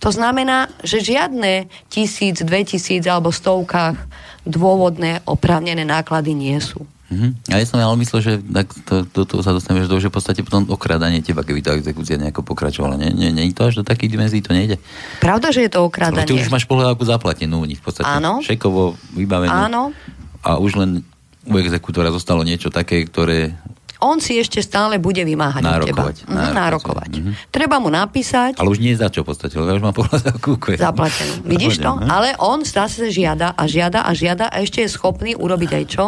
To 0.01 0.09
znamená, 0.09 0.67
že 0.81 0.97
žiadne 0.97 1.69
tisíc, 1.87 2.41
dve 2.41 2.65
tisíc 2.65 3.05
alebo 3.05 3.29
stovkách 3.29 3.97
dôvodné 4.43 5.21
oprávnené 5.29 5.85
náklady 5.85 6.33
nie 6.33 6.57
sú. 6.57 6.81
Mhm. 7.11 7.51
A 7.51 7.59
ja 7.59 7.67
som 7.67 7.75
ale 7.75 7.99
myslel, 7.99 8.19
že 8.23 8.33
tak 8.39 8.71
to, 8.87 9.03
to, 9.03 9.27
to 9.27 9.43
sa 9.43 9.51
dostaneme, 9.51 9.83
že 9.83 9.91
to 9.91 9.99
už 9.99 10.07
je 10.07 10.11
v 10.11 10.15
podstate 10.15 10.39
potom 10.47 10.63
okrádanie 10.71 11.19
teba, 11.19 11.43
keby 11.43 11.59
tá 11.59 11.75
exekúcia 11.75 12.15
nejako 12.15 12.47
pokračovala. 12.47 12.95
Nie, 12.95 13.11
nie, 13.11 13.35
nie, 13.35 13.51
to 13.51 13.67
až 13.67 13.83
do 13.83 13.85
takých 13.85 14.15
dimenzií 14.15 14.39
to 14.39 14.55
nejde. 14.55 14.79
Pravda, 15.19 15.51
že 15.51 15.67
je 15.67 15.71
to 15.75 15.91
Lebo 16.23 16.23
ty 16.23 16.39
už 16.39 16.47
máš 16.47 16.63
pohľadávku 16.71 17.03
zaplatenú 17.03 17.61
u 17.61 17.67
nich 17.67 17.83
v 17.83 17.85
podstate. 17.91 18.07
Áno. 18.07 18.39
Šekovo 18.39 18.95
vybavenú. 19.11 19.51
Áno. 19.51 19.91
A 20.39 20.55
už 20.55 20.79
len 20.79 21.03
u 21.43 21.59
exekútora 21.59 22.15
zostalo 22.15 22.47
niečo 22.47 22.71
také, 22.71 23.03
ktoré... 23.03 23.59
On 24.01 24.17
si 24.17 24.41
ešte 24.41 24.65
stále 24.65 24.97
bude 24.97 25.21
vymáhať 25.21 25.61
od 25.61 25.85
teba. 25.85 26.09
Nárokovať. 26.09 26.15
Mhm, 26.25 26.33
Nárokovať. 26.33 26.57
nárokovať. 26.57 27.11
Mhm. 27.21 27.31
Treba 27.53 27.77
mu 27.77 27.93
napísať, 27.93 28.57
Ale 28.57 28.73
už 28.73 28.81
nie 28.81 28.97
za 28.97 29.13
čo 29.13 29.21
v 29.21 29.29
podstate, 29.29 29.53
lebo 29.61 29.77
už 29.77 29.93
pohľadávku. 29.93 30.57
kve- 30.57 30.81
zaplatenú. 30.81 31.33
Vidíš 31.53 31.77
to? 31.77 32.01
No. 32.01 32.09
Ale 32.09 32.33
on 32.41 32.65
zase 32.65 33.13
žiada 33.13 33.53
a 33.53 33.63
žiada 33.69 34.01
a 34.01 34.11
žiada 34.17 34.49
a 34.49 34.59
ešte 34.59 34.81
je 34.81 34.89
schopný 34.89 35.37
urobiť 35.37 35.71
aj 35.77 35.85
čo? 35.85 36.05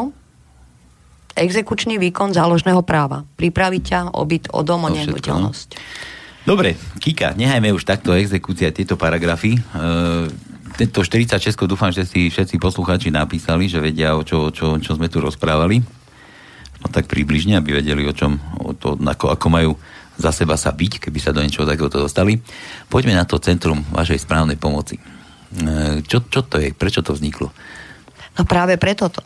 Exekučný 1.34 1.98
výkon 1.98 2.30
záložného 2.30 2.86
práva. 2.86 3.26
Pripraviť 3.38 3.84
ťa 3.86 4.00
o 4.14 4.22
byt, 4.22 4.54
o 4.54 4.62
dom, 4.62 4.86
o 4.86 4.90
nehnuteľnosť. 4.94 5.70
Dobre, 6.46 6.76
Kika, 7.00 7.34
nehajme 7.34 7.74
už 7.74 7.88
takto 7.88 8.14
exekúcia 8.14 8.70
tieto 8.70 9.00
paragrafy. 9.00 9.56
E, 9.56 9.60
tento 10.78 11.02
46 11.02 11.56
dúfam, 11.66 11.90
že 11.90 12.06
si 12.06 12.30
všetci 12.30 12.60
poslucháči 12.62 13.10
napísali, 13.10 13.66
že 13.66 13.82
vedia, 13.82 14.14
o 14.14 14.22
čo, 14.22 14.52
čo, 14.54 14.78
čo 14.78 14.94
sme 14.94 15.10
tu 15.10 15.24
rozprávali. 15.24 15.82
Tak 16.92 17.08
približne, 17.08 17.60
aby 17.60 17.80
vedeli, 17.80 18.04
o 18.04 18.14
čom, 18.16 18.42
o 18.60 18.76
to, 18.76 19.00
ako, 19.00 19.32
ako 19.32 19.48
majú 19.48 19.72
za 20.18 20.30
seba 20.30 20.60
sa 20.60 20.70
byť, 20.70 21.10
keby 21.10 21.20
sa 21.20 21.34
do 21.34 21.42
niečoho 21.42 21.66
takéhoto 21.66 22.02
dostali. 22.02 22.38
Poďme 22.90 23.18
na 23.18 23.26
to 23.26 23.42
centrum 23.42 23.82
vašej 23.90 24.22
správnej 24.22 24.62
pomoci. 24.62 24.98
E, 24.98 25.02
čo, 26.06 26.26
čo 26.30 26.46
to 26.46 26.62
je? 26.62 26.74
Prečo 26.74 27.02
to 27.02 27.18
vzniklo? 27.18 27.50
No 28.34 28.50
práve 28.50 28.82
preto 28.82 29.14
to. 29.14 29.22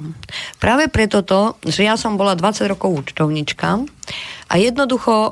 Práve 0.60 0.92
preto 0.92 1.24
to, 1.24 1.56
že 1.64 1.88
ja 1.88 1.96
som 1.96 2.20
bola 2.20 2.36
20 2.36 2.68
rokov 2.68 2.92
účtovnička 2.92 3.88
a 4.52 4.54
jednoducho, 4.60 5.32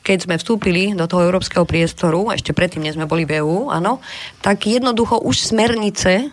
keď 0.00 0.18
sme 0.24 0.40
vstúpili 0.40 0.96
do 0.96 1.04
toho 1.04 1.28
európskeho 1.28 1.68
priestoru, 1.68 2.32
ešte 2.32 2.56
predtým, 2.56 2.84
než 2.84 2.96
sme 2.96 3.08
boli 3.08 3.28
v 3.28 3.44
EU, 3.44 3.68
áno, 3.68 4.00
tak 4.40 4.64
jednoducho 4.64 5.20
už 5.20 5.52
smernice 5.52 6.32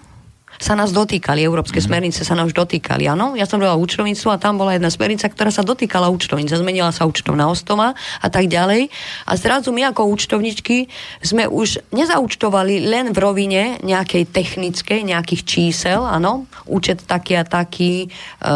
sa 0.57 0.73
nás 0.73 0.89
dotýkali, 0.89 1.45
európske 1.45 1.77
mm-hmm. 1.77 1.89
smernice 1.89 2.21
sa 2.25 2.33
nás 2.33 2.49
dotýkali, 2.49 3.05
áno. 3.05 3.37
Ja 3.37 3.45
som 3.45 3.61
bola 3.61 3.77
účtovníctvo 3.77 4.33
a 4.33 4.41
tam 4.41 4.57
bola 4.57 4.73
jedna 4.73 4.89
smernica, 4.89 5.29
ktorá 5.29 5.53
sa 5.53 5.61
dotýkala 5.61 6.09
účtovnice, 6.09 6.57
zmenila 6.57 6.89
sa 6.89 7.05
účtovná 7.05 7.45
ostoma 7.45 7.93
a 8.21 8.27
tak 8.27 8.49
ďalej. 8.49 8.89
A 9.29 9.31
zrazu 9.37 9.69
my 9.69 9.93
ako 9.93 10.09
účtovničky 10.09 10.89
sme 11.21 11.45
už 11.45 11.93
nezaučtovali 11.93 12.89
len 12.89 13.13
v 13.13 13.17
rovine 13.21 13.77
nejakej 13.85 14.33
technickej, 14.33 15.05
nejakých 15.05 15.41
čísel, 15.45 16.01
áno. 16.01 16.49
Účet 16.65 17.05
taký 17.05 17.37
a 17.37 17.45
taký, 17.45 18.09
e, 18.41 18.47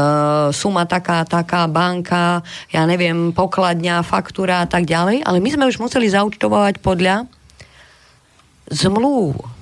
suma 0.50 0.90
taká 0.90 1.22
a 1.22 1.30
taká, 1.30 1.70
banka, 1.70 2.42
ja 2.74 2.84
neviem, 2.90 3.30
pokladňa, 3.30 4.02
faktúra 4.02 4.66
a 4.66 4.68
tak 4.68 4.90
ďalej, 4.90 5.22
ale 5.22 5.38
my 5.38 5.50
sme 5.54 5.70
už 5.70 5.78
museli 5.78 6.10
zaučtovať 6.10 6.82
podľa 6.82 7.30
zmluv 8.72 9.61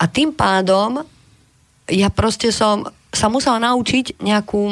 a 0.00 0.04
tým 0.08 0.32
pádom 0.32 1.04
ja 1.90 2.08
proste 2.08 2.48
som 2.54 2.88
sa 3.10 3.26
musela 3.28 3.60
naučiť 3.60 4.22
nejakú 4.22 4.62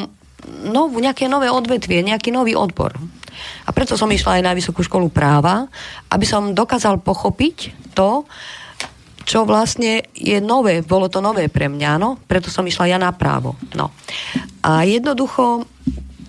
novú, 0.70 0.96
nejaké 1.02 1.26
nové 1.26 1.50
odvetvie, 1.50 2.06
nejaký 2.06 2.30
nový 2.30 2.54
odbor. 2.54 2.94
A 3.66 3.70
preto 3.70 3.98
som 3.98 4.10
išla 4.10 4.38
aj 4.38 4.42
na 4.46 4.56
Vysokú 4.56 4.80
školu 4.82 5.10
práva, 5.10 5.66
aby 6.10 6.24
som 6.26 6.54
dokázal 6.54 7.02
pochopiť 7.02 7.90
to, 7.94 8.26
čo 9.28 9.44
vlastne 9.44 10.08
je 10.16 10.40
nové, 10.40 10.80
bolo 10.80 11.12
to 11.12 11.20
nové 11.20 11.52
pre 11.52 11.68
mňa, 11.68 12.00
no? 12.00 12.16
preto 12.24 12.48
som 12.48 12.64
išla 12.64 12.96
ja 12.96 12.98
na 12.98 13.12
právo. 13.12 13.60
No. 13.76 13.92
A 14.64 14.88
jednoducho 14.88 15.68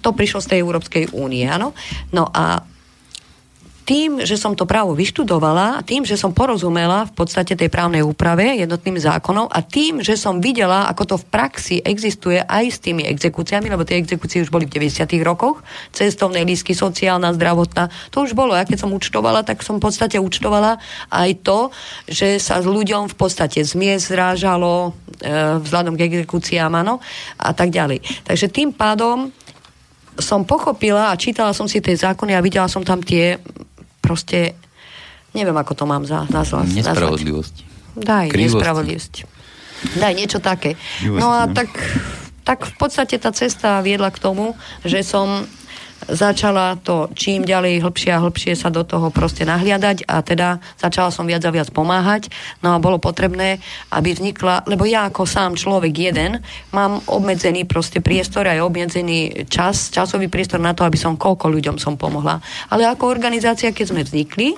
to 0.03 0.11
prišlo 0.11 0.43
z 0.43 0.49
tej 0.51 0.59
Európskej 0.59 1.03
únie, 1.15 1.47
áno. 1.47 1.71
No 2.11 2.27
a 2.27 2.59
tým, 3.89 4.21
že 4.21 4.37
som 4.37 4.53
to 4.53 4.69
právo 4.69 4.93
vyštudovala, 4.93 5.81
tým, 5.81 6.05
že 6.05 6.13
som 6.13 6.29
porozumela 6.29 7.09
v 7.09 7.13
podstate 7.17 7.57
tej 7.57 7.73
právnej 7.73 8.05
úprave 8.05 8.61
jednotným 8.61 9.01
zákonom 9.01 9.49
a 9.49 9.65
tým, 9.65 10.05
že 10.05 10.13
som 10.13 10.37
videla, 10.37 10.85
ako 10.85 11.03
to 11.09 11.15
v 11.17 11.25
praxi 11.33 11.75
existuje 11.81 12.37
aj 12.37 12.69
s 12.69 12.77
tými 12.85 13.01
exekúciami, 13.09 13.65
lebo 13.65 13.81
tie 13.81 13.97
exekúcie 13.97 14.45
už 14.45 14.53
boli 14.53 14.69
v 14.69 14.77
90. 14.77 15.09
rokoch, 15.25 15.65
cestovné 15.89 16.45
lísky, 16.45 16.77
sociálna, 16.77 17.33
zdravotná, 17.33 17.89
to 18.13 18.29
už 18.29 18.37
bolo. 18.37 18.53
Ja 18.53 18.61
keď 18.61 18.85
som 18.85 18.93
účtovala, 18.93 19.41
tak 19.41 19.65
som 19.65 19.81
v 19.81 19.89
podstate 19.89 20.21
účtovala 20.21 20.77
aj 21.09 21.29
to, 21.41 21.73
že 22.05 22.37
sa 22.37 22.61
s 22.61 22.69
ľuďom 22.69 23.09
v 23.09 23.15
podstate 23.17 23.65
zmies 23.65 24.13
zrážalo 24.13 24.93
e, 25.17 25.57
vzhľadom 25.65 25.97
k 25.97 26.13
exekúciám, 26.13 26.77
áno, 26.77 27.01
a 27.41 27.57
tak 27.57 27.73
ďalej. 27.73 28.05
Takže 28.21 28.53
tým 28.53 28.69
pádom 28.69 29.33
som 30.21 30.45
pochopila 30.45 31.09
a 31.09 31.17
čítala 31.17 31.57
som 31.57 31.65
si 31.65 31.81
tie 31.81 31.95
zákony 31.97 32.37
a 32.37 32.43
videla 32.45 32.69
som 32.69 32.85
tam 32.85 33.01
tie 33.01 33.39
proste, 33.99 34.55
neviem, 35.35 35.55
ako 35.55 35.73
to 35.75 35.85
mám 35.85 36.03
za, 36.03 36.25
nazvať. 36.27 36.73
Nespravodlivosť. 36.73 37.55
Daj, 37.99 38.27
Krivosti. 38.31 38.55
nespravodlivosť. 38.55 39.13
Daj, 39.95 40.13
niečo 40.15 40.39
také. 40.43 40.75
Krivosti, 40.75 41.21
no 41.21 41.27
a 41.31 41.47
no. 41.47 41.53
tak, 41.55 41.69
tak 42.43 42.67
v 42.67 42.73
podstate 42.75 43.15
tá 43.19 43.31
cesta 43.31 43.79
viedla 43.85 44.11
k 44.11 44.19
tomu, 44.19 44.57
že 44.83 45.03
som 45.05 45.45
začala 46.13 46.77
to 46.79 47.09
čím 47.13 47.45
ďalej 47.45 47.85
hlbšie 47.85 48.11
a 48.13 48.21
hlbšie 48.23 48.53
sa 48.57 48.69
do 48.73 48.85
toho 48.85 49.13
proste 49.13 49.45
nahliadať 49.45 50.05
a 50.09 50.21
teda 50.25 50.61
začala 50.77 51.13
som 51.13 51.29
viac 51.29 51.43
a 51.45 51.53
viac 51.53 51.69
pomáhať. 51.69 52.29
No 52.65 52.75
a 52.75 52.81
bolo 52.81 52.97
potrebné, 52.97 53.61
aby 53.93 54.13
vznikla, 54.13 54.65
lebo 54.65 54.85
ja 54.85 55.09
ako 55.09 55.25
sám 55.25 55.55
človek 55.55 55.93
jeden 55.93 56.41
mám 56.73 57.01
obmedzený 57.05 57.65
proste 57.69 58.01
priestor 58.01 58.49
aj 58.49 58.61
obmedzený 58.63 59.45
čas, 59.49 59.93
časový 59.93 60.31
priestor 60.31 60.61
na 60.61 60.73
to, 60.73 60.85
aby 60.85 60.97
som 60.97 61.19
koľko 61.19 61.49
ľuďom 61.49 61.77
som 61.77 61.97
pomohla. 61.99 62.41
Ale 62.69 62.85
ako 62.85 63.09
organizácia, 63.09 63.73
keď 63.73 63.85
sme 63.89 64.01
vznikli, 64.05 64.57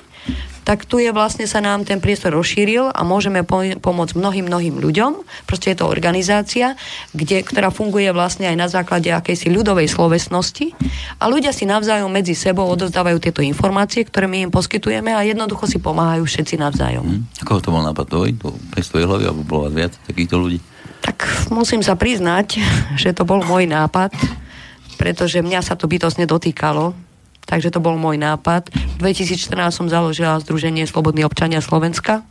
tak 0.62 0.86
tu 0.86 1.02
je 1.02 1.10
vlastne 1.10 1.50
sa 1.50 1.58
nám 1.60 1.84
ten 1.84 1.98
priestor 1.98 2.38
rozšíril 2.38 2.94
a 2.94 3.02
môžeme 3.02 3.42
pomôcť 3.82 4.14
mnohým, 4.14 4.46
mnohým 4.46 4.76
ľuďom. 4.78 5.26
Proste 5.50 5.74
je 5.74 5.82
to 5.82 5.90
organizácia, 5.90 6.78
kde, 7.18 7.42
ktorá 7.42 7.74
funguje 7.74 8.08
vlastne 8.14 8.46
aj 8.46 8.58
na 8.58 8.68
základe 8.70 9.10
akejsi 9.10 9.50
ľudovej 9.50 9.90
slovesnosti 9.90 10.78
a 11.18 11.24
ľudia 11.26 11.50
si 11.50 11.66
navzájom 11.66 12.14
medzi 12.14 12.38
sebou 12.38 12.70
odozdávajú 12.70 13.18
tieto 13.18 13.42
informácie, 13.42 14.06
ktoré 14.06 14.30
my 14.30 14.50
im 14.50 14.52
poskytujeme 14.54 15.10
a 15.10 15.26
jednoducho 15.26 15.66
si 15.66 15.82
pomáhajú 15.82 16.24
všetci 16.30 16.56
navzájom. 16.62 17.06
Hmm. 17.06 17.22
Ako 17.42 17.60
to 17.60 17.74
bol 17.74 17.82
nápad 17.82 18.06
tvoj? 18.08 18.30
To 18.46 18.54
bez 18.78 18.88
tvojej 18.94 19.10
hlavy, 19.10 19.24
alebo 19.28 19.42
bolo 19.44 19.62
vás 19.68 19.74
viac 19.74 19.94
takýchto 20.06 20.38
ľudí? 20.38 20.60
Tak 21.02 21.50
musím 21.50 21.82
sa 21.82 21.98
priznať, 21.98 22.62
že 23.02 23.18
to 23.18 23.26
bol 23.26 23.42
môj 23.42 23.66
nápad, 23.66 24.14
pretože 25.02 25.42
mňa 25.42 25.66
sa 25.66 25.74
to 25.74 25.90
bytosne 25.90 26.30
dotýkalo 26.30 27.11
Takže 27.52 27.68
to 27.68 27.84
bol 27.84 28.00
môj 28.00 28.16
nápad. 28.16 28.72
V 28.72 29.12
2014 29.12 29.76
som 29.76 29.92
založila 29.92 30.40
Združenie 30.40 30.88
Slobodní 30.88 31.28
občania 31.28 31.60
Slovenska. 31.60 32.24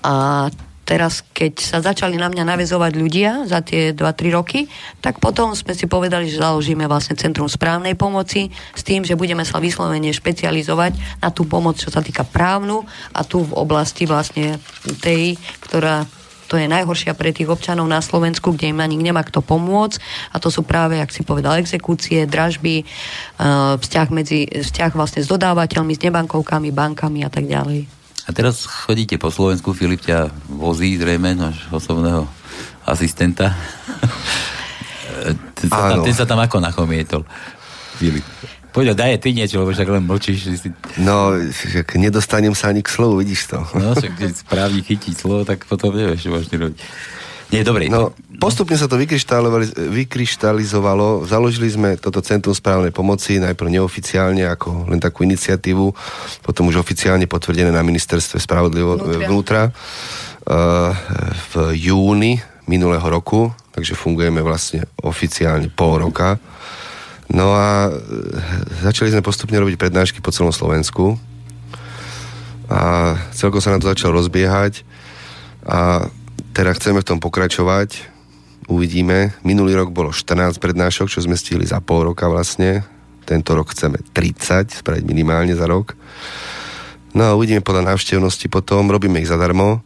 A 0.00 0.48
teraz, 0.88 1.20
keď 1.32 1.52
sa 1.60 1.78
začali 1.80 2.16
na 2.16 2.28
mňa 2.32 2.44
navezovať 2.44 2.92
ľudia 2.96 3.30
za 3.44 3.60
tie 3.60 3.92
2-3 3.92 4.36
roky, 4.36 4.68
tak 5.00 5.20
potom 5.20 5.56
sme 5.56 5.76
si 5.76 5.88
povedali, 5.88 6.28
že 6.28 6.40
založíme 6.40 6.84
vlastne 6.88 7.16
Centrum 7.16 7.48
správnej 7.48 7.96
pomoci 7.96 8.52
s 8.72 8.80
tým, 8.84 9.04
že 9.04 9.20
budeme 9.20 9.44
sa 9.44 9.60
vyslovene 9.60 10.12
špecializovať 10.12 11.20
na 11.20 11.28
tú 11.32 11.48
pomoc, 11.48 11.80
čo 11.80 11.92
sa 11.92 12.04
týka 12.04 12.24
právnu 12.24 12.84
a 13.12 13.20
tu 13.24 13.44
v 13.44 13.52
oblasti 13.52 14.04
vlastne 14.08 14.60
tej, 15.00 15.36
ktorá 15.64 16.04
to 16.46 16.60
je 16.60 16.68
najhoršia 16.68 17.16
pre 17.16 17.32
tých 17.32 17.48
občanov 17.48 17.88
na 17.88 18.04
Slovensku, 18.04 18.52
kde 18.52 18.72
im 18.72 18.80
ani 18.80 19.00
nemá 19.00 19.24
kto 19.24 19.40
pomôcť 19.40 19.98
a 20.32 20.36
to 20.38 20.48
sú 20.52 20.62
práve, 20.64 21.00
ak 21.00 21.10
si 21.10 21.24
povedal, 21.24 21.56
exekúcie, 21.60 22.28
dražby, 22.28 22.82
e, 22.82 22.84
vzťah, 23.80 24.08
medzi, 24.12 24.46
vzťah 24.48 24.92
vlastne 24.92 25.24
s 25.24 25.28
dodávateľmi, 25.28 25.92
s 25.96 26.04
nebankovkami, 26.04 26.70
bankami 26.70 27.24
a 27.24 27.30
tak 27.32 27.48
ďalej. 27.48 27.88
A 28.24 28.30
teraz 28.32 28.64
chodíte 28.64 29.20
po 29.20 29.28
Slovensku, 29.28 29.76
Filip 29.76 30.00
ťa 30.00 30.32
vozí 30.48 30.96
zrejme, 30.96 31.36
náš 31.36 31.60
osobného 31.68 32.24
asistenta. 32.88 33.52
ten, 35.60 35.68
sa 35.68 35.80
tam, 35.92 35.98
ten 36.00 36.14
sa 36.16 36.24
tam 36.24 36.40
ako 36.40 36.56
nachomietol, 36.60 37.22
Filip. 38.00 38.24
Poď, 38.74 38.98
daj 38.98 39.22
ty 39.22 39.30
niečo, 39.30 39.62
lebo 39.62 39.70
však 39.70 39.86
len 39.86 40.02
mlčíš. 40.02 40.50
Si... 40.58 40.66
No, 40.98 41.30
však 41.38 41.94
nedostanem 41.94 42.58
sa 42.58 42.74
ani 42.74 42.82
k 42.82 42.90
slovu, 42.90 43.22
vidíš 43.22 43.54
to. 43.54 43.62
No, 43.78 43.94
však 43.94 44.18
keď 44.18 44.34
správne 44.34 44.82
chytí 44.82 45.14
slovo, 45.14 45.46
tak 45.46 45.62
potom 45.62 45.94
nevieš, 45.94 46.26
čo 46.26 46.34
máš 46.34 46.50
robiť. 46.50 46.82
Nie, 47.54 47.62
dobre. 47.62 47.86
No, 47.86 48.10
postupne 48.42 48.74
sa 48.74 48.90
to 48.90 48.98
vykryštalizovalo. 48.98 51.22
Založili 51.22 51.70
sme 51.70 51.94
toto 51.94 52.18
Centrum 52.18 52.50
správnej 52.50 52.90
pomoci, 52.90 53.38
najprv 53.38 53.78
neoficiálne, 53.78 54.42
ako 54.42 54.90
len 54.90 54.98
takú 54.98 55.22
iniciatívu, 55.22 55.94
potom 56.42 56.66
už 56.66 56.82
oficiálne 56.82 57.30
potvrdené 57.30 57.70
na 57.70 57.86
ministerstve 57.86 58.42
spravodlivo 58.42 58.98
vnútra, 58.98 59.22
vnútra 59.22 59.62
uh, 59.70 60.90
v 61.54 61.78
júni 61.78 62.42
minulého 62.66 63.06
roku, 63.06 63.54
takže 63.70 63.94
fungujeme 63.94 64.42
vlastne 64.42 64.82
oficiálne 64.98 65.70
pol 65.70 66.10
roka. 66.10 66.42
No 67.32 67.56
a 67.56 67.88
e, 67.88 67.90
začali 68.84 69.08
sme 69.08 69.24
postupne 69.24 69.56
robiť 69.56 69.80
prednášky 69.80 70.20
po 70.20 70.34
celom 70.34 70.52
Slovensku 70.52 71.16
a 72.68 73.14
celko 73.32 73.60
sa 73.60 73.72
nám 73.72 73.84
to 73.84 73.92
začalo 73.92 74.20
rozbiehať 74.20 74.84
a 75.64 76.08
teraz 76.52 76.80
chceme 76.80 77.00
v 77.00 77.08
tom 77.08 77.18
pokračovať. 77.20 78.12
Uvidíme. 78.64 79.36
Minulý 79.44 79.76
rok 79.76 79.92
bolo 79.92 80.08
14 80.12 80.56
prednášok, 80.56 81.12
čo 81.12 81.20
sme 81.20 81.36
stihli 81.36 81.68
za 81.68 81.84
pol 81.84 82.08
roka 82.08 82.28
vlastne. 82.32 82.84
Tento 83.28 83.52
rok 83.52 83.72
chceme 83.72 84.00
30, 84.16 84.80
spraviť 84.80 85.04
minimálne 85.04 85.52
za 85.52 85.68
rok. 85.68 85.92
No 87.12 87.28
a 87.28 87.36
uvidíme 87.36 87.60
podľa 87.60 87.92
návštevnosti 87.92 88.48
potom, 88.48 88.88
robíme 88.88 89.20
ich 89.20 89.28
zadarmo. 89.28 89.84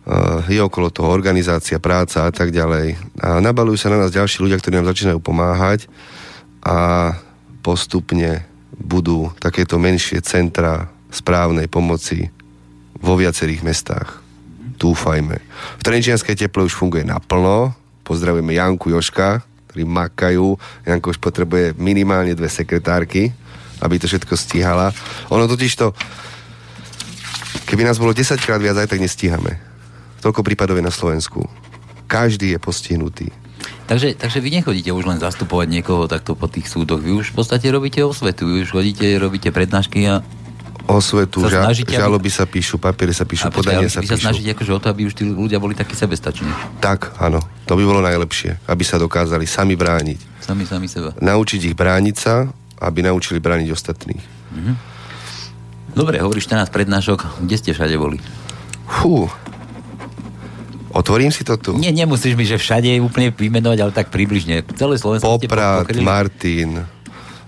Uh, 0.00 0.40
je 0.48 0.56
okolo 0.56 0.88
toho 0.88 1.12
organizácia, 1.12 1.76
práca 1.76 2.24
a 2.24 2.32
tak 2.32 2.56
ďalej. 2.56 2.96
A 3.20 3.36
nabalujú 3.44 3.76
sa 3.76 3.92
na 3.92 4.00
nás 4.00 4.12
ďalší 4.12 4.40
ľudia, 4.40 4.56
ktorí 4.56 4.80
nám 4.80 4.88
začínajú 4.88 5.20
pomáhať 5.20 5.84
a 6.64 7.12
postupne 7.60 8.44
budú 8.76 9.32
takéto 9.40 9.76
menšie 9.76 10.24
centra 10.24 10.88
správnej 11.12 11.68
pomoci 11.68 12.28
vo 12.96 13.16
viacerých 13.16 13.64
mestách. 13.64 14.20
Dúfajme. 14.80 15.36
V 15.76 15.82
Trenčianskej 15.84 16.36
teple 16.36 16.64
už 16.64 16.72
funguje 16.72 17.04
naplno. 17.04 17.76
Pozdravujeme 18.00 18.56
Janku 18.56 18.88
Joška, 18.88 19.44
ktorí 19.68 19.84
makajú. 19.84 20.56
Janko 20.88 21.12
už 21.12 21.20
potrebuje 21.20 21.76
minimálne 21.76 22.32
dve 22.32 22.48
sekretárky, 22.48 23.28
aby 23.84 24.00
to 24.00 24.08
všetko 24.08 24.32
stíhala. 24.36 24.88
Ono 25.28 25.44
totiž 25.44 25.72
to, 25.76 25.92
keby 27.68 27.84
nás 27.84 28.00
bolo 28.00 28.16
10 28.16 28.40
krát 28.40 28.60
viac, 28.60 28.80
aj 28.80 28.88
tak 28.88 29.04
nestíhame. 29.04 29.60
Toľko 30.24 30.40
prípadov 30.40 30.80
je 30.80 30.84
na 30.84 30.92
Slovensku. 30.92 31.44
Každý 32.08 32.56
je 32.56 32.58
postihnutý 32.60 33.28
Takže, 33.90 34.14
takže 34.14 34.38
vy 34.38 34.62
nechodíte 34.62 34.94
už 34.94 35.02
len 35.02 35.18
zastupovať 35.18 35.66
niekoho 35.66 36.06
takto 36.06 36.38
po 36.38 36.46
tých 36.46 36.70
súdoch. 36.70 37.02
Vy 37.02 37.10
už 37.10 37.34
v 37.34 37.42
podstate 37.42 37.66
robíte 37.74 37.98
osvetu. 38.06 38.46
Vy 38.46 38.62
už 38.62 38.70
chodíte, 38.70 39.02
robíte 39.18 39.50
prednášky 39.50 40.06
a 40.06 40.22
osvetu, 40.86 41.42
ža- 41.46 41.66
snažíte, 41.66 41.98
žaloby 41.98 42.30
sa 42.30 42.46
píšu, 42.46 42.78
papiere 42.78 43.10
sa 43.10 43.26
píšu, 43.26 43.50
podanie 43.50 43.90
sa 43.90 43.98
píšu. 43.98 44.14
sa 44.14 44.30
snažíte 44.30 44.54
akože 44.54 44.72
o 44.74 44.78
to, 44.78 44.86
aby 44.94 45.10
už 45.10 45.14
tí 45.18 45.26
ľudia 45.26 45.58
boli 45.58 45.74
takí 45.74 45.98
sebestační. 45.98 46.50
Tak, 46.78 47.18
áno. 47.18 47.42
To 47.66 47.74
by 47.74 47.82
bolo 47.82 47.98
najlepšie, 48.02 48.62
aby 48.70 48.82
sa 48.86 48.98
dokázali 48.98 49.46
sami 49.46 49.74
brániť. 49.74 50.42
Sami, 50.42 50.62
sami 50.66 50.86
seba. 50.86 51.10
Naučiť 51.18 51.70
ich 51.70 51.74
brániť 51.74 52.16
sa, 52.18 52.46
aby 52.78 53.02
naučili 53.02 53.42
brániť 53.42 53.68
ostatných. 53.74 54.22
Mhm. 54.54 54.72
Dobre, 55.98 56.22
hovoríš 56.22 56.46
14 56.46 56.70
prednášok. 56.70 57.42
Kde 57.42 57.56
ste 57.58 57.70
všade 57.74 57.98
boli? 57.98 58.22
Fú, 58.86 59.26
Otvorím 60.90 61.30
si 61.30 61.46
to 61.46 61.54
tu? 61.54 61.78
Nie, 61.78 61.94
nemusíš 61.94 62.34
mi, 62.34 62.42
že 62.42 62.58
všade 62.58 62.98
úplne 62.98 63.30
vymenovať, 63.30 63.78
ale 63.78 63.92
tak 63.94 64.10
približne. 64.10 64.66
Celé 64.74 64.98
Slovensko 64.98 65.38
Poprad, 65.38 65.86
Martin, 66.02 66.82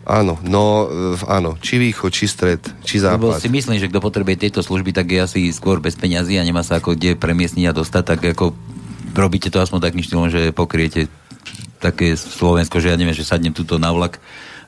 Áno, 0.02 0.34
no 0.42 0.90
áno, 1.30 1.54
či 1.62 1.78
východ, 1.78 2.10
či 2.10 2.26
stred, 2.26 2.58
či 2.82 2.98
západ. 2.98 3.22
Lebo 3.22 3.38
si 3.38 3.46
myslím, 3.46 3.78
že 3.78 3.86
kto 3.86 4.02
potrebuje 4.02 4.34
tieto 4.34 4.58
služby, 4.58 4.90
tak 4.90 5.14
je 5.14 5.22
asi 5.22 5.40
skôr 5.54 5.78
bez 5.78 5.94
peňazí 5.94 6.34
a 6.38 6.42
nemá 6.42 6.66
sa 6.66 6.82
ako 6.82 6.98
kde 6.98 7.14
premiestniť 7.14 7.70
a 7.70 7.76
dostať, 7.76 8.02
tak 8.02 8.20
ako 8.34 8.50
robíte 9.14 9.46
to 9.46 9.62
aspoň 9.62 9.78
takým 9.78 10.02
štýlom, 10.02 10.26
že 10.26 10.50
pokriete 10.50 11.06
také 11.78 12.18
Slovensko, 12.18 12.82
že 12.82 12.90
ja 12.90 12.98
neviem, 12.98 13.14
že 13.14 13.22
sadnem 13.22 13.54
tuto 13.54 13.78
na 13.78 13.94
vlak 13.94 14.18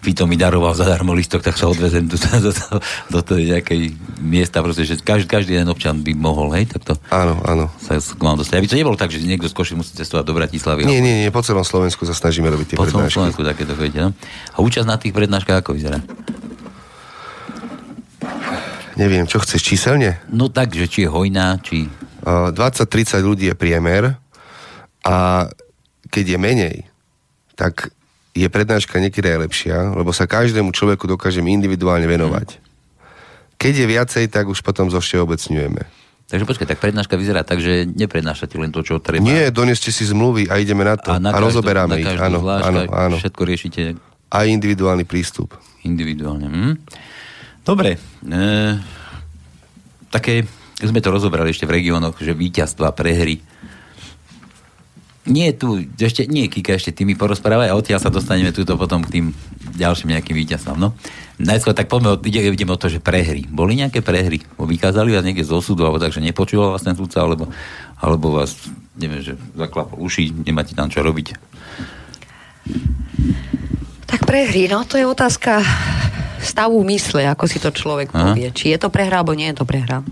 Vito 0.05 0.29
mi 0.29 0.37
daroval 0.37 0.77
zadarmo 0.77 1.17
listok, 1.17 1.41
tak 1.41 1.57
sa 1.57 1.65
odvezem 1.65 2.05
do, 2.13 2.21
do, 2.21 2.53
do, 2.53 2.77
do 3.09 3.21
tej 3.25 3.57
nejakej 3.57 3.81
miesta, 4.21 4.61
proste, 4.61 4.85
že 4.85 5.01
každý, 5.01 5.25
každý 5.25 5.57
jeden 5.57 5.73
občan 5.73 6.05
by 6.05 6.13
mohol, 6.13 6.53
hej, 6.53 6.69
takto. 6.69 7.01
Áno, 7.09 7.41
áno. 7.49 7.73
Sa 7.81 7.97
k 7.97 8.21
vám 8.21 8.37
dostať. 8.37 8.61
Aby 8.61 8.69
to 8.69 8.77
nebolo 8.77 9.01
tak, 9.01 9.09
že 9.09 9.25
niekto 9.25 9.49
z 9.49 9.57
Koši 9.57 9.73
musí 9.73 9.97
cestovať 9.97 10.25
do 10.29 10.37
Bratislavy. 10.37 10.85
Nie, 10.85 11.01
nie, 11.01 11.25
nie, 11.25 11.33
po 11.33 11.41
celom 11.41 11.65
Slovensku 11.65 12.05
sa 12.05 12.13
snažíme 12.13 12.53
robiť 12.53 12.75
tie 12.75 12.77
po 12.77 12.85
prednášky. 12.85 13.01
Po 13.01 13.09
celom 13.09 13.33
Slovensku 13.33 13.41
takéto 13.41 13.73
chodíte, 13.73 14.01
no? 14.05 14.11
A 14.53 14.57
účasť 14.61 14.87
na 14.87 15.01
tých 15.01 15.17
prednáškach 15.17 15.65
ako 15.65 15.73
vyzerá? 15.73 16.05
Neviem, 18.95 19.27
čo 19.27 19.43
chceš, 19.43 19.65
číselne? 19.65 20.23
No 20.31 20.53
tak, 20.53 20.77
že 20.77 20.87
či 20.87 21.09
je 21.09 21.11
hojná, 21.11 21.59
či... 21.65 21.89
Uh, 22.25 22.55
20-30 22.55 23.25
ľudí 23.25 23.45
je 23.51 23.57
priemer 23.59 24.17
a 25.05 25.49
keď 26.09 26.25
je 26.25 26.39
menej, 26.39 26.77
tak 27.59 27.91
je 28.35 28.49
prednáška 28.51 28.99
niekedy 28.99 29.31
aj 29.31 29.39
lepšia, 29.47 29.77
lebo 29.95 30.11
sa 30.11 30.27
každému 30.27 30.75
človeku 30.75 31.07
dokážeme 31.07 31.55
individuálne 31.55 32.05
venovať. 32.11 32.59
Keď 33.55 33.75
je 33.79 33.87
viacej, 33.87 34.25
tak 34.27 34.51
už 34.51 34.61
potom 34.67 34.91
zo 34.91 34.99
všeobecňujeme. 34.99 36.05
Takže 36.25 36.45
počkaj, 36.49 36.67
tak 36.67 36.83
prednáška 36.83 37.15
vyzerá 37.15 37.47
tak, 37.47 37.63
že 37.63 37.87
neprednášate 37.87 38.59
len 38.59 38.75
to, 38.75 38.83
čo 38.83 38.99
treba. 38.99 39.23
Nie, 39.23 39.55
doneste 39.55 39.95
si 39.95 40.03
zmluvy 40.03 40.51
a 40.51 40.59
ideme 40.59 40.83
na 40.83 40.99
to. 40.99 41.15
A, 41.15 41.23
na 41.23 41.31
a 41.31 41.39
každú, 41.39 41.63
rozoberáme 41.63 42.01
ich. 42.03 42.11
Áno, 42.11 42.43
zvlášť, 42.43 42.65
áno, 42.67 42.81
áno. 42.91 43.17
Všetko 43.23 43.43
riešite. 43.47 43.81
Aj 44.35 44.47
individuálny 44.51 45.07
prístup. 45.07 45.55
Individuálne. 45.87 46.49
Hm? 46.51 46.75
Dobre. 47.63 48.01
E, 48.27 48.43
také, 50.11 50.43
sme 50.83 50.99
to 50.99 51.15
rozobrali 51.15 51.55
ešte 51.55 51.71
v 51.71 51.79
regiónoch, 51.79 52.19
že 52.19 52.35
víťazstva, 52.35 52.97
prehry 52.97 53.39
nie 55.25 55.53
tu, 55.57 55.81
ešte, 55.97 56.29
nie 56.29 56.53
Kika, 56.53 56.77
ešte 56.77 56.93
ty 56.93 57.09
mi 57.09 57.17
porozprávaj 57.17 57.73
a 57.73 57.79
odtiaľ 57.79 58.01
sa 58.01 58.13
dostaneme 58.13 58.53
túto 58.53 58.77
potom 58.77 59.01
k 59.01 59.21
tým 59.21 59.27
ďalším 59.75 60.13
nejakým 60.13 60.37
víťazstvom. 60.37 60.77
No. 60.77 60.93
Najskôr 61.41 61.75
tak 61.75 61.89
poďme, 61.89 62.21
ide, 62.29 62.45
ideme 62.47 62.77
o 62.77 62.81
to, 62.81 62.93
že 62.93 63.03
prehry. 63.03 63.49
Boli 63.49 63.75
nejaké 63.75 64.05
prehry? 64.05 64.45
Bo 64.55 64.69
vykázali 64.69 65.17
vás 65.17 65.27
niekde 65.27 65.43
z 65.43 65.57
osudu, 65.57 65.83
alebo 65.83 65.99
tak, 65.99 66.15
že 66.15 66.23
nepočúval 66.23 66.77
vás 66.77 66.85
ten 66.85 66.95
súdca, 66.95 67.25
alebo, 67.25 67.51
alebo 67.99 68.37
vás, 68.37 68.55
neviem, 68.95 69.25
že 69.25 69.35
zaklapol 69.57 69.99
uši, 69.99 70.31
nemáte 70.45 70.77
tam 70.77 70.93
čo 70.93 71.03
robiť. 71.03 71.35
Tak 74.07 74.29
prehry, 74.29 74.71
no 74.71 74.87
to 74.87 75.01
je 75.01 75.09
otázka 75.09 75.65
stavu 76.45 76.85
mysle, 76.85 77.25
ako 77.25 77.45
si 77.49 77.59
to 77.59 77.73
človek 77.73 78.13
Aha. 78.13 78.37
povie. 78.37 78.53
Či 78.53 78.77
je 78.77 78.79
to 78.79 78.93
prehra, 78.93 79.25
alebo 79.25 79.33
nie 79.33 79.49
je 79.51 79.59
to 79.59 79.67
prehra. 79.67 80.05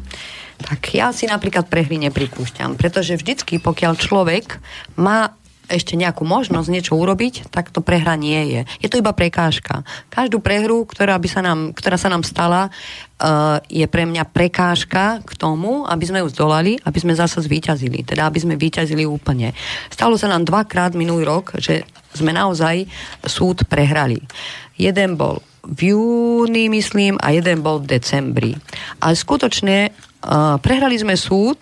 Tak 0.63 0.81
ja 0.95 1.11
si 1.11 1.27
napríklad 1.27 1.67
prehry 1.67 1.99
nepripúšťam, 2.09 2.79
pretože 2.79 3.19
vždycky, 3.19 3.59
pokiaľ 3.59 3.93
človek 3.99 4.63
má 4.97 5.35
ešte 5.73 5.97
nejakú 5.97 6.29
možnosť 6.29 6.69
niečo 6.69 6.93
urobiť, 7.01 7.49
tak 7.49 7.73
to 7.73 7.81
prehra 7.81 8.13
nie 8.19 8.53
je. 8.53 8.61
Je 8.85 8.89
to 8.93 9.01
iba 9.01 9.17
prekážka. 9.17 9.87
Každú 10.13 10.45
prehru, 10.45 10.85
ktorá, 10.85 11.17
by 11.17 11.29
sa 11.33 11.41
nám, 11.41 11.73
ktorá 11.73 11.97
sa 11.97 12.13
nám 12.13 12.27
stala, 12.29 12.69
uh, 12.69 13.57
je 13.73 13.87
pre 13.89 14.05
mňa 14.05 14.29
prekážka 14.29 15.25
k 15.25 15.33
tomu, 15.39 15.89
aby 15.89 16.05
sme 16.05 16.21
ju 16.21 16.29
zdolali, 16.29 16.77
aby 16.85 16.99
sme 17.01 17.17
zase 17.17 17.41
zvíťazili. 17.41 18.05
Teda, 18.05 18.29
aby 18.29 18.43
sme 18.43 18.61
víťazili 18.61 19.09
úplne. 19.09 19.57
Stalo 19.89 20.21
sa 20.21 20.29
nám 20.29 20.45
dvakrát 20.45 20.93
minulý 20.93 21.25
rok, 21.25 21.57
že 21.57 21.89
sme 22.13 22.37
naozaj 22.37 22.85
súd 23.25 23.65
prehrali. 23.65 24.21
Jeden 24.77 25.17
bol 25.17 25.41
v 25.63 25.95
júni, 25.95 26.67
myslím, 26.69 27.17
a 27.23 27.31
jeden 27.31 27.63
bol 27.63 27.79
v 27.79 27.97
decembri. 27.97 28.53
A 28.99 29.15
skutočne 29.15 29.95
prehrali 30.63 30.97
sme 30.97 31.19
súd, 31.19 31.59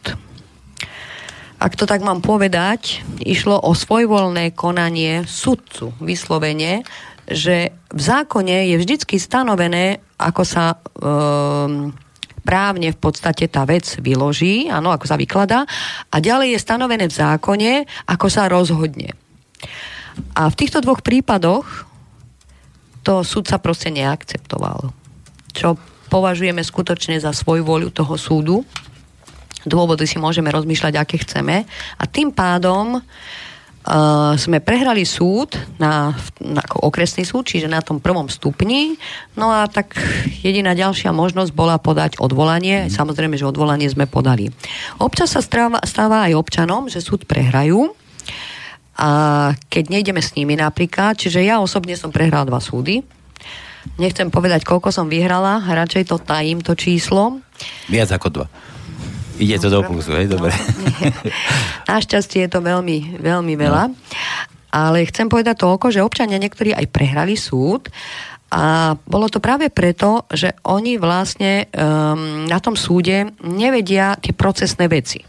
ak 1.61 1.77
to 1.77 1.85
tak 1.85 2.01
mám 2.01 2.25
povedať, 2.25 3.05
išlo 3.21 3.61
o 3.61 3.77
svojvoľné 3.77 4.57
konanie 4.57 5.29
sudcu, 5.29 5.93
vyslovene, 6.01 6.89
že 7.29 7.77
v 7.93 8.01
zákone 8.01 8.73
je 8.73 8.77
vždycky 8.81 9.21
stanovené, 9.21 10.01
ako 10.17 10.43
sa 10.43 10.73
um, 10.77 11.93
právne 12.41 12.89
v 12.91 12.99
podstate 12.99 13.47
tá 13.47 13.69
vec 13.69 13.85
vyloží, 14.01 14.73
áno, 14.73 14.89
ako 14.89 15.05
sa 15.05 15.21
vykladá, 15.21 15.69
a 16.09 16.17
ďalej 16.17 16.57
je 16.57 16.65
stanovené 16.65 17.05
v 17.13 17.15
zákone, 17.15 17.73
ako 18.09 18.27
sa 18.33 18.49
rozhodne. 18.49 19.13
A 20.35 20.49
v 20.49 20.59
týchto 20.59 20.81
dvoch 20.81 21.05
prípadoch 21.05 21.69
to 23.05 23.21
sudca 23.21 23.61
proste 23.61 23.93
neakceptoval. 23.93 24.93
Čo 25.53 25.77
považujeme 26.11 26.61
skutočne 26.67 27.23
za 27.23 27.31
svoju 27.31 27.63
voľu 27.63 27.95
toho 27.95 28.19
súdu. 28.19 28.57
Dôvody 29.63 30.11
si 30.11 30.19
môžeme 30.19 30.51
rozmýšľať, 30.51 30.95
aké 30.99 31.23
chceme. 31.23 31.63
A 31.97 32.05
tým 32.11 32.35
pádom 32.35 32.99
Uh, 33.81 34.37
sme 34.37 34.61
prehrali 34.61 35.09
súd 35.09 35.57
na, 35.81 36.13
na 36.37 36.61
okresný 36.85 37.25
súd, 37.25 37.49
čiže 37.49 37.65
na 37.65 37.81
tom 37.81 37.97
prvom 37.97 38.29
stupni. 38.29 39.01
No 39.41 39.49
a 39.49 39.73
tak 39.73 39.97
jediná 40.45 40.77
ďalšia 40.77 41.17
možnosť 41.17 41.49
bola 41.57 41.81
podať 41.81 42.21
odvolanie. 42.21 42.87
Mm. 42.87 42.89
Samozrejme, 42.93 43.41
že 43.41 43.49
odvolanie 43.49 43.89
sme 43.89 44.05
podali. 44.05 44.53
Občas 45.01 45.33
sa 45.33 45.41
stáva, 45.41 45.81
stáva 45.89 46.29
aj 46.29 46.37
občanom, 46.37 46.93
že 46.93 47.01
súd 47.01 47.25
prehrajú. 47.25 47.89
A 49.01 49.11
keď 49.73 49.85
nejdeme 49.89 50.21
s 50.21 50.37
nimi 50.37 50.61
napríklad, 50.61 51.17
čiže 51.17 51.41
ja 51.41 51.57
osobne 51.57 51.97
som 51.97 52.13
prehral 52.13 52.45
dva 52.45 52.61
súdy, 52.61 53.01
Nechcem 53.97 54.29
povedať, 54.29 54.65
koľko 54.65 54.93
som 54.93 55.07
vyhrala, 55.09 55.65
radšej 55.65 56.09
to 56.09 56.17
tajím, 56.21 56.61
to 56.61 56.77
číslo. 56.77 57.41
Viac 57.89 58.13
ako 58.13 58.29
dva. 58.33 58.47
Ide 59.41 59.57
to 59.57 59.73
do 59.73 59.81
plusu, 59.81 60.13
hej, 60.13 60.29
dobre. 60.29 60.53
No, 60.53 61.09
Našťastie 61.97 62.45
je 62.45 62.51
to 62.53 62.61
veľmi, 62.61 63.17
veľmi 63.25 63.55
veľa. 63.57 63.89
No. 63.89 63.97
Ale 64.71 65.03
chcem 65.09 65.27
povedať 65.27 65.65
toľko, 65.65 65.91
že 65.91 66.05
občania 66.05 66.39
niektorí 66.39 66.77
aj 66.77 66.93
prehrali 66.93 67.35
súd 67.35 67.91
a 68.51 68.95
bolo 68.95 69.27
to 69.31 69.39
práve 69.39 69.71
preto, 69.71 70.29
že 70.31 70.55
oni 70.67 70.99
vlastne 70.99 71.67
um, 71.71 72.47
na 72.47 72.59
tom 72.59 72.75
súde 72.75 73.35
nevedia 73.43 74.15
tie 74.21 74.35
procesné 74.35 74.87
veci. 74.87 75.23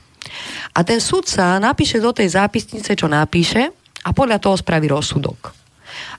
A 0.78 0.82
ten 0.82 1.02
súdca 1.02 1.58
napíše 1.58 1.98
do 2.02 2.14
tej 2.14 2.34
zápisnice, 2.34 2.94
čo 2.94 3.10
napíše 3.10 3.70
a 4.02 4.10
podľa 4.14 4.42
toho 4.42 4.58
spraví 4.58 4.90
rozsudok. 4.90 5.61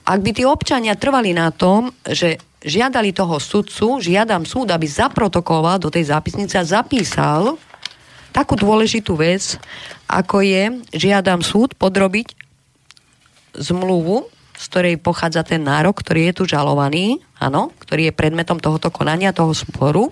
Ak 0.03 0.19
by 0.19 0.31
tí 0.35 0.43
občania 0.43 0.99
trvali 0.99 1.31
na 1.31 1.47
tom, 1.55 1.95
že 2.03 2.35
žiadali 2.63 3.15
toho 3.15 3.39
sudcu, 3.39 4.03
žiadam 4.03 4.43
súd, 4.43 4.71
aby 4.71 4.83
zaprotokoval 4.83 5.79
do 5.79 5.87
tej 5.87 6.11
zápisnice 6.11 6.59
a 6.59 6.67
zapísal 6.67 7.55
takú 8.35 8.59
dôležitú 8.59 9.15
vec, 9.15 9.55
ako 10.11 10.43
je, 10.43 10.63
žiadam 10.91 11.39
súd 11.39 11.75
podrobiť 11.79 12.35
zmluvu, 13.55 14.27
z 14.59 14.63
ktorej 14.67 14.95
pochádza 14.99 15.43
ten 15.47 15.63
nárok, 15.63 16.03
ktorý 16.03 16.31
je 16.31 16.33
tu 16.35 16.43
žalovaný, 16.49 17.23
áno, 17.39 17.71
ktorý 17.83 18.09
je 18.09 18.17
predmetom 18.17 18.57
tohoto 18.59 18.89
konania, 18.89 19.35
toho 19.35 19.55
sporu. 19.55 20.11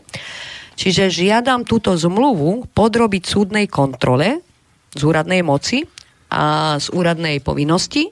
Čiže 0.80 1.12
žiadam 1.12 1.68
túto 1.68 1.92
zmluvu 2.00 2.70
podrobiť 2.72 3.24
súdnej 3.28 3.68
kontrole 3.68 4.40
z 4.96 5.02
úradnej 5.04 5.44
moci 5.44 5.84
a 6.32 6.76
z 6.80 6.88
úradnej 6.96 7.44
povinnosti 7.44 8.08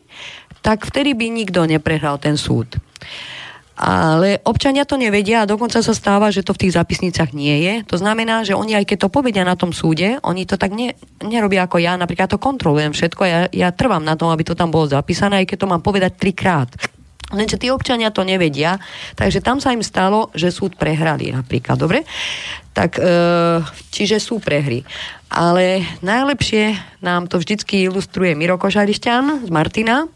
tak 0.61 0.87
vtedy 0.87 1.15
by 1.15 1.27
nikto 1.31 1.63
neprehral 1.65 2.19
ten 2.19 2.35
súd. 2.35 2.79
Ale 3.79 4.43
občania 4.43 4.83
to 4.83 4.99
nevedia 4.99 5.47
a 5.47 5.47
dokonca 5.47 5.79
sa 5.79 5.95
stáva, 5.95 6.35
že 6.35 6.43
to 6.43 6.51
v 6.51 6.67
tých 6.67 6.75
zapisnicách 6.75 7.31
nie 7.31 7.63
je. 7.63 7.73
To 7.87 7.95
znamená, 7.95 8.43
že 8.43 8.51
oni 8.51 8.75
aj 8.75 8.83
keď 8.83 9.07
to 9.07 9.13
povedia 9.13 9.47
na 9.47 9.55
tom 9.55 9.71
súde, 9.71 10.19
oni 10.19 10.43
to 10.43 10.59
tak 10.59 10.75
ne, 10.75 10.99
nerobia 11.23 11.63
ako 11.63 11.79
ja. 11.79 11.95
Napríklad 11.95 12.27
to 12.27 12.43
kontrolujem 12.43 12.91
všetko. 12.91 13.21
Ja, 13.23 13.39
ja 13.47 13.71
trvám 13.71 14.03
na 14.03 14.19
tom, 14.19 14.35
aby 14.35 14.43
to 14.43 14.51
tam 14.51 14.67
bolo 14.67 14.91
zapísané, 14.91 15.47
aj 15.47 15.55
keď 15.55 15.57
to 15.63 15.71
mám 15.71 15.79
povedať 15.79 16.19
trikrát. 16.19 16.67
Lenže 17.29 17.61
tí 17.61 17.71
občania 17.71 18.09
to 18.09 18.25
nevedia, 18.25 18.81
takže 19.13 19.39
tam 19.45 19.61
sa 19.61 19.71
im 19.71 19.85
stalo, 19.85 20.33
že 20.33 20.49
súd 20.49 20.75
prehrali 20.75 21.29
napríklad, 21.29 21.77
dobre? 21.77 22.01
Tak, 22.73 22.97
e, 22.97 23.13
čiže 23.93 24.17
sú 24.17 24.41
prehry. 24.41 24.81
Ale 25.29 25.85
najlepšie 26.01 26.73
nám 27.05 27.29
to 27.29 27.37
vždycky 27.37 27.85
ilustruje 27.85 28.33
Miro 28.33 28.57
Kožarišťan 28.57 29.45
z 29.45 29.49
Martina, 29.53 30.09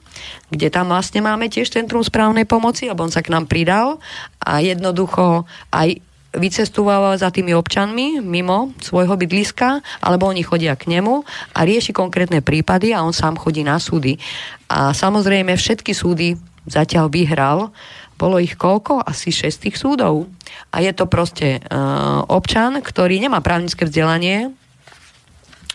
kde 0.49 0.67
tam 0.69 0.91
vlastne 0.93 1.23
máme 1.23 1.49
tiež 1.49 1.71
Centrum 1.73 2.03
správnej 2.05 2.45
pomoci, 2.45 2.87
lebo 2.87 3.03
on 3.03 3.13
sa 3.13 3.25
k 3.25 3.33
nám 3.33 3.49
pridal 3.49 3.97
a 4.43 4.59
jednoducho 4.59 5.47
aj 5.73 5.99
vycestováva 6.33 7.13
za 7.13 7.29
tými 7.29 7.53
občanmi 7.53 8.17
mimo 8.17 8.73
svojho 8.81 9.13
bydliska, 9.13 9.85
alebo 10.01 10.25
oni 10.25 10.41
chodia 10.41 10.73
k 10.73 10.89
nemu 10.89 11.21
a 11.53 11.59
rieši 11.61 11.93
konkrétne 11.93 12.41
prípady 12.41 12.89
a 12.91 13.05
on 13.05 13.13
sám 13.13 13.37
chodí 13.37 13.61
na 13.61 13.77
súdy. 13.77 14.17
A 14.65 14.91
samozrejme 14.97 15.53
všetky 15.53 15.93
súdy 15.93 16.33
zatiaľ 16.65 17.13
vyhral. 17.13 17.69
Bolo 18.17 18.41
ich 18.41 18.57
koľko? 18.57 19.03
Asi 19.05 19.29
6 19.29 19.69
tých 19.69 19.77
súdov. 19.77 20.25
A 20.73 20.81
je 20.81 20.89
to 20.95 21.05
proste 21.05 21.61
uh, 21.61 22.25
občan, 22.29 22.81
ktorý 22.81 23.21
nemá 23.21 23.43
právnické 23.43 23.85
vzdelanie, 23.85 24.53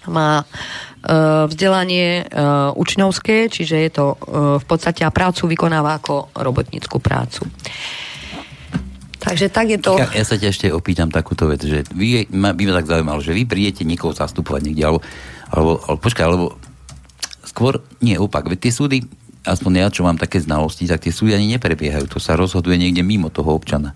má 0.08 0.42
uh, 0.42 1.46
vzdelanie 1.46 2.24
uh, 2.24 2.72
učňovské, 2.74 3.52
čiže 3.52 3.76
je 3.76 3.90
to 3.92 4.06
uh, 4.12 4.16
v 4.58 4.64
podstate 4.64 5.04
a 5.04 5.14
prácu 5.14 5.46
vykonáva 5.48 6.00
ako 6.00 6.32
robotníckú 6.36 6.98
prácu. 6.98 7.46
Takže 9.18 9.50
tak 9.50 9.66
je 9.68 9.78
to... 9.82 9.98
Ja, 9.98 10.08
ja 10.14 10.24
sa 10.24 10.38
ťa 10.38 10.48
ešte 10.48 10.66
opýtam 10.70 11.10
takúto 11.10 11.50
vec, 11.50 11.60
že 11.60 11.84
vy, 11.92 12.30
ma, 12.32 12.54
by 12.54 12.62
ma 12.70 12.74
tak 12.80 12.88
zaujímalo, 12.88 13.20
že 13.20 13.34
vy 13.34 13.44
prídete 13.44 13.82
niekoho 13.82 14.14
zastupovať 14.14 14.70
niekde, 14.70 14.82
alebo, 14.88 15.00
alebo, 15.50 15.72
alebo 15.84 15.98
počkaj, 16.00 16.24
alebo 16.24 16.46
skôr, 17.44 17.82
nie, 17.98 18.14
opak, 18.14 18.46
veď 18.46 18.58
tie 18.68 18.72
súdy, 18.72 18.98
aspoň 19.42 19.84
ja, 19.84 19.88
čo 19.90 20.06
mám 20.06 20.16
také 20.16 20.38
znalosti, 20.38 20.86
tak 20.86 21.02
tie 21.02 21.12
súdy 21.12 21.34
ani 21.34 21.58
neprebiehajú, 21.58 22.06
to 22.06 22.22
sa 22.22 22.38
rozhoduje 22.38 22.78
niekde 22.78 23.02
mimo 23.02 23.28
toho 23.28 23.52
občana. 23.52 23.92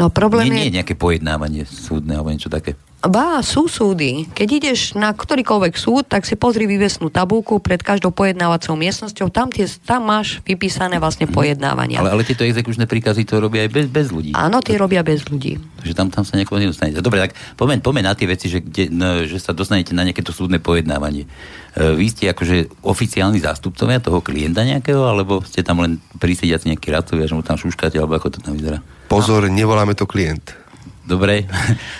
No 0.00 0.08
problém 0.08 0.48
nie, 0.48 0.56
je... 0.56 0.62
nie 0.72 0.76
nejaké 0.80 0.96
pojednávanie 0.96 1.68
súdne 1.68 2.16
alebo 2.16 2.32
niečo 2.32 2.48
také. 2.48 2.80
Bá, 3.02 3.42
sú 3.42 3.66
súdy. 3.66 4.30
Keď 4.30 4.48
ideš 4.62 4.80
na 4.94 5.10
ktorýkoľvek 5.10 5.74
súd, 5.74 6.06
tak 6.06 6.22
si 6.22 6.38
pozri 6.38 6.70
vyvesnú 6.70 7.10
tabulku 7.10 7.58
pred 7.58 7.82
každou 7.82 8.14
pojednávacou 8.14 8.78
miestnosťou. 8.78 9.26
Tam, 9.26 9.50
tie, 9.50 9.66
tam 9.82 10.06
máš 10.06 10.38
vypísané 10.46 11.02
vlastne 11.02 11.26
mhm. 11.26 11.34
pojednávania. 11.34 11.98
Ale, 11.98 12.14
ale 12.14 12.22
tieto 12.22 12.46
exekučné 12.46 12.86
príkazy 12.86 13.26
to 13.26 13.42
robia 13.42 13.66
aj 13.66 13.70
bez, 13.74 13.86
bez 13.90 14.06
ľudí. 14.14 14.30
Áno, 14.38 14.62
tie 14.62 14.78
robia 14.78 15.02
bez 15.02 15.26
ľudí. 15.26 15.58
Takže 15.82 15.98
tam, 15.98 16.14
tam 16.14 16.22
sa 16.22 16.38
niekoho 16.38 16.62
nedostanete. 16.62 17.02
Dobre, 17.02 17.26
tak 17.26 17.34
pomeň, 17.58 17.82
pomeň 17.82 18.04
na 18.06 18.14
tie 18.14 18.30
veci, 18.30 18.46
že, 18.46 18.62
kde, 18.62 18.86
no, 18.94 19.26
že 19.26 19.42
sa 19.42 19.50
dostanete 19.50 19.90
na 19.90 20.06
nejaké 20.06 20.22
to 20.22 20.30
súdne 20.30 20.62
pojednávanie. 20.62 21.26
E, 21.26 21.98
vy 21.98 22.06
ste 22.06 22.30
akože 22.30 22.86
oficiálni 22.86 23.42
zástupcovia 23.42 23.98
toho 23.98 24.22
klienta 24.22 24.62
nejakého, 24.62 25.02
alebo 25.02 25.42
ste 25.42 25.66
tam 25.66 25.82
len 25.82 25.98
prísediaci 26.22 26.70
nejakí 26.70 26.86
radcovia, 26.94 27.26
že 27.26 27.34
mu 27.34 27.42
tam 27.42 27.58
šúškate, 27.58 27.98
alebo 27.98 28.14
ako 28.14 28.30
to 28.30 28.38
tam 28.38 28.54
vyzerá? 28.54 28.78
Pozor, 29.10 29.50
nevoláme 29.50 29.98
to 29.98 30.06
klient. 30.06 30.61
Dobre. 31.02 31.46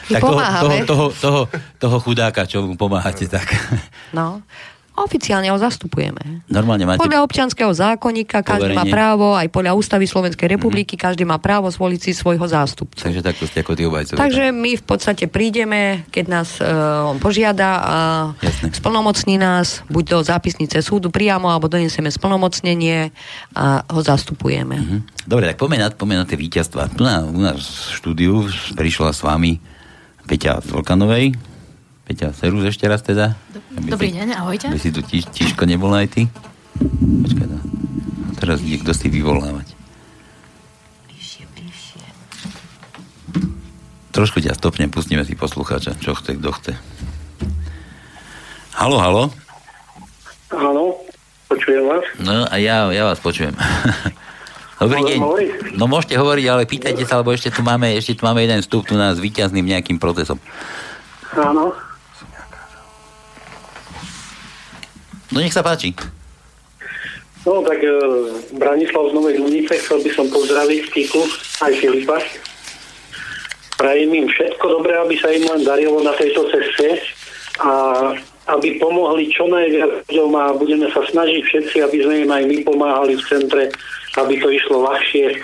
tak 0.06 0.22
toho, 0.22 0.38
toho, 0.38 0.76
toho, 0.86 1.06
toho, 1.10 1.40
toho 1.78 1.96
chudáka, 2.00 2.46
čo 2.46 2.62
mu 2.62 2.78
pomáhate, 2.78 3.26
tak. 3.26 3.50
No. 4.14 4.42
Oficiálne 5.02 5.50
ho 5.50 5.58
zastupujeme. 5.58 6.46
Normálne 6.46 6.86
máte... 6.86 7.02
Podľa 7.02 7.26
občianského 7.26 7.74
zákonníka 7.74 8.40
každý 8.46 8.70
má 8.70 8.86
právo, 8.86 9.34
aj 9.34 9.50
podľa 9.50 9.74
ústavy 9.74 10.06
Slovenskej 10.06 10.46
republiky, 10.46 10.94
mm-hmm. 10.94 11.06
každý 11.10 11.26
má 11.26 11.42
právo 11.42 11.66
zvoliť 11.66 12.00
si 12.00 12.12
svojho 12.14 12.46
zástupcu. 12.46 13.02
Takže 13.02 13.20
takto 13.20 13.44
ste 13.50 13.66
ako 13.66 13.74
tí 13.74 13.82
obajcovia. 13.82 14.22
Takže 14.22 14.54
my 14.54 14.78
v 14.78 14.84
podstate 14.86 15.26
prídeme, 15.26 16.06
keď 16.14 16.24
nás 16.30 16.48
uh, 16.62 17.10
on 17.10 17.18
požiada 17.18 17.70
a 17.82 17.96
Jasne. 18.38 18.70
splnomocní 18.70 19.36
nás, 19.42 19.82
buď 19.90 20.04
do 20.06 20.18
zápisnice 20.22 20.78
súdu 20.80 21.10
priamo, 21.10 21.50
alebo 21.50 21.66
donesieme 21.66 22.08
splnomocnenie 22.08 23.10
a 23.58 23.82
ho 23.82 24.00
zastupujeme. 24.00 24.76
Mm-hmm. 24.78 25.00
Dobre, 25.26 25.50
tak 25.50 25.58
pomeň 25.58 25.78
na, 25.82 25.90
na 25.92 26.24
tie 26.24 26.38
víťazstva. 26.38 26.94
Tu 26.94 27.02
na, 27.02 27.26
u 27.26 27.42
nás 27.42 27.58
v 27.58 27.92
štúdiu 27.98 28.46
prišla 28.78 29.10
s 29.10 29.20
vami 29.26 29.58
Peťa 30.30 30.62
Volkanovej, 30.62 31.51
Peťa, 32.12 32.36
serus 32.36 32.68
ešte 32.68 32.84
raz 32.84 33.00
teda. 33.00 33.40
Dobrý 33.72 34.12
si, 34.12 34.20
deň, 34.20 34.36
ahojte. 34.36 34.68
Aby 34.68 34.76
si 34.76 34.92
tu 34.92 35.00
tiž, 35.00 35.32
tiško 35.32 35.64
nebola 35.64 36.04
aj 36.04 36.12
ty. 36.12 36.22
Počkaj, 36.76 37.48
no. 37.48 37.56
Teraz 38.36 38.60
ide 38.60 38.84
kto 38.84 38.92
si 38.92 39.08
vyvolávať. 39.08 39.72
Bližšie, 41.08 41.48
bližšie. 41.56 42.04
Trošku 44.12 44.44
ťa 44.44 44.52
stopnem, 44.60 44.92
pustíme 44.92 45.24
si 45.24 45.32
poslucháča, 45.32 45.96
čo 46.04 46.12
chce, 46.12 46.36
kto 46.36 46.52
chce. 46.52 46.72
Halo, 48.76 49.00
halo. 49.00 49.22
Áno, 50.52 51.00
počujem 51.48 51.88
vás. 51.88 52.04
No 52.20 52.44
a 52.44 52.60
ja, 52.60 52.92
ja 52.92 53.08
vás 53.08 53.24
počujem. 53.24 53.56
Dobrý 54.84 55.00
deň. 55.00 55.18
No 55.80 55.88
môžete 55.88 56.20
hovoriť, 56.20 56.44
ale 56.44 56.68
pýtajte 56.68 57.08
sa, 57.08 57.24
lebo 57.24 57.32
ešte 57.32 57.48
tu 57.48 57.64
máme, 57.64 57.88
ešte 57.96 58.20
tu 58.20 58.28
máme 58.28 58.44
jeden 58.44 58.60
vstup 58.60 58.84
tu 58.84 59.00
nás 59.00 59.16
víťazným 59.16 59.64
nejakým 59.64 59.96
procesom. 59.96 60.36
Áno. 61.40 61.72
No 65.32 65.40
nech 65.40 65.56
sa 65.56 65.64
páči. 65.64 65.96
No 67.42 67.64
tak 67.64 67.80
e, 67.82 67.90
Branislav 68.54 69.10
z 69.10 69.16
Novej 69.16 69.34
Dunice, 69.40 69.74
chcel 69.80 69.98
by 70.04 70.10
som 70.14 70.26
pozdraviť 70.30 70.82
Kiku 70.92 71.24
aj 71.64 71.72
Filipa. 71.80 72.20
Prajem 73.80 74.14
im 74.14 74.28
všetko 74.30 74.62
dobré, 74.78 74.94
aby 74.94 75.18
sa 75.18 75.32
im 75.34 75.42
len 75.48 75.66
darilo 75.66 75.98
na 76.04 76.14
tejto 76.14 76.46
ceste 76.54 77.02
a 77.58 77.72
aby 78.46 78.78
pomohli 78.78 79.26
čo 79.32 79.50
najviac 79.50 80.06
ľuďom 80.06 80.30
a 80.38 80.44
budeme 80.54 80.86
sa 80.94 81.02
snažiť 81.02 81.42
všetci, 81.42 81.76
aby 81.82 81.98
sme 82.04 82.14
im 82.28 82.30
aj 82.30 82.42
my 82.46 82.56
pomáhali 82.62 83.18
v 83.18 83.26
centre, 83.26 83.62
aby 84.20 84.34
to 84.38 84.52
išlo 84.52 84.86
ľahšie 84.86 85.42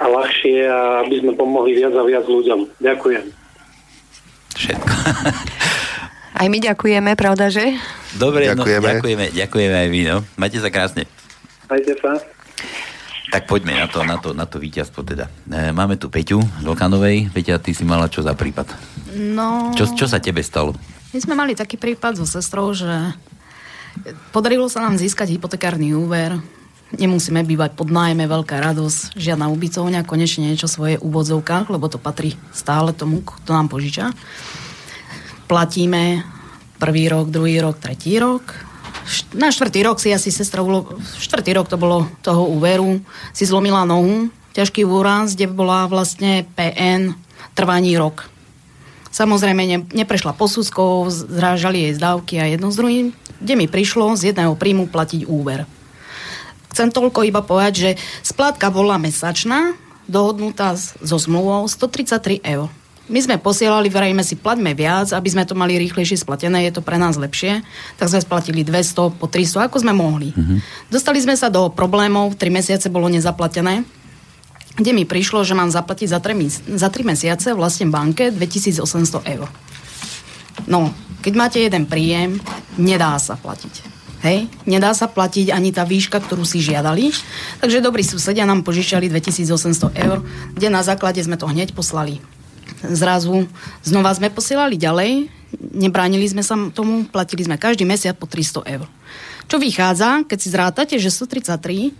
a 0.00 0.04
ľahšie 0.08 0.56
a 0.64 1.04
aby 1.04 1.20
sme 1.20 1.32
pomohli 1.36 1.76
viac 1.76 1.92
a 1.92 2.04
viac 2.08 2.24
ľuďom. 2.24 2.70
Ďakujem. 2.80 3.24
Všetko. 4.54 4.94
Aj 6.34 6.50
my 6.50 6.58
ďakujeme, 6.58 7.14
pravda, 7.14 7.46
že? 7.46 7.78
Dobre, 8.18 8.50
ďakujeme. 8.50 8.82
No, 8.82 8.90
ďakujeme, 8.98 9.24
ďakujeme 9.38 9.76
aj 9.86 9.88
vy, 9.88 10.00
no. 10.02 10.16
Majte 10.34 10.58
sa 10.58 10.66
krásne. 10.66 11.06
Majte 11.70 11.94
sa. 12.02 12.18
Tak 13.30 13.46
poďme 13.46 13.78
na 13.78 13.86
to, 13.86 14.02
na 14.02 14.18
to, 14.18 14.34
na 14.34 14.42
to 14.42 14.58
víťazstvo 14.58 15.06
teda. 15.06 15.30
E, 15.46 15.70
máme 15.70 15.94
tu 15.94 16.10
Peťu 16.10 16.42
z 16.42 16.64
Lokanovej. 16.66 17.30
Peťa, 17.30 17.62
ty 17.62 17.70
si 17.70 17.86
mala 17.86 18.10
čo 18.10 18.26
za 18.26 18.34
prípad? 18.34 18.66
No... 19.14 19.70
Čo, 19.78 19.94
čo 19.94 20.10
sa 20.10 20.18
tebe 20.18 20.42
stalo? 20.42 20.74
My 21.14 21.18
sme 21.22 21.38
mali 21.38 21.54
taký 21.54 21.78
prípad 21.78 22.18
so 22.18 22.26
sestrou, 22.26 22.74
že 22.74 22.90
podarilo 24.34 24.66
sa 24.66 24.82
nám 24.82 24.98
získať 24.98 25.38
hypotekárny 25.38 25.94
úver. 25.94 26.34
Nemusíme 26.98 27.46
bývať 27.46 27.78
pod 27.78 27.94
nájme, 27.94 28.26
veľká 28.26 28.58
radosť, 28.58 29.14
žiadna 29.14 29.50
ubytovňa, 29.54 30.06
konečne 30.06 30.50
niečo 30.50 30.66
svoje 30.66 30.98
úvodzovkách, 30.98 31.70
lebo 31.70 31.86
to 31.86 32.02
patrí 32.02 32.34
stále 32.50 32.90
tomu, 32.90 33.22
kto 33.22 33.54
nám 33.54 33.70
požiča 33.70 34.10
platíme 35.46 36.24
prvý 36.78 37.08
rok, 37.08 37.30
druhý 37.30 37.60
rok, 37.60 37.80
tretí 37.80 38.18
rok. 38.18 38.42
Na 39.36 39.52
štvrtý 39.52 39.84
rok 39.84 40.00
si 40.00 40.12
asi 40.12 40.32
sestra, 40.32 40.64
štvrtý 41.20 41.52
rok 41.56 41.68
to 41.68 41.76
bolo 41.76 42.08
toho 42.24 42.48
úveru, 42.48 43.04
si 43.36 43.44
zlomila 43.44 43.84
nohu, 43.84 44.32
ťažký 44.56 44.86
úraz, 44.86 45.36
kde 45.36 45.50
bola 45.50 45.84
vlastne 45.90 46.48
PN 46.56 47.12
trvaní 47.52 47.98
rok. 48.00 48.30
Samozrejme 49.14 49.62
ne, 49.62 49.78
neprešla 49.94 50.34
posúdkou, 50.34 51.06
zrážali 51.10 51.86
jej 51.86 51.92
zdávky 51.94 52.34
a 52.42 52.50
jedno 52.50 52.74
z 52.74 52.78
druhým, 52.82 53.06
kde 53.38 53.54
mi 53.54 53.66
prišlo 53.70 54.18
z 54.18 54.34
jedného 54.34 54.58
príjmu 54.58 54.90
platiť 54.90 55.30
úver. 55.30 55.68
Chcem 56.74 56.90
toľko 56.90 57.22
iba 57.22 57.38
povedať, 57.38 57.74
že 57.78 57.90
splátka 58.26 58.74
bola 58.74 58.98
mesačná, 58.98 59.78
dohodnutá 60.10 60.74
so 60.74 61.14
zmluvou 61.14 61.70
133 61.70 62.42
eur. 62.42 62.66
My 63.04 63.20
sme 63.20 63.36
posielali, 63.36 63.92
vrajme 63.92 64.24
si, 64.24 64.32
platme 64.32 64.72
viac, 64.72 65.12
aby 65.12 65.28
sme 65.28 65.44
to 65.44 65.52
mali 65.52 65.76
rýchlejšie 65.76 66.24
splatené, 66.24 66.64
je 66.64 66.72
to 66.72 66.80
pre 66.80 66.96
nás 66.96 67.20
lepšie. 67.20 67.60
Tak 68.00 68.08
sme 68.08 68.24
splatili 68.24 68.64
200, 68.64 69.20
po 69.20 69.28
300, 69.28 69.68
ako 69.68 69.76
sme 69.84 69.92
mohli. 69.92 70.32
Mm-hmm. 70.32 70.88
Dostali 70.88 71.20
sme 71.20 71.36
sa 71.36 71.52
do 71.52 71.68
problémov, 71.68 72.32
3 72.40 72.48
mesiace 72.48 72.88
bolo 72.88 73.12
nezaplatené, 73.12 73.84
kde 74.80 74.90
mi 74.96 75.04
prišlo, 75.04 75.44
že 75.44 75.52
mám 75.52 75.68
zaplatiť 75.68 76.08
za 76.08 76.18
3, 76.24 76.80
za 76.80 76.88
3 76.88 77.04
mesiace 77.04 77.48
vlastne 77.52 77.92
banke 77.92 78.32
2800 78.32 79.36
eur. 79.36 79.48
No, 80.64 80.88
keď 81.20 81.32
máte 81.36 81.58
jeden 81.60 81.84
príjem, 81.84 82.40
nedá 82.80 83.20
sa 83.20 83.36
platiť. 83.36 83.92
Hej, 84.24 84.48
nedá 84.64 84.96
sa 84.96 85.04
platiť 85.04 85.52
ani 85.52 85.68
tá 85.76 85.84
výška, 85.84 86.16
ktorú 86.24 86.48
si 86.48 86.64
žiadali. 86.64 87.12
Takže 87.60 87.84
dobrí 87.84 88.00
susedia 88.00 88.48
nám 88.48 88.64
požičali 88.64 89.12
2800 89.12 89.92
eur, 90.00 90.24
kde 90.56 90.68
na 90.72 90.80
základe 90.80 91.20
sme 91.20 91.36
to 91.36 91.44
hneď 91.44 91.76
poslali 91.76 92.24
zrazu 92.92 93.48
znova 93.80 94.12
sme 94.12 94.28
posielali 94.28 94.76
ďalej, 94.76 95.30
nebránili 95.60 96.26
sme 96.28 96.42
sa 96.42 96.58
tomu, 96.74 97.06
platili 97.08 97.46
sme 97.46 97.60
každý 97.60 97.86
mesiac 97.88 98.18
po 98.18 98.26
300 98.28 98.66
eur. 98.78 98.86
Čo 99.44 99.60
vychádza, 99.60 100.24
keď 100.24 100.38
si 100.40 100.48
zrátate, 100.48 100.94
že 100.96 101.12
133 101.12 101.92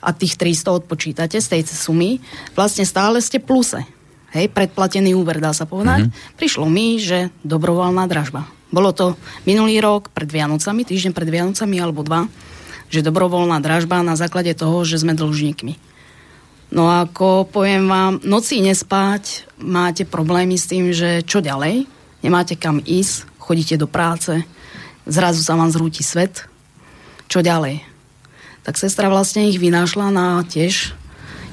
a 0.00 0.10
tých 0.16 0.36
300 0.36 0.80
odpočítate 0.84 1.36
z 1.40 1.46
tej 1.48 1.62
sumy, 1.68 2.20
vlastne 2.56 2.84
stále 2.84 3.20
ste 3.20 3.40
pluse. 3.40 3.84
Hej, 4.30 4.46
predplatený 4.54 5.18
úver, 5.18 5.42
dá 5.42 5.50
sa 5.50 5.66
povedať. 5.66 6.06
Mm-hmm. 6.06 6.38
Prišlo 6.38 6.66
mi, 6.70 7.02
že 7.02 7.34
dobrovoľná 7.42 8.06
dražba. 8.06 8.46
Bolo 8.70 8.94
to 8.94 9.18
minulý 9.42 9.82
rok 9.82 10.14
pred 10.14 10.30
Vianocami, 10.30 10.86
týždeň 10.86 11.10
pred 11.10 11.26
Vianocami 11.26 11.76
alebo 11.82 12.06
dva, 12.06 12.30
že 12.86 13.02
dobrovoľná 13.02 13.58
dražba 13.58 14.06
na 14.06 14.14
základe 14.14 14.54
toho, 14.54 14.86
že 14.86 15.02
sme 15.02 15.18
dlžníkmi. 15.18 15.89
No 16.70 16.86
ako 16.86 17.50
poviem 17.50 17.90
vám, 17.90 18.22
noci 18.22 18.62
nespať, 18.62 19.50
máte 19.58 20.06
problémy 20.06 20.54
s 20.54 20.70
tým, 20.70 20.94
že 20.94 21.26
čo 21.26 21.42
ďalej, 21.42 21.86
nemáte 22.22 22.54
kam 22.54 22.78
ísť, 22.78 23.26
chodíte 23.42 23.74
do 23.74 23.90
práce, 23.90 24.46
zrazu 25.02 25.42
sa 25.42 25.58
vám 25.58 25.74
zrúti 25.74 26.06
svet, 26.06 26.46
čo 27.26 27.42
ďalej. 27.42 27.82
tak 28.62 28.78
sestra 28.78 29.10
vlastne 29.10 29.50
ich 29.50 29.58
vynášla 29.58 30.14
na 30.14 30.46
tiež 30.46 30.94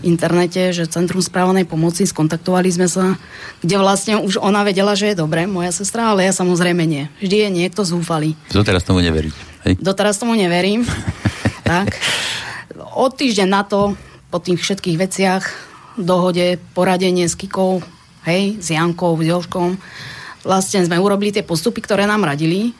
internete, 0.06 0.74
že 0.74 0.86
Centrum 0.90 1.24
správnej 1.24 1.66
pomoci, 1.66 2.06
skontaktovali 2.06 2.70
sme 2.70 2.86
sa, 2.86 3.18
kde 3.64 3.82
vlastne 3.82 4.22
už 4.22 4.38
ona 4.38 4.62
vedela, 4.62 4.94
že 4.94 5.14
je 5.14 5.16
dobre, 5.18 5.50
moja 5.50 5.74
sestra, 5.74 6.14
ale 6.14 6.30
ja 6.30 6.34
samozrejme 6.36 6.84
nie. 6.86 7.10
Vždy 7.24 7.48
je 7.48 7.50
niekto 7.50 7.82
zúfalý. 7.82 8.38
Doteraz 8.54 8.86
tomu 8.86 9.02
neverí. 9.02 9.34
Hej? 9.66 9.82
Doteraz 9.82 10.22
tomu 10.22 10.38
neverím. 10.38 10.86
tak. 11.66 11.98
Od 12.94 13.14
týždeň 13.14 13.48
na 13.50 13.64
to, 13.66 13.98
po 14.28 14.38
tých 14.44 14.60
všetkých 14.60 14.98
veciach, 15.00 15.44
dohode, 15.98 16.62
poradenie 16.76 17.26
s 17.26 17.34
Kikou, 17.34 17.82
hej, 18.28 18.60
s 18.60 18.68
Jankou, 18.70 19.16
s 19.18 19.26
Joškom, 19.26 19.80
vlastne 20.44 20.84
sme 20.84 21.00
urobili 21.00 21.32
tie 21.32 21.48
postupy, 21.48 21.82
ktoré 21.82 22.06
nám 22.06 22.28
radili. 22.28 22.76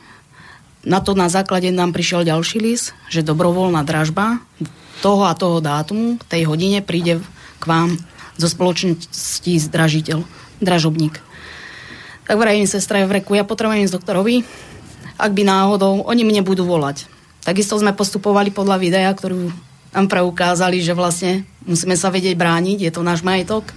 Na 0.86 1.02
to 1.02 1.16
na 1.18 1.26
základe 1.26 1.68
nám 1.74 1.90
prišiel 1.90 2.22
ďalší 2.22 2.62
list, 2.62 2.94
že 3.10 3.26
dobrovoľná 3.26 3.82
dražba 3.82 4.38
toho 5.02 5.26
a 5.26 5.34
toho 5.34 5.58
dátumu, 5.58 6.20
tej 6.30 6.46
hodine 6.46 6.84
príde 6.84 7.20
k 7.58 7.64
vám 7.64 7.98
zo 8.38 8.46
spoločnosti 8.46 9.52
zdražiteľ, 9.68 10.22
dražobník. 10.62 11.18
Tak 12.28 12.36
vrajím 12.38 12.68
sestra 12.68 13.02
v 13.08 13.18
reku, 13.18 13.34
ja 13.34 13.42
potrebujem 13.42 13.88
ísť 13.88 13.98
doktorovi, 13.98 14.44
ak 15.18 15.34
by 15.34 15.42
náhodou, 15.42 16.06
oni 16.06 16.22
mne 16.22 16.46
budú 16.46 16.62
volať. 16.62 17.10
Takisto 17.42 17.74
sme 17.80 17.96
postupovali 17.96 18.54
podľa 18.54 18.76
videa, 18.78 19.10
ktorú 19.10 19.50
nám 19.92 20.06
preukázali, 20.10 20.80
že 20.84 20.96
vlastne 20.96 21.48
musíme 21.64 21.96
sa 21.96 22.12
vedieť 22.12 22.36
brániť, 22.36 22.78
je 22.88 22.92
to 22.92 23.02
náš 23.04 23.24
majetok. 23.24 23.70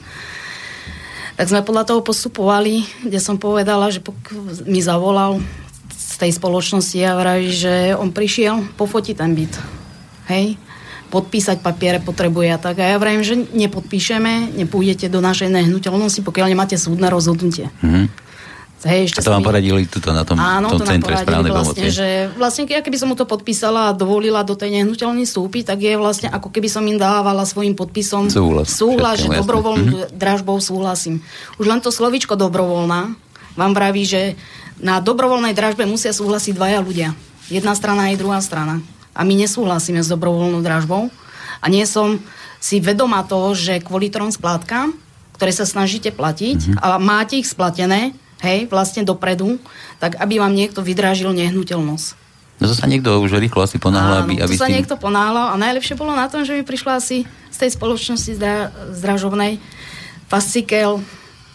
Tak 1.40 1.48
sme 1.50 1.66
podľa 1.66 1.88
toho 1.88 2.02
postupovali, 2.04 2.86
kde 3.02 3.18
som 3.18 3.40
povedala, 3.40 3.90
že 3.90 4.04
mi 4.68 4.84
zavolal 4.84 5.42
z 5.90 6.16
tej 6.22 6.32
spoločnosti 6.38 7.00
a 7.02 7.18
vraví, 7.18 7.50
že 7.50 7.74
on 7.98 8.14
prišiel 8.14 8.62
pofotiť 8.78 9.16
ten 9.18 9.32
byt. 9.34 9.54
Hej? 10.30 10.60
podpísať 11.12 11.60
papiere 11.60 12.00
potrebuje 12.00 12.56
a 12.56 12.58
tak. 12.58 12.80
A 12.80 12.96
ja 12.96 12.98
vravím, 12.98 13.22
že 13.22 13.36
nepodpíšeme, 13.36 14.56
nepôjdete 14.56 15.12
do 15.12 15.20
našej 15.20 15.52
nehnuteľnosti, 15.52 16.24
pokiaľ 16.24 16.56
nemáte 16.56 16.80
súdne 16.80 17.12
rozhodnutie. 17.12 17.68
Mm-hmm. 17.84 18.31
Hej, 18.82 19.14
ešte 19.14 19.22
a 19.22 19.26
to 19.30 19.34
vám 19.38 19.46
poradili 19.46 19.86
tuto 19.86 20.10
na 20.10 20.26
tom, 20.26 20.42
Áno, 20.42 20.74
tom 20.74 20.82
to 20.82 20.90
centre 20.90 21.14
správnej 21.14 21.54
vlastne, 21.54 21.78
pomoci. 21.78 21.94
Že 21.94 22.08
vlastne, 22.34 22.64
keby 22.66 22.98
som 22.98 23.14
mu 23.14 23.16
to 23.16 23.30
podpísala 23.30 23.94
a 23.94 23.98
dovolila 23.98 24.42
do 24.42 24.58
tej 24.58 24.82
nehnuteľnej 24.82 25.30
vstúpiť, 25.30 25.70
tak 25.70 25.86
je 25.86 25.94
vlastne 26.02 26.34
ako 26.34 26.50
keby 26.50 26.66
som 26.66 26.82
im 26.90 26.98
dávala 26.98 27.46
svojim 27.46 27.78
podpisom 27.78 28.34
súhlas, 28.34 28.74
súhlas 28.74 29.22
že 29.22 29.30
dobrovoľnú 29.30 29.86
mm-hmm. 29.86 30.18
dražbou 30.18 30.58
súhlasím. 30.58 31.22
Už 31.62 31.70
len 31.70 31.78
to 31.78 31.94
slovičko 31.94 32.34
dobrovoľná 32.34 33.14
vám 33.54 33.72
vraví, 33.78 34.02
že 34.02 34.34
na 34.82 34.98
dobrovoľnej 34.98 35.54
dražbe 35.54 35.86
musia 35.86 36.10
súhlasiť 36.10 36.58
dvaja 36.58 36.82
ľudia. 36.82 37.14
Jedna 37.54 37.78
strana 37.78 38.10
aj 38.10 38.18
druhá 38.18 38.42
strana 38.42 38.82
a 39.14 39.22
my 39.22 39.46
nesúhlasíme 39.46 40.02
s 40.02 40.10
dobrovoľnou 40.10 40.66
dražbou 40.66 41.14
a 41.62 41.66
nie 41.70 41.86
som 41.86 42.18
si 42.58 42.82
vedomá 42.82 43.22
toho, 43.30 43.54
že 43.54 43.78
kvôli 43.78 44.10
trom 44.10 44.34
splátkam, 44.34 44.98
ktoré 45.38 45.54
sa 45.54 45.70
snažíte 45.70 46.10
platiť 46.10 46.58
mm-hmm. 46.58 46.82
a 46.82 46.98
máte 46.98 47.38
ich 47.38 47.46
splatené, 47.46 48.18
hej, 48.42 48.68
vlastne 48.68 49.06
dopredu, 49.06 49.62
tak 50.02 50.18
aby 50.18 50.42
vám 50.42 50.54
niekto 50.54 50.82
vydražil 50.82 51.30
nehnuteľnosť. 51.32 52.22
No 52.62 52.70
to 52.70 52.78
sa 52.78 52.86
niekto 52.86 53.18
už 53.18 53.42
rýchlo 53.42 53.66
asi 53.66 53.82
ponáhla, 53.82 54.22
aby, 54.22 54.38
aby 54.38 54.54
to 54.54 54.62
sa 54.62 54.70
tým... 54.70 54.78
niekto 54.78 54.94
ponáhľal 54.94 55.54
a 55.54 55.56
najlepšie 55.58 55.98
bolo 55.98 56.14
na 56.14 56.30
tom, 56.30 56.46
že 56.46 56.54
mi 56.54 56.62
prišla 56.62 57.02
asi 57.02 57.26
z 57.50 57.58
tej 57.58 57.74
spoločnosti 57.74 58.38
zdra, 58.38 58.70
zdražovnej 58.94 59.58
fascikel, 60.30 61.02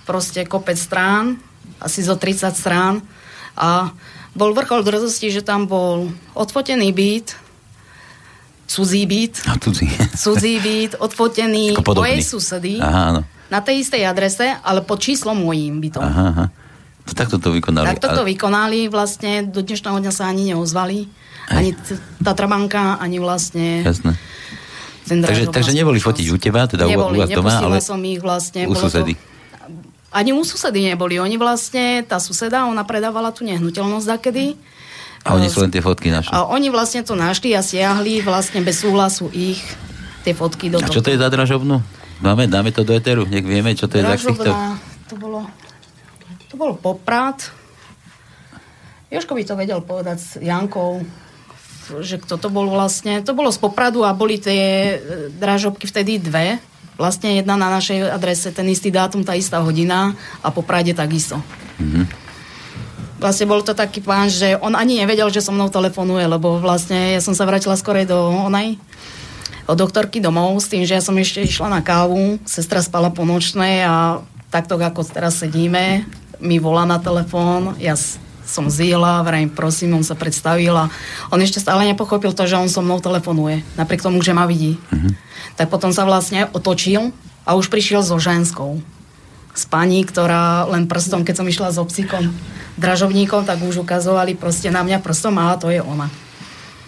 proste 0.02 0.42
kopec 0.50 0.74
strán, 0.74 1.38
asi 1.78 2.02
zo 2.02 2.18
30 2.18 2.50
strán 2.58 3.06
a 3.54 3.94
bol 4.34 4.50
vrchol 4.50 4.82
drzosti, 4.82 5.30
že 5.30 5.46
tam 5.46 5.70
bol 5.70 6.10
odfotený 6.34 6.90
byt, 6.90 7.38
cudzí 8.66 9.06
byt. 9.06 9.46
A 9.46 9.56
cudzí. 9.62 9.86
cudzí 10.26 10.54
byt, 10.58 10.98
odfotený 10.98 11.78
mojej 11.78 12.20
susedy. 12.20 12.82
Aha, 12.82 13.14
áno. 13.14 13.20
Na 13.46 13.62
tej 13.62 13.86
istej 13.86 14.02
adrese, 14.02 14.58
ale 14.58 14.82
pod 14.82 14.98
číslom 14.98 15.38
mojím 15.38 15.78
bytom. 15.78 16.02
Aha, 16.02 16.24
aha. 16.34 16.46
To 17.06 17.12
takto 17.14 17.36
to 17.38 17.54
vykonali. 17.54 17.86
Tak 17.86 18.02
toto 18.02 18.26
vykonali, 18.26 18.90
vlastne 18.90 19.46
do 19.46 19.62
dnešného 19.62 20.02
dňa 20.02 20.12
sa 20.12 20.26
ani 20.26 20.50
neozvali. 20.54 21.06
Aj. 21.46 21.62
Ani 21.62 21.70
Tatrabanka, 22.18 22.98
ani 22.98 23.22
vlastne... 23.22 23.86
Jasné. 23.86 24.18
Ten 25.06 25.22
takže, 25.22 25.54
takže 25.54 25.70
neboli 25.70 26.02
fotiť 26.02 26.26
u 26.34 26.36
teba, 26.36 26.66
teda 26.66 26.90
neboli, 26.90 27.22
u 27.22 27.22
vás 27.22 27.30
doma, 27.30 27.54
ale 27.62 27.78
som 27.78 28.02
ich 28.02 28.18
vlastne. 28.18 28.66
U 28.66 28.74
susedy. 28.74 29.14
To, 29.14 29.22
ani 30.10 30.34
u 30.34 30.42
susedy 30.42 30.82
neboli. 30.82 31.22
Oni 31.22 31.38
vlastne, 31.38 32.02
tá 32.02 32.18
suseda, 32.18 32.66
ona 32.66 32.82
predávala 32.82 33.30
tú 33.30 33.46
nehnuteľnosť 33.46 34.06
dakedy. 34.18 34.58
A 35.22 35.38
oni 35.38 35.46
sú 35.46 35.62
len 35.62 35.70
tie 35.70 35.78
fotky 35.78 36.10
našli. 36.10 36.34
A 36.34 36.50
oni 36.50 36.74
vlastne 36.74 37.06
to 37.06 37.14
našli 37.14 37.54
a 37.54 37.62
siahli 37.62 38.22
vlastne 38.22 38.62
bez 38.66 38.82
súhlasu 38.82 39.30
ich 39.30 39.62
tie 40.26 40.34
fotky 40.34 40.70
do 40.70 40.82
A 40.82 40.90
čo 40.90 41.02
to 41.02 41.14
je 41.14 41.18
za 41.18 41.30
dražobnú? 41.30 41.82
Dáme, 42.18 42.50
dáme 42.50 42.74
to 42.74 42.82
do 42.82 42.96
eteru, 42.96 43.28
nech 43.28 43.44
vieme, 43.44 43.76
čo 43.76 43.86
to 43.86 44.00
je 44.00 44.02
za 44.06 44.16
týchto... 44.16 44.50
To 45.06 45.14
bolo, 45.14 45.46
to 46.56 46.64
bol 46.64 46.72
poprat. 46.72 47.52
Joško 49.12 49.36
by 49.36 49.44
to 49.44 49.60
vedel 49.60 49.84
povedať 49.84 50.16
s 50.16 50.30
Jankou, 50.40 51.04
že 52.00 52.16
kto 52.16 52.40
to 52.40 52.48
bol 52.48 52.64
vlastne. 52.72 53.20
To 53.20 53.36
bolo 53.36 53.52
z 53.52 53.60
Popradu 53.60 54.08
a 54.08 54.16
boli 54.16 54.40
tie 54.40 54.96
e, 54.96 55.28
dražobky 55.36 55.84
vtedy 55.84 56.16
dve. 56.16 56.56
Vlastne 56.96 57.36
jedna 57.36 57.60
na 57.60 57.68
našej 57.68 58.08
adrese, 58.08 58.56
ten 58.56 58.64
istý 58.72 58.88
dátum, 58.88 59.20
tá 59.20 59.36
istá 59.36 59.60
hodina 59.60 60.16
a 60.40 60.48
po 60.48 60.64
Prade 60.64 60.96
takisto. 60.96 61.36
Mm-hmm. 61.76 62.24
Vlastne 63.20 63.44
bol 63.44 63.60
to 63.60 63.76
taký 63.76 64.00
pán, 64.00 64.32
že 64.32 64.56
on 64.56 64.72
ani 64.72 65.04
nevedel, 65.04 65.28
že 65.28 65.44
so 65.44 65.52
mnou 65.52 65.68
telefonuje, 65.68 66.24
lebo 66.24 66.56
vlastne 66.56 67.12
ja 67.12 67.20
som 67.20 67.36
sa 67.36 67.44
vrátila 67.44 67.76
skorej 67.76 68.08
do 68.08 68.16
onaj 68.48 68.80
od 69.68 69.76
doktorky 69.76 70.24
domov 70.24 70.56
s 70.56 70.72
tým, 70.72 70.88
že 70.88 70.96
ja 70.96 71.04
som 71.04 71.12
ešte 71.20 71.44
išla 71.44 71.68
na 71.68 71.84
kávu, 71.84 72.40
sestra 72.48 72.80
spala 72.80 73.12
po 73.12 73.28
nočnej 73.28 73.84
a 73.84 74.24
takto 74.48 74.80
ako 74.80 75.04
teraz 75.04 75.36
sedíme, 75.42 76.06
mi 76.40 76.60
volá 76.60 76.84
na 76.84 76.98
telefón, 76.98 77.76
ja 77.80 77.96
som 78.46 78.70
zjela, 78.70 79.26
vrajím, 79.26 79.50
prosím, 79.50 79.98
on 79.98 80.06
sa 80.06 80.14
predstavil 80.14 80.70
a 80.70 80.86
on 81.34 81.42
ešte 81.42 81.58
stále 81.58 81.82
nepochopil 81.90 82.30
to, 82.30 82.46
že 82.46 82.54
on 82.56 82.70
so 82.70 82.80
mnou 82.80 83.02
telefonuje, 83.02 83.66
napriek 83.74 84.06
tomu, 84.06 84.22
že 84.22 84.30
ma 84.30 84.46
vidí. 84.46 84.78
Mm-hmm. 84.78 85.12
Tak 85.58 85.66
potom 85.66 85.90
sa 85.90 86.06
vlastne 86.06 86.46
otočil 86.54 87.10
a 87.42 87.58
už 87.58 87.66
prišiel 87.66 88.06
so 88.06 88.16
ženskou. 88.22 88.78
S 89.56 89.66
pani, 89.66 90.04
ktorá 90.06 90.68
len 90.70 90.86
prstom, 90.86 91.26
keď 91.26 91.42
som 91.42 91.48
išla 91.48 91.74
s 91.74 91.80
obsíkom, 91.80 92.30
dražovníkom, 92.78 93.48
tak 93.48 93.58
už 93.64 93.82
ukazovali 93.82 94.38
proste 94.38 94.70
na 94.70 94.86
mňa 94.86 95.02
prstom 95.02 95.34
a 95.42 95.58
to 95.58 95.72
je 95.72 95.82
ona. 95.82 96.06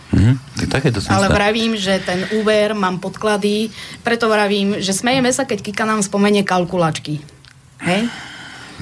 Mm-hmm. 0.08 0.68
Tak 0.72 0.88
to 0.88 1.00
Ale 1.12 1.28
vravím, 1.28 1.76
že 1.76 2.00
ten 2.00 2.24
úver 2.40 2.72
mám 2.72 2.96
podklady, 2.96 3.68
preto 4.00 4.28
vravím, 4.30 4.80
že 4.80 4.96
smejeme 4.96 5.28
sa, 5.34 5.44
keď 5.44 5.58
Kika 5.60 5.84
nám 5.84 6.00
spomenie 6.00 6.46
kalkulačky. 6.46 7.20
Hej? 7.84 8.08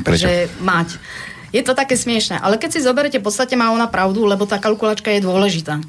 Prečo? 0.04 0.28
Že 0.28 0.34
mať. 0.60 1.00
Je 1.54 1.62
to 1.64 1.72
také 1.72 1.96
smiešne. 1.96 2.36
Ale 2.42 2.60
keď 2.60 2.76
si 2.76 2.84
zoberete, 2.84 3.22
v 3.22 3.26
podstate 3.26 3.56
má 3.56 3.72
ona 3.72 3.88
pravdu, 3.88 4.28
lebo 4.28 4.44
tá 4.44 4.60
kalkulačka 4.60 5.08
je 5.14 5.24
dôležitá. 5.24 5.80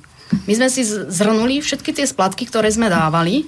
My 0.48 0.54
sme 0.56 0.68
si 0.68 0.84
zhrnuli 0.88 1.64
všetky 1.64 1.92
tie 1.96 2.06
splatky, 2.08 2.48
ktoré 2.48 2.68
sme 2.68 2.92
dávali, 2.92 3.48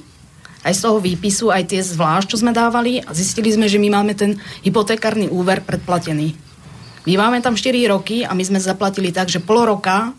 aj 0.64 0.76
z 0.76 0.84
toho 0.84 1.00
výpisu, 1.00 1.52
aj 1.52 1.72
tie 1.72 1.80
zvlášť, 1.80 2.36
čo 2.36 2.40
sme 2.44 2.52
dávali 2.52 3.00
a 3.00 3.16
zistili 3.16 3.48
sme, 3.52 3.72
že 3.72 3.80
my 3.80 3.88
máme 3.96 4.12
ten 4.16 4.36
hypotekárny 4.68 5.32
úver 5.32 5.64
predplatený. 5.64 6.36
My 7.08 7.14
máme 7.16 7.40
tam 7.40 7.56
4 7.56 7.80
roky 7.88 8.28
a 8.28 8.36
my 8.36 8.44
sme 8.44 8.60
zaplatili 8.60 9.16
tak, 9.16 9.32
že 9.32 9.40
pol 9.40 9.64
roka 9.64 10.12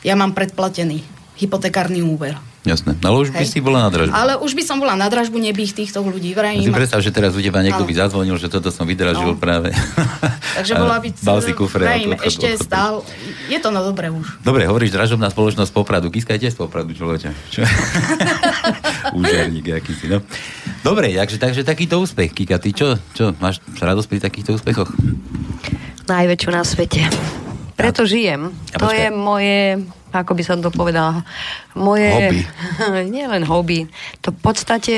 ja 0.00 0.16
mám 0.16 0.32
predplatený 0.32 1.04
hypotekárny 1.36 2.00
úver. 2.00 2.36
Jasné. 2.64 2.96
No, 3.04 3.12
ale 3.12 3.28
už 3.28 3.30
by 3.36 3.44
Hej. 3.44 3.52
si 3.52 3.58
bola 3.60 3.84
na 3.84 3.90
dražbu. 3.92 4.16
Ale 4.16 4.32
už 4.40 4.56
by 4.56 4.62
som 4.64 4.80
bola 4.80 4.96
na 4.96 5.12
dražbu, 5.12 5.36
nebých 5.36 5.76
týchto 5.76 6.00
ľudí. 6.00 6.32
Vrajím. 6.32 6.64
Si 6.64 6.72
predstav, 6.72 7.04
že 7.04 7.12
teraz 7.12 7.36
u 7.36 7.40
teba 7.44 7.60
niekto 7.60 7.84
by 7.84 7.92
zazvonil, 7.92 8.40
že 8.40 8.48
toto 8.48 8.72
som 8.72 8.88
vydražil 8.88 9.36
no. 9.36 9.38
práve. 9.38 9.68
Takže 10.56 10.72
bola 10.80 10.96
by... 10.96 11.08
Bal 11.20 11.38
si 11.44 11.52
kufre. 11.52 11.84
Vrajím, 11.84 12.16
ešte 12.24 12.56
stál. 12.56 13.04
Je 13.52 13.60
to 13.60 13.68
no 13.68 13.84
dobre 13.84 14.08
už. 14.08 14.40
Dobre, 14.40 14.64
hovoríš 14.64 14.96
dražobná 14.96 15.28
spoločnosť 15.28 15.76
Popradu. 15.76 16.08
Kiska 16.08 16.40
je 16.40 16.48
tiež 16.48 16.56
z 16.56 16.58
Popradu, 16.64 16.96
človeče. 16.96 17.28
Čo? 17.52 17.68
Úžerník 19.20 19.68
akýsi, 19.76 20.08
no. 20.08 20.24
Dobre, 20.80 21.12
takže, 21.12 21.36
takže 21.36 21.68
takýto 21.68 22.00
úspech, 22.00 22.32
Kika. 22.32 22.56
Ty 22.56 22.72
čo, 22.72 22.88
čo, 23.12 23.36
máš 23.44 23.60
radosť 23.76 24.08
pri 24.08 24.18
takýchto 24.24 24.56
úspechoch? 24.56 24.88
Najväčšiu 26.08 26.48
na 26.48 26.64
svete. 26.64 27.43
Preto 27.74 28.06
žijem. 28.06 28.54
A 28.74 28.76
to 28.78 28.90
je 28.94 29.10
moje, 29.10 29.82
ako 30.14 30.32
by 30.34 30.42
som 30.46 30.62
to 30.62 30.70
povedala, 30.70 31.26
moje... 31.74 32.10
Hobby. 32.10 32.40
nie 33.14 33.26
len 33.26 33.42
hobby. 33.42 33.90
To 34.22 34.30
v 34.30 34.38
podstate 34.38 34.94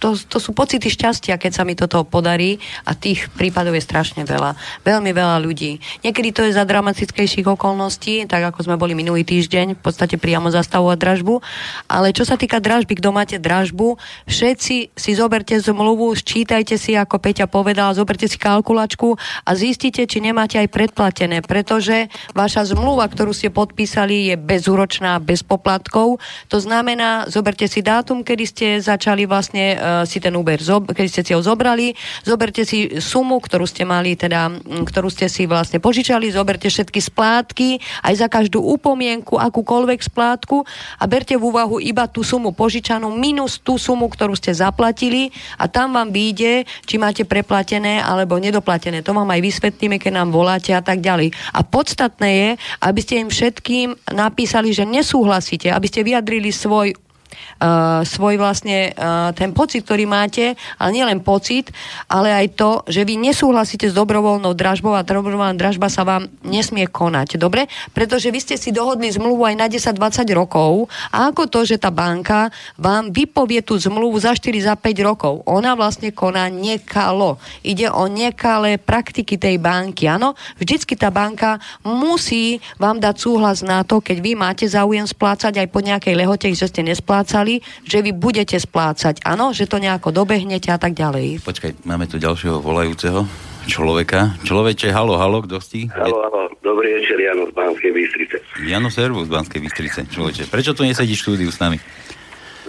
to, 0.00 0.16
to 0.16 0.40
sú 0.40 0.56
pocity 0.56 0.88
šťastia, 0.88 1.36
keď 1.36 1.52
sa 1.52 1.62
mi 1.68 1.76
toto 1.76 2.00
podarí 2.08 2.56
a 2.88 2.96
tých 2.96 3.28
prípadov 3.36 3.76
je 3.76 3.84
strašne 3.84 4.24
veľa. 4.24 4.56
Veľmi 4.80 5.12
veľa 5.12 5.36
ľudí. 5.44 5.76
Niekedy 6.00 6.28
to 6.32 6.42
je 6.48 6.56
za 6.56 6.64
dramatickejších 6.64 7.44
okolností, 7.44 8.24
tak 8.24 8.48
ako 8.48 8.64
sme 8.64 8.80
boli 8.80 8.96
minulý 8.96 9.28
týždeň, 9.28 9.76
v 9.76 9.82
podstate 9.84 10.16
priamo 10.16 10.48
zastavovať 10.48 10.96
dražbu. 10.96 11.44
Ale 11.84 12.16
čo 12.16 12.24
sa 12.24 12.40
týka 12.40 12.64
dražby, 12.64 12.96
kto 12.96 13.12
máte 13.12 13.36
dražbu, 13.36 14.00
všetci 14.24 14.96
si 14.96 15.10
zoberte 15.12 15.60
zmluvu, 15.60 16.16
sčítajte 16.16 16.80
si, 16.80 16.96
ako 16.96 17.20
Peťa 17.20 17.44
povedala, 17.44 17.92
zoberte 17.92 18.24
si 18.24 18.40
kalkulačku 18.40 19.20
a 19.44 19.50
zistite, 19.52 20.08
či 20.08 20.24
nemáte 20.24 20.56
aj 20.56 20.72
predplatené, 20.72 21.44
pretože 21.44 22.08
vaša 22.32 22.72
zmluva, 22.72 23.04
ktorú 23.04 23.36
ste 23.36 23.52
podpísali, 23.52 24.32
je 24.32 24.36
bezúročná, 24.40 25.20
bez 25.20 25.44
poplatkov. 25.44 26.16
To 26.48 26.58
znamená, 26.58 27.28
zoberte 27.28 27.68
si 27.68 27.84
dátum, 27.84 28.24
kedy 28.24 28.44
ste 28.48 28.66
začali 28.80 29.28
vlastne 29.28 29.76
uh, 29.76 29.89
si 30.06 30.18
ten 30.22 30.34
zob- 30.60 30.90
keď 30.90 31.06
ste 31.10 31.22
si 31.26 31.32
ho 31.36 31.42
zobrali, 31.42 31.92
zoberte 32.22 32.62
si 32.64 33.00
sumu, 33.00 33.38
ktorú 33.40 33.64
ste 33.66 33.84
mali, 33.88 34.14
teda, 34.14 34.50
ktorú 34.86 35.08
ste 35.10 35.26
si 35.26 35.44
vlastne 35.44 35.78
požičali, 35.82 36.32
zoberte 36.32 36.70
všetky 36.70 37.00
splátky, 37.00 37.68
aj 38.06 38.14
za 38.16 38.28
každú 38.30 38.62
upomienku, 38.62 39.36
akúkoľvek 39.36 40.00
splátku 40.00 40.62
a 40.98 41.04
berte 41.10 41.34
v 41.34 41.44
úvahu 41.44 41.82
iba 41.82 42.06
tú 42.06 42.22
sumu 42.22 42.54
požičanú 42.54 43.10
minus 43.14 43.58
tú 43.60 43.76
sumu, 43.76 44.06
ktorú 44.06 44.36
ste 44.36 44.54
zaplatili 44.54 45.32
a 45.58 45.66
tam 45.66 45.96
vám 45.96 46.14
vyjde, 46.14 46.64
či 46.86 46.96
máte 46.96 47.26
preplatené 47.26 48.00
alebo 48.00 48.38
nedoplatené. 48.38 49.02
To 49.02 49.16
vám 49.16 49.30
aj 49.30 49.40
vysvetlíme, 49.42 49.96
keď 49.98 50.12
nám 50.22 50.30
voláte 50.30 50.70
a 50.70 50.82
tak 50.84 51.02
ďalej. 51.02 51.34
A 51.54 51.60
podstatné 51.66 52.30
je, 52.30 52.50
aby 52.84 53.00
ste 53.02 53.14
im 53.22 53.28
všetkým 53.28 54.14
napísali, 54.14 54.70
že 54.70 54.86
nesúhlasíte, 54.86 55.68
aby 55.72 55.86
ste 55.86 56.06
vyjadrili 56.06 56.50
svoj 56.54 57.09
uh, 57.30 58.02
svoj 58.04 58.36
vlastne 58.36 58.92
uh, 58.92 59.30
ten 59.32 59.54
pocit, 59.56 59.86
ktorý 59.86 60.04
máte, 60.04 60.54
ale 60.76 60.90
nielen 60.92 61.24
pocit, 61.24 61.72
ale 62.06 62.34
aj 62.34 62.46
to, 62.58 62.70
že 62.86 63.06
vy 63.06 63.16
nesúhlasíte 63.16 63.88
s 63.88 63.96
dobrovoľnou 63.96 64.52
dražbou 64.52 64.92
a 64.94 65.06
dobrovoľná 65.06 65.56
dražba 65.56 65.88
sa 65.88 66.06
vám 66.06 66.28
nesmie 66.46 66.86
konať. 66.86 67.40
Dobre? 67.40 67.66
Pretože 67.96 68.28
vy 68.28 68.40
ste 68.40 68.56
si 68.60 68.70
dohodli 68.70 69.08
zmluvu 69.10 69.46
aj 69.48 69.54
na 69.56 69.66
10-20 69.66 70.26
rokov 70.36 70.90
a 71.10 71.30
ako 71.30 71.48
to, 71.48 71.64
že 71.64 71.80
tá 71.80 71.88
banka 71.88 72.52
vám 72.76 73.10
vypovie 73.10 73.64
tú 73.64 73.80
zmluvu 73.80 74.20
za 74.20 74.36
4, 74.36 74.50
za 74.60 74.74
5 74.76 75.08
rokov. 75.08 75.46
Ona 75.48 75.72
vlastne 75.74 76.12
koná 76.12 76.46
nekalo. 76.52 77.40
Ide 77.64 77.88
o 77.88 78.06
nekalé 78.10 78.76
praktiky 78.76 79.40
tej 79.40 79.56
banky. 79.56 80.10
Áno, 80.10 80.36
vždycky 80.60 80.98
tá 80.98 81.08
banka 81.08 81.62
musí 81.86 82.58
vám 82.76 82.98
dať 83.00 83.16
súhlas 83.16 83.60
na 83.64 83.84
to, 83.86 84.00
keď 84.02 84.16
vy 84.20 84.32
máte 84.36 84.64
záujem 84.66 85.04
splácať 85.04 85.60
aj 85.60 85.68
po 85.68 85.80
nejakej 85.80 86.14
lehote, 86.16 86.48
že 86.52 86.66
ste 86.68 86.82
nesplácali 86.84 87.19
splácali, 87.20 87.60
že 87.84 88.00
vy 88.00 88.16
budete 88.16 88.56
splácať. 88.56 89.20
Áno, 89.28 89.52
že 89.52 89.68
to 89.68 89.76
nejako 89.76 90.08
dobehnete 90.08 90.72
a 90.72 90.80
tak 90.80 90.96
ďalej. 90.96 91.44
Počkaj, 91.44 91.84
máme 91.84 92.08
tu 92.08 92.16
ďalšieho 92.16 92.64
volajúceho 92.64 93.28
človeka. 93.68 94.40
Človeče, 94.48 94.88
halo, 94.88 95.20
halo, 95.20 95.44
kto 95.44 95.60
si? 95.60 95.84
Halo, 95.92 96.24
halo, 96.24 96.48
dobrý 96.64 96.96
večer, 96.96 97.20
Jano 97.20 97.44
z 97.44 97.52
Banskej 97.52 97.92
Bystrice. 97.92 98.36
Jano 98.64 98.88
Servus 98.88 99.28
z 99.28 99.36
Banskej 99.36 99.60
Bystrice, 99.60 100.00
človeče. 100.08 100.48
Prečo 100.48 100.72
tu 100.72 100.88
nesedíš 100.88 101.20
v 101.20 101.24
štúdiu 101.28 101.52
s 101.52 101.60
nami? 101.60 101.76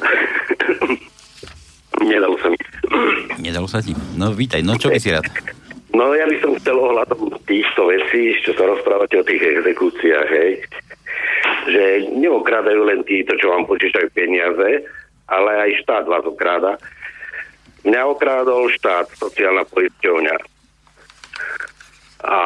Nedalo 2.12 2.36
sa 2.36 2.52
mi. 2.52 2.60
Nedalo 3.40 3.72
sa 3.72 3.80
ti? 3.80 3.96
No 4.20 4.36
vítaj, 4.36 4.60
no 4.68 4.76
čo 4.76 4.92
by 4.92 5.00
si 5.00 5.16
rád? 5.16 5.32
No 5.96 6.12
ja 6.12 6.28
by 6.28 6.36
som 6.44 6.60
chcel 6.60 6.76
ohľadom 6.76 7.40
týchto 7.48 7.88
vecí, 7.88 8.36
čo 8.44 8.52
sa 8.60 8.68
rozprávate 8.68 9.16
o 9.16 9.24
tých 9.24 9.40
exekúciách, 9.40 10.28
hej 10.28 10.60
že 11.70 12.12
neokradajú 12.18 12.82
len 12.86 13.02
títo, 13.06 13.38
čo 13.38 13.54
vám 13.54 13.70
počítajú 13.70 14.10
peniaze, 14.14 14.86
ale 15.30 15.52
aj 15.70 15.80
štát 15.86 16.04
vás 16.10 16.26
okráda. 16.26 16.76
Mňa 17.82 18.02
okrádol 18.14 18.70
štát, 18.78 19.10
sociálna 19.18 19.66
poisťovňa. 19.70 20.36
A 22.30 22.40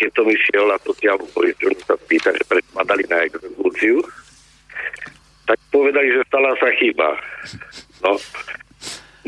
keď 0.00 0.10
som 0.14 0.26
išiel 0.30 0.64
na 0.70 0.78
sociálnu 0.80 1.26
poisťovňu 1.36 1.80
sa 1.84 1.96
spýtať, 2.00 2.32
že 2.40 2.44
prečo 2.48 2.70
ma 2.72 2.86
dali 2.86 3.04
na 3.10 3.28
exekúciu, 3.28 4.00
tak 5.44 5.58
povedali, 5.72 6.12
že 6.12 6.28
stala 6.28 6.54
sa 6.56 6.68
chyba. 6.76 7.18
No. 8.04 8.16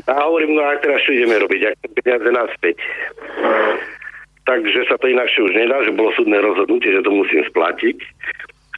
A 0.09 0.13
hovorím, 0.25 0.57
no 0.57 0.65
a 0.65 0.81
teraz 0.81 1.05
čo 1.05 1.13
ideme 1.13 1.37
robiť, 1.37 1.61
ak 1.69 1.77
peniaze 2.01 2.29
naspäť. 2.33 2.77
Takže 4.49 4.89
sa 4.89 4.97
to 4.97 5.07
inakšie 5.11 5.41
už 5.45 5.53
nedá, 5.53 5.85
že 5.85 5.93
bolo 5.93 6.11
súdne 6.17 6.41
rozhodnutie, 6.41 6.97
že 6.97 7.05
to 7.05 7.13
musím 7.13 7.45
splatiť 7.45 7.99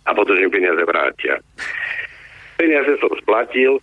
a 0.07 0.11
potom, 0.15 0.35
že 0.35 0.51
peniaze 0.51 0.83
vrátia. 0.83 1.39
Peniaze 2.59 2.95
som 2.99 3.13
splatil, 3.19 3.79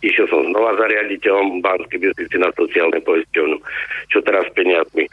išiel 0.00 0.26
som 0.28 0.44
znova 0.48 0.76
za 0.76 0.86
riaditeľom 0.88 1.60
Banskej 1.64 2.00
Bystrici 2.00 2.36
na 2.40 2.52
sociálne 2.56 3.00
poisťovnu, 3.04 3.56
čo 4.12 4.18
teraz 4.24 4.48
s 4.48 4.56
peniazmi. 4.56 5.04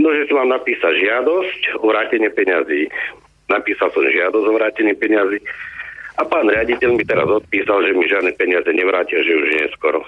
No, 0.00 0.08
že 0.12 0.24
som 0.28 0.44
vám 0.44 0.56
napísal 0.56 0.96
žiadosť 0.96 1.84
o 1.84 1.84
vrátenie 1.92 2.32
peňazí. 2.32 2.88
Napísal 3.52 3.92
som 3.92 4.04
žiadosť 4.08 4.46
o 4.48 4.56
vrátenie 4.56 4.96
peňazí 4.96 5.44
a 6.20 6.22
pán 6.28 6.44
riaditeľ 6.44 6.90
mi 6.92 7.04
teraz 7.08 7.24
odpísal, 7.24 7.88
že 7.88 7.96
mi 7.96 8.04
žiadne 8.04 8.36
peniaze 8.36 8.68
nevrátia, 8.68 9.24
že 9.24 9.32
už 9.32 9.48
neskoro. 9.64 10.04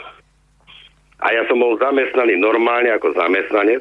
A 1.25 1.33
ja 1.33 1.49
som 1.49 1.57
bol 1.57 1.81
zamestnaný 1.81 2.37
normálne 2.37 2.93
ako 2.93 3.17
zamestnanec 3.17 3.81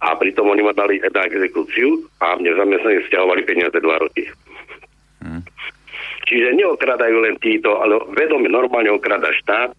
a 0.00 0.16
pritom 0.16 0.48
oni 0.48 0.64
ma 0.64 0.72
dali 0.72 0.96
na 1.04 1.22
exekúciu 1.28 2.08
a 2.24 2.40
mne 2.40 2.56
zamestnaní 2.56 3.04
stiahovali 3.04 3.44
peniaze 3.44 3.76
dva 3.76 4.00
roky. 4.00 4.24
Čiže 6.24 6.56
neokradajú 6.56 7.16
len 7.20 7.36
títo, 7.40 7.76
ale 7.80 8.00
vedome 8.16 8.48
normálne 8.48 8.88
okrada 8.92 9.28
štát 9.44 9.70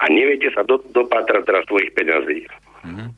a 0.00 0.04
neviete 0.12 0.52
sa 0.52 0.64
do, 0.64 0.80
dopatrať 0.92 1.42
teraz 1.44 1.62
svojich 1.68 1.92
peňazí. 1.96 2.44
Hmm. 2.84 3.12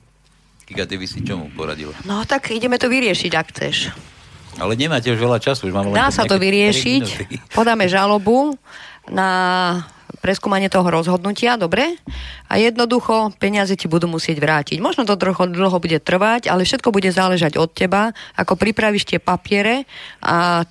Kika, 0.66 0.86
ty 0.86 0.94
by 0.98 1.06
si 1.06 1.26
čomu 1.26 1.50
poradila? 1.54 1.94
No 2.06 2.22
tak 2.22 2.54
ideme 2.54 2.78
to 2.78 2.86
vyriešiť, 2.86 3.32
ak 3.34 3.46
chceš. 3.50 3.76
Ale 4.60 4.76
nemáte 4.76 5.10
už 5.10 5.18
veľa 5.18 5.38
času. 5.42 5.68
Už 5.68 5.74
mám 5.74 5.90
len 5.90 5.96
Dá 5.96 6.12
sa 6.12 6.28
to 6.28 6.36
vyriešiť. 6.36 7.04
Podáme 7.56 7.88
žalobu 7.88 8.54
na 9.08 9.30
preskúmanie 10.22 10.70
toho 10.70 10.86
rozhodnutia, 10.86 11.58
dobre? 11.58 11.98
A 12.46 12.60
jednoducho 12.60 13.34
peniaze 13.42 13.74
ti 13.74 13.90
budú 13.90 14.06
musieť 14.06 14.38
vrátiť. 14.38 14.78
Možno 14.78 15.02
to 15.02 15.18
trochu 15.18 15.50
dlho 15.50 15.82
bude 15.82 15.98
trvať, 15.98 16.46
ale 16.46 16.62
všetko 16.62 16.94
bude 16.94 17.10
záležať 17.10 17.58
od 17.58 17.74
teba, 17.74 18.14
ako 18.38 18.54
pripravíš 18.54 19.08
tie 19.08 19.18
papiere 19.18 19.88
a 20.22 20.62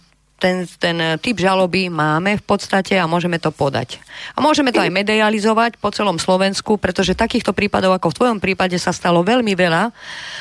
ten, 0.41 0.65
ten 0.81 0.97
typ 1.21 1.37
žaloby 1.37 1.93
máme 1.93 2.41
v 2.41 2.43
podstate 2.43 2.97
a 2.97 3.05
môžeme 3.05 3.37
to 3.37 3.53
podať. 3.53 4.01
A 4.33 4.41
môžeme 4.41 4.73
to 4.73 4.81
aj 4.81 4.89
medializovať 4.89 5.77
po 5.77 5.93
celom 5.93 6.17
Slovensku, 6.17 6.81
pretože 6.81 7.13
takýchto 7.13 7.53
prípadov, 7.53 7.93
ako 7.93 8.09
v 8.09 8.17
tvojom 8.17 8.39
prípade, 8.41 8.81
sa 8.81 8.89
stalo 8.89 9.21
veľmi 9.21 9.53
veľa. 9.53 9.93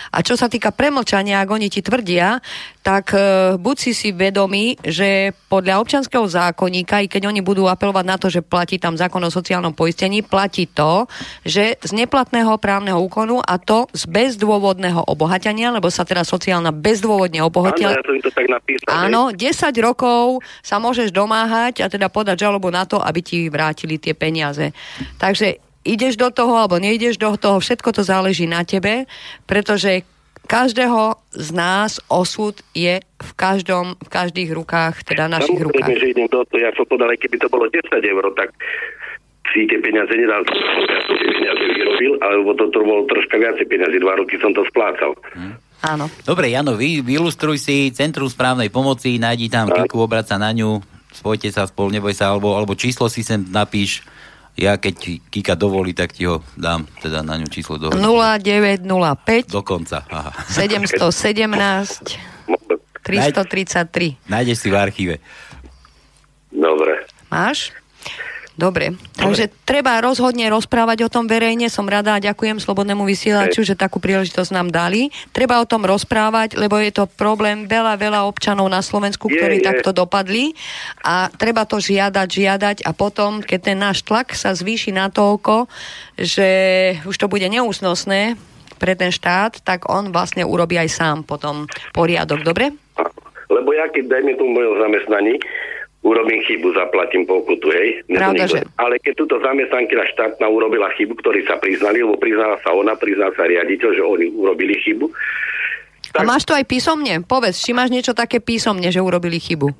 A 0.08 0.18
čo 0.24 0.40
sa 0.40 0.48
týka 0.48 0.72
premlčania, 0.72 1.44
ak 1.44 1.52
oni 1.52 1.68
ti 1.68 1.84
tvrdia, 1.84 2.40
tak 2.90 3.14
e, 3.14 3.22
buď 3.54 3.76
si 3.78 3.92
si 3.94 4.10
vedomí, 4.10 4.74
že 4.82 5.30
podľa 5.46 5.78
občanského 5.78 6.26
zákonníka, 6.26 6.98
i 6.98 7.06
keď 7.06 7.30
oni 7.30 7.38
budú 7.38 7.70
apelovať 7.70 8.02
na 8.02 8.18
to, 8.18 8.26
že 8.26 8.42
platí 8.42 8.82
tam 8.82 8.98
zákon 8.98 9.22
o 9.22 9.30
sociálnom 9.30 9.70
poistení, 9.70 10.26
platí 10.26 10.66
to, 10.66 11.06
že 11.46 11.78
z 11.78 11.90
neplatného 11.94 12.58
právneho 12.58 12.98
úkonu 12.98 13.38
a 13.38 13.62
to 13.62 13.86
z 13.94 14.10
bezdôvodného 14.10 15.06
obohatania, 15.06 15.70
lebo 15.70 15.86
sa 15.86 16.02
teda 16.02 16.26
sociálna 16.26 16.74
bezdôvodne 16.74 17.38
obohatila. 17.46 17.94
Áno, 17.94 18.02
ja 18.02 18.06
som 18.10 18.18
to 18.26 18.30
tak 18.34 18.46
napísal. 18.50 18.86
Áno, 18.90 19.22
10 19.30 19.86
rokov 19.86 20.42
sa 20.58 20.82
môžeš 20.82 21.14
domáhať 21.14 21.86
a 21.86 21.86
teda 21.86 22.10
podať 22.10 22.42
žalobu 22.42 22.74
na 22.74 22.90
to, 22.90 22.98
aby 22.98 23.22
ti 23.22 23.46
vrátili 23.46 24.02
tie 24.02 24.18
peniaze. 24.18 24.74
Takže 25.22 25.62
ideš 25.86 26.18
do 26.18 26.34
toho 26.34 26.58
alebo 26.58 26.82
neideš 26.82 27.22
do 27.22 27.38
toho, 27.38 27.62
všetko 27.62 27.94
to 27.94 28.02
záleží 28.02 28.50
na 28.50 28.66
tebe, 28.66 29.06
pretože 29.46 30.02
každého 30.50 31.14
z 31.30 31.48
nás 31.54 32.02
osud 32.10 32.58
je 32.74 32.98
v 32.98 33.30
každom, 33.38 33.94
v 34.02 34.08
každých 34.10 34.50
rukách, 34.50 35.06
teda 35.06 35.30
našich 35.30 35.62
Samozrejme, 35.62 35.86
rukách. 35.86 36.02
že 36.02 36.10
idem 36.10 36.26
do 36.26 36.42
toho, 36.42 36.58
ja 36.58 36.74
som 36.74 36.82
povedal, 36.90 37.14
keby 37.14 37.38
to 37.38 37.46
bolo 37.46 37.70
10 37.70 37.86
eur, 37.86 38.24
tak 38.34 38.50
si 39.54 39.70
tie 39.70 39.78
peniaze 39.78 40.10
nedal, 40.10 40.42
ja 40.42 41.00
som 41.06 41.14
tie 41.14 41.30
peniaze 41.30 41.62
vyrobil, 41.70 42.12
alebo 42.18 42.50
to, 42.58 42.66
to 42.74 42.82
bolo 42.82 43.06
troška 43.06 43.38
viacej 43.38 43.66
peniazy, 43.70 44.02
dva 44.02 44.18
roky 44.18 44.34
som 44.42 44.50
to 44.50 44.66
splácal. 44.66 45.14
Hm. 45.38 45.54
Áno. 45.80 46.12
Dobre, 46.26 46.52
Jano, 46.52 46.76
vy, 46.76 47.00
vylustruj 47.00 47.56
si 47.56 47.88
Centrum 47.94 48.28
správnej 48.28 48.68
pomoci, 48.68 49.16
nájdi 49.16 49.48
tam 49.48 49.70
Kiku, 49.70 50.04
obrať 50.04 50.34
sa 50.34 50.36
na 50.36 50.52
ňu, 50.52 50.82
spojte 51.14 51.48
sa 51.48 51.64
spolu, 51.64 51.94
neboj 51.94 52.12
sa, 52.12 52.34
alebo, 52.34 52.52
alebo 52.52 52.76
číslo 52.76 53.08
si 53.08 53.24
sem 53.24 53.40
napíš, 53.48 54.04
ja 54.60 54.76
keď 54.76 55.24
Kika 55.32 55.56
dovolí, 55.56 55.96
tak 55.96 56.12
ti 56.12 56.28
ho 56.28 56.44
dám 56.52 56.84
teda 57.00 57.24
na 57.24 57.40
ňu 57.40 57.48
číslo 57.48 57.80
do 57.80 57.88
0905 57.88 59.48
Dokonca, 59.48 60.04
aha. 60.12 60.30
717 60.52 61.00
333. 63.00 64.28
Nájdeš 64.28 64.56
si 64.60 64.68
v 64.68 64.76
archíve. 64.76 65.14
Dobre. 66.52 67.08
Máš? 67.32 67.72
Dobre, 68.58 68.92
takže 69.16 69.48
treba 69.64 70.02
rozhodne 70.02 70.50
rozprávať 70.50 71.06
o 71.06 71.12
tom 71.12 71.24
verejne. 71.30 71.70
Som 71.72 71.88
rada 71.88 72.18
a 72.18 72.22
ďakujem 72.22 72.60
Slobodnému 72.60 73.06
vysielaču, 73.08 73.64
že 73.64 73.78
takú 73.78 74.02
príležitosť 74.02 74.50
nám 74.52 74.68
dali. 74.68 75.08
Treba 75.30 75.62
o 75.62 75.68
tom 75.68 75.86
rozprávať, 75.86 76.58
lebo 76.58 76.76
je 76.76 76.92
to 76.92 77.08
problém 77.08 77.64
veľa, 77.64 77.96
veľa 77.96 78.20
občanov 78.26 78.68
na 78.68 78.84
Slovensku, 78.84 79.30
Je, 79.30 79.38
ktorí 79.38 79.62
je. 79.62 79.66
takto 79.70 79.94
dopadli 79.96 80.52
a 81.00 81.32
treba 81.32 81.64
to 81.64 81.80
žiadať, 81.80 82.28
žiadať 82.28 82.76
a 82.84 82.90
potom, 82.92 83.40
keď 83.40 83.60
ten 83.72 83.78
náš 83.80 84.04
tlak 84.04 84.34
sa 84.36 84.52
zvýši 84.52 84.92
na 84.92 85.08
toľko, 85.08 85.70
že 86.18 86.48
už 87.08 87.16
to 87.16 87.32
bude 87.32 87.46
neúsnosné 87.48 88.36
pre 88.76 88.92
ten 88.96 89.12
štát, 89.12 89.60
tak 89.64 89.88
on 89.88 90.12
vlastne 90.12 90.44
urobí 90.44 90.76
aj 90.76 90.88
sám 90.88 91.16
potom 91.24 91.68
poriadok, 91.92 92.44
dobre? 92.44 92.76
Lebo 93.48 93.72
ja 93.72 93.88
keď 93.88 94.20
dajme 94.20 94.36
tomu 94.36 94.56
mojom 94.56 94.84
zamestnaní, 94.84 95.36
urobím 96.00 96.40
chybu, 96.48 96.72
zaplatím 96.72 97.28
pokutu, 97.28 97.68
hej. 97.76 98.00
Pravda, 98.08 98.48
že? 98.48 98.64
Ale 98.80 98.96
keď 99.00 99.14
túto 99.20 99.36
zamestnankyňa 99.40 100.06
štátna 100.16 100.46
urobila 100.48 100.88
chybu, 100.96 101.12
ktorí 101.20 101.44
sa 101.44 101.60
priznali, 101.60 102.00
lebo 102.00 102.16
priznala 102.16 102.56
sa 102.64 102.72
ona, 102.72 102.96
priznal 102.96 103.36
sa 103.36 103.44
riaditeľ, 103.44 103.90
že 103.92 104.02
oni 104.02 104.26
urobili 104.32 104.80
chybu. 104.80 105.06
A 106.16 106.26
máš 106.26 106.48
to 106.48 106.56
aj 106.56 106.66
písomne? 106.66 107.22
Povedz, 107.22 107.62
či 107.62 107.70
máš 107.70 107.94
niečo 107.94 108.16
také 108.16 108.42
písomne, 108.42 108.90
že 108.90 108.98
urobili 108.98 109.38
chybu. 109.38 109.70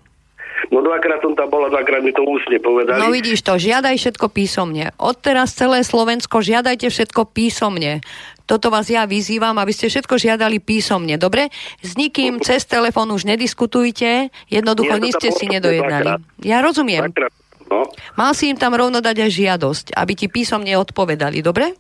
No 0.71 0.85
dvakrát 0.85 1.19
som 1.19 1.35
tam 1.35 1.51
bola, 1.51 1.67
dvakrát 1.73 2.05
mi 2.05 2.15
to 2.15 2.23
ústne 2.23 2.63
povedali. 2.63 3.01
No 3.03 3.11
vidíš 3.11 3.43
to, 3.43 3.59
žiadaj 3.59 3.97
všetko 3.99 4.31
písomne. 4.31 4.95
Odteraz 5.01 5.57
celé 5.57 5.83
Slovensko, 5.83 6.45
žiadajte 6.45 6.87
všetko 6.87 7.27
písomne. 7.33 8.05
Toto 8.51 8.67
vás 8.67 8.91
ja 8.91 9.07
vyzývam, 9.07 9.55
aby 9.55 9.71
ste 9.71 9.87
všetko 9.87 10.19
žiadali 10.19 10.59
písomne, 10.59 11.15
dobre? 11.15 11.55
S 11.79 11.95
nikým 11.95 12.43
cez 12.43 12.67
telefón 12.67 13.15
už 13.15 13.23
nediskutujte, 13.23 14.27
jednoducho 14.51 14.99
Nie, 14.99 15.15
tam 15.15 15.23
ste 15.23 15.29
si 15.31 15.47
nedojednali. 15.47 16.19
dvakrát. 16.19 16.43
Ja 16.43 16.59
rozumiem. 16.59 17.07
Dvakrát, 17.07 17.31
no. 17.71 17.87
Mal 18.19 18.35
si 18.35 18.51
im 18.51 18.59
tam 18.59 18.75
rovno 18.75 18.99
dať 18.99 19.23
aj 19.23 19.31
žiadosť, 19.31 19.87
aby 19.95 20.13
ti 20.19 20.27
písomne 20.27 20.75
odpovedali, 20.75 21.39
dobre? 21.41 21.79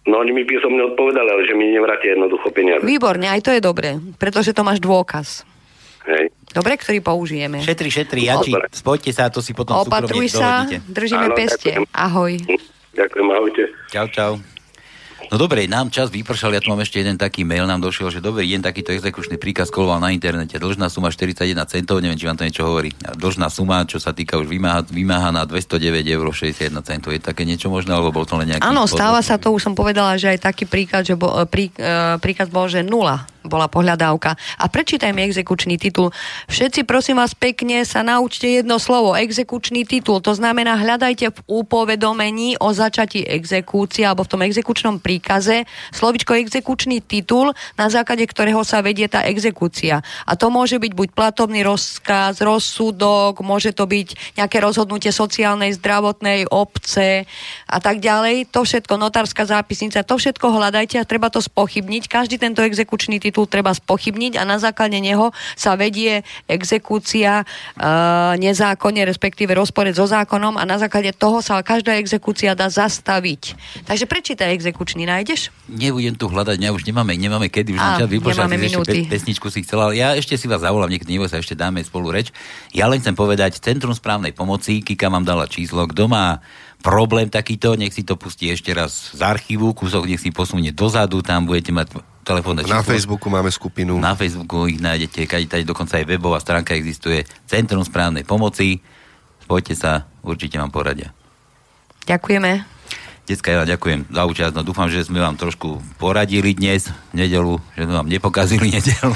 no 0.00 0.18
oni 0.18 0.32
mi 0.32 0.42
písomne 0.42 0.82
odpovedali, 0.90 1.28
ale 1.28 1.42
že 1.46 1.54
mi 1.54 1.70
nevrátia 1.70 2.18
jednoducho 2.18 2.50
peniaze. 2.50 2.82
Výborne, 2.82 3.30
aj 3.30 3.40
to 3.40 3.50
je 3.54 3.62
dobre, 3.62 3.96
pretože 4.18 4.50
to 4.50 4.66
máš 4.66 4.82
dôkaz. 4.82 5.46
Hej. 6.02 6.34
Dobre, 6.50 6.74
ktorý 6.74 6.98
použijeme. 6.98 7.62
Šetri, 7.62 7.92
šetri, 7.92 8.26
Jači, 8.26 8.50
spojte 8.74 9.14
sa 9.14 9.28
a 9.28 9.30
to 9.30 9.38
si 9.38 9.54
potom 9.54 9.78
Opatruj 9.78 10.26
sa, 10.26 10.66
dohodnite. 10.66 10.82
držíme 10.90 11.26
Áno, 11.30 11.36
peste. 11.38 11.70
ďakujem. 11.78 11.84
Ahoj. 11.94 12.32
Ďakujem, 13.00 13.26
ahojte. 13.32 13.62
Čau, 13.88 14.08
čau. 14.12 14.32
No 15.30 15.38
dobre, 15.38 15.62
nám 15.70 15.94
čas 15.94 16.10
vypršal, 16.10 16.58
ja 16.58 16.60
tu 16.64 16.74
mám 16.74 16.82
ešte 16.82 16.98
jeden 16.98 17.14
taký 17.14 17.46
mail, 17.46 17.62
nám 17.62 17.78
došiel, 17.78 18.10
že 18.10 18.18
dobrý 18.18 18.50
deň, 18.50 18.66
takýto 18.66 18.90
exekučný 18.90 19.38
príkaz 19.38 19.70
koloval 19.70 20.02
na 20.02 20.10
internete. 20.10 20.58
Dlžná 20.58 20.90
suma 20.90 21.14
41 21.14 21.54
centov, 21.70 22.02
neviem, 22.02 22.18
či 22.18 22.26
vám 22.26 22.34
to 22.34 22.42
niečo 22.42 22.66
hovorí. 22.66 22.90
Dlžná 22.98 23.46
suma, 23.46 23.86
čo 23.86 24.02
sa 24.02 24.10
týka 24.10 24.42
už 24.42 24.50
vymáha, 24.50 24.82
vymáhaná 24.90 25.46
209 25.46 26.02
eur 26.02 26.26
61 26.26 26.82
centov. 26.82 27.14
Je 27.14 27.22
také 27.22 27.46
niečo 27.46 27.70
možné, 27.70 27.94
alebo 27.94 28.10
bol 28.10 28.26
to 28.26 28.34
len 28.42 28.50
nejaký... 28.50 28.66
Áno, 28.66 28.90
stáva 28.90 29.22
podvod? 29.22 29.28
sa 29.30 29.36
to, 29.38 29.54
už 29.54 29.62
som 29.70 29.74
povedala, 29.78 30.18
že 30.18 30.34
aj 30.34 30.50
taký 30.50 30.66
príklad, 30.66 31.06
že 31.06 31.14
bol, 31.14 31.30
prí, 31.46 31.70
e, 31.78 32.18
príkaz 32.18 32.50
bol, 32.50 32.66
že 32.66 32.82
nula 32.82 33.22
bola 33.44 33.70
pohľadávka. 33.70 34.36
A 34.60 34.64
prečítaj 34.68 35.16
mi 35.16 35.24
exekučný 35.24 35.80
titul. 35.80 36.12
Všetci, 36.50 36.84
prosím 36.84 37.22
vás, 37.22 37.32
pekne 37.32 37.84
sa 37.88 38.04
naučte 38.04 38.60
jedno 38.60 38.76
slovo. 38.76 39.16
Exekučný 39.16 39.88
titul. 39.88 40.20
To 40.20 40.36
znamená, 40.36 40.76
hľadajte 40.76 41.32
v 41.32 41.38
upovedomení 41.48 42.60
o 42.60 42.74
začatí 42.74 43.24
exekúcie 43.24 44.04
alebo 44.04 44.26
v 44.26 44.32
tom 44.36 44.42
exekučnom 44.44 45.00
príkaze 45.00 45.64
slovičko 45.94 46.36
exekučný 46.36 47.00
titul, 47.00 47.56
na 47.76 47.86
základe 47.88 48.24
ktorého 48.28 48.60
sa 48.66 48.84
vedie 48.84 49.08
tá 49.08 49.24
exekúcia. 49.24 50.04
A 50.28 50.32
to 50.36 50.52
môže 50.52 50.76
byť 50.76 50.92
buď 50.92 51.08
platobný 51.16 51.64
rozkaz, 51.64 52.42
rozsudok, 52.44 53.40
môže 53.40 53.72
to 53.72 53.88
byť 53.88 54.36
nejaké 54.36 54.58
rozhodnutie 54.60 55.14
sociálnej, 55.14 55.72
zdravotnej, 55.76 56.50
obce 56.50 57.24
a 57.66 57.78
tak 57.80 58.04
ďalej. 58.04 58.52
To 58.52 58.66
všetko, 58.66 59.00
notárska 59.00 59.46
zápisnica, 59.48 60.04
to 60.04 60.18
všetko 60.18 60.46
hľadajte 60.50 61.00
a 61.00 61.08
treba 61.08 61.32
to 61.32 61.40
spochybniť. 61.40 62.10
Každý 62.10 62.36
tento 62.36 62.60
exekučný 62.60 63.22
titul 63.22 63.29
treba 63.30 63.70
spochybniť 63.70 64.36
a 64.36 64.42
na 64.42 64.58
základe 64.58 64.98
neho 64.98 65.30
sa 65.54 65.78
vedie 65.78 66.26
exekúcia 66.50 67.42
e, 67.42 67.44
nezákonne, 68.36 69.06
respektíve 69.06 69.54
rozporec 69.54 69.94
so 69.94 70.10
zákonom 70.10 70.58
a 70.58 70.66
na 70.66 70.76
základe 70.76 71.14
toho 71.14 71.40
sa 71.40 71.62
každá 71.62 71.96
exekúcia 71.96 72.58
dá 72.58 72.66
zastaviť. 72.66 73.54
Takže 73.86 74.04
prečítaj 74.10 74.50
exekučný, 74.54 75.06
nájdeš? 75.06 75.54
Nebudem 75.70 76.18
tu 76.18 76.26
hľadať, 76.26 76.58
mňa 76.58 76.70
už 76.74 76.82
nemáme, 76.84 77.14
nemáme 77.14 77.46
kedy, 77.46 77.76
už 77.76 77.80
čas 77.80 78.10
nemáme 78.10 78.56
ty 78.58 78.66
ešte 78.66 78.82
pe- 78.82 79.08
pesničku 79.08 79.46
si 79.48 79.62
chcela, 79.62 79.90
ale 79.90 80.00
ja 80.00 80.14
ešte 80.18 80.34
si 80.34 80.46
vás 80.50 80.62
zavolám, 80.64 80.90
niekedy 80.90 81.16
neboj 81.16 81.30
sa, 81.30 81.38
ešte 81.38 81.58
dáme 81.58 81.82
spolu 81.84 82.10
reč. 82.10 82.32
Ja 82.74 82.90
len 82.90 82.98
chcem 82.98 83.14
povedať, 83.14 83.60
Centrum 83.60 83.94
správnej 83.94 84.32
pomoci, 84.34 84.80
Kika 84.80 85.12
vám 85.12 85.22
dala 85.22 85.46
číslo, 85.46 85.86
kto 85.86 86.08
má 86.10 86.40
problém 86.80 87.28
takýto, 87.28 87.76
nech 87.76 87.92
si 87.92 88.02
to 88.02 88.16
pustí 88.16 88.48
ešte 88.48 88.72
raz 88.72 89.12
z 89.12 89.20
archívu, 89.20 89.76
kúsok 89.76 90.08
nech 90.08 90.20
si 90.20 90.32
posunie 90.32 90.72
dozadu, 90.72 91.20
tam 91.20 91.44
budete 91.44 91.70
mať 91.70 92.00
telefónne 92.30 92.62
číslo. 92.62 92.78
Na 92.78 92.86
Facebooku 92.86 93.26
máme 93.26 93.50
skupinu. 93.50 93.98
Na 93.98 94.14
Facebooku 94.14 94.70
ich 94.70 94.78
nájdete, 94.78 95.26
keď 95.26 95.58
tady 95.58 95.64
dokonca 95.66 95.98
aj 95.98 96.06
webová 96.06 96.38
stránka 96.38 96.78
existuje, 96.78 97.26
Centrum 97.50 97.82
správnej 97.82 98.22
pomoci, 98.22 98.78
spojte 99.42 99.74
sa, 99.74 100.06
určite 100.22 100.62
vám 100.62 100.70
poradia. 100.70 101.10
Ďakujeme. 102.06 102.78
Decka, 103.26 103.54
ja 103.54 103.62
vám 103.62 103.70
ďakujem 103.70 104.00
za 104.10 104.22
účasť. 104.26 104.54
No 104.58 104.62
dúfam, 104.66 104.90
že 104.90 105.06
sme 105.06 105.22
vám 105.22 105.38
trošku 105.38 105.78
poradili 106.02 106.50
dnes, 106.50 106.90
v 107.14 107.26
nedelu, 107.26 107.62
že 107.78 107.86
sme 107.86 107.94
vám 107.94 108.08
nepokazili 108.10 108.70
nedelu. 108.78 109.14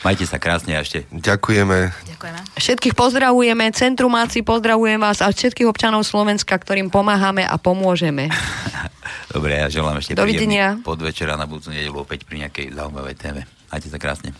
Majte 0.00 0.24
sa 0.24 0.40
krásne 0.40 0.72
a 0.76 0.80
ešte. 0.80 1.04
Ďakujeme. 1.12 1.92
Ďakujeme. 2.16 2.40
Všetkých 2.56 2.96
pozdravujeme, 2.96 3.68
Centrumáci, 3.76 4.40
pozdravujem 4.40 4.96
vás 4.96 5.20
a 5.20 5.28
všetkých 5.28 5.68
občanov 5.68 6.08
Slovenska, 6.08 6.56
ktorým 6.56 6.88
pomáhame 6.88 7.44
a 7.44 7.60
pomôžeme. 7.60 8.32
Dobre, 9.30 9.60
ja 9.60 9.68
želám 9.70 9.98
ešte 10.02 10.14
Dovidenia. 10.18 10.74
príjemný 10.78 10.86
podvečer 10.86 11.30
a 11.30 11.36
na 11.38 11.46
budúcu 11.46 11.70
nedelu 11.74 11.98
opäť 12.00 12.24
pri 12.26 12.38
nejakej 12.46 12.74
zaujímavej 12.74 13.16
téme. 13.16 13.46
Majte 13.70 13.88
sa 13.88 13.98
krásne. 14.02 14.34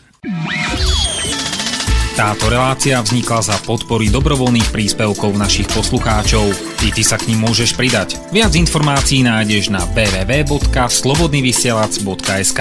Táto 2.21 2.53
relácia 2.53 3.01
vznikla 3.01 3.41
za 3.41 3.57
podpory 3.65 4.13
dobrovoľných 4.13 4.69
príspevkov 4.69 5.41
našich 5.41 5.65
poslucháčov. 5.73 6.53
I 6.85 6.93
ty 6.93 7.01
sa 7.01 7.17
k 7.17 7.33
ním 7.33 7.49
môžeš 7.49 7.73
pridať. 7.79 8.21
Viac 8.29 8.53
informácií 8.59 9.25
nájdeš 9.25 9.73
na 9.73 9.81
www.slobodnyvysielac.sk 9.97 12.61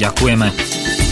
Ďakujeme. 0.00 1.03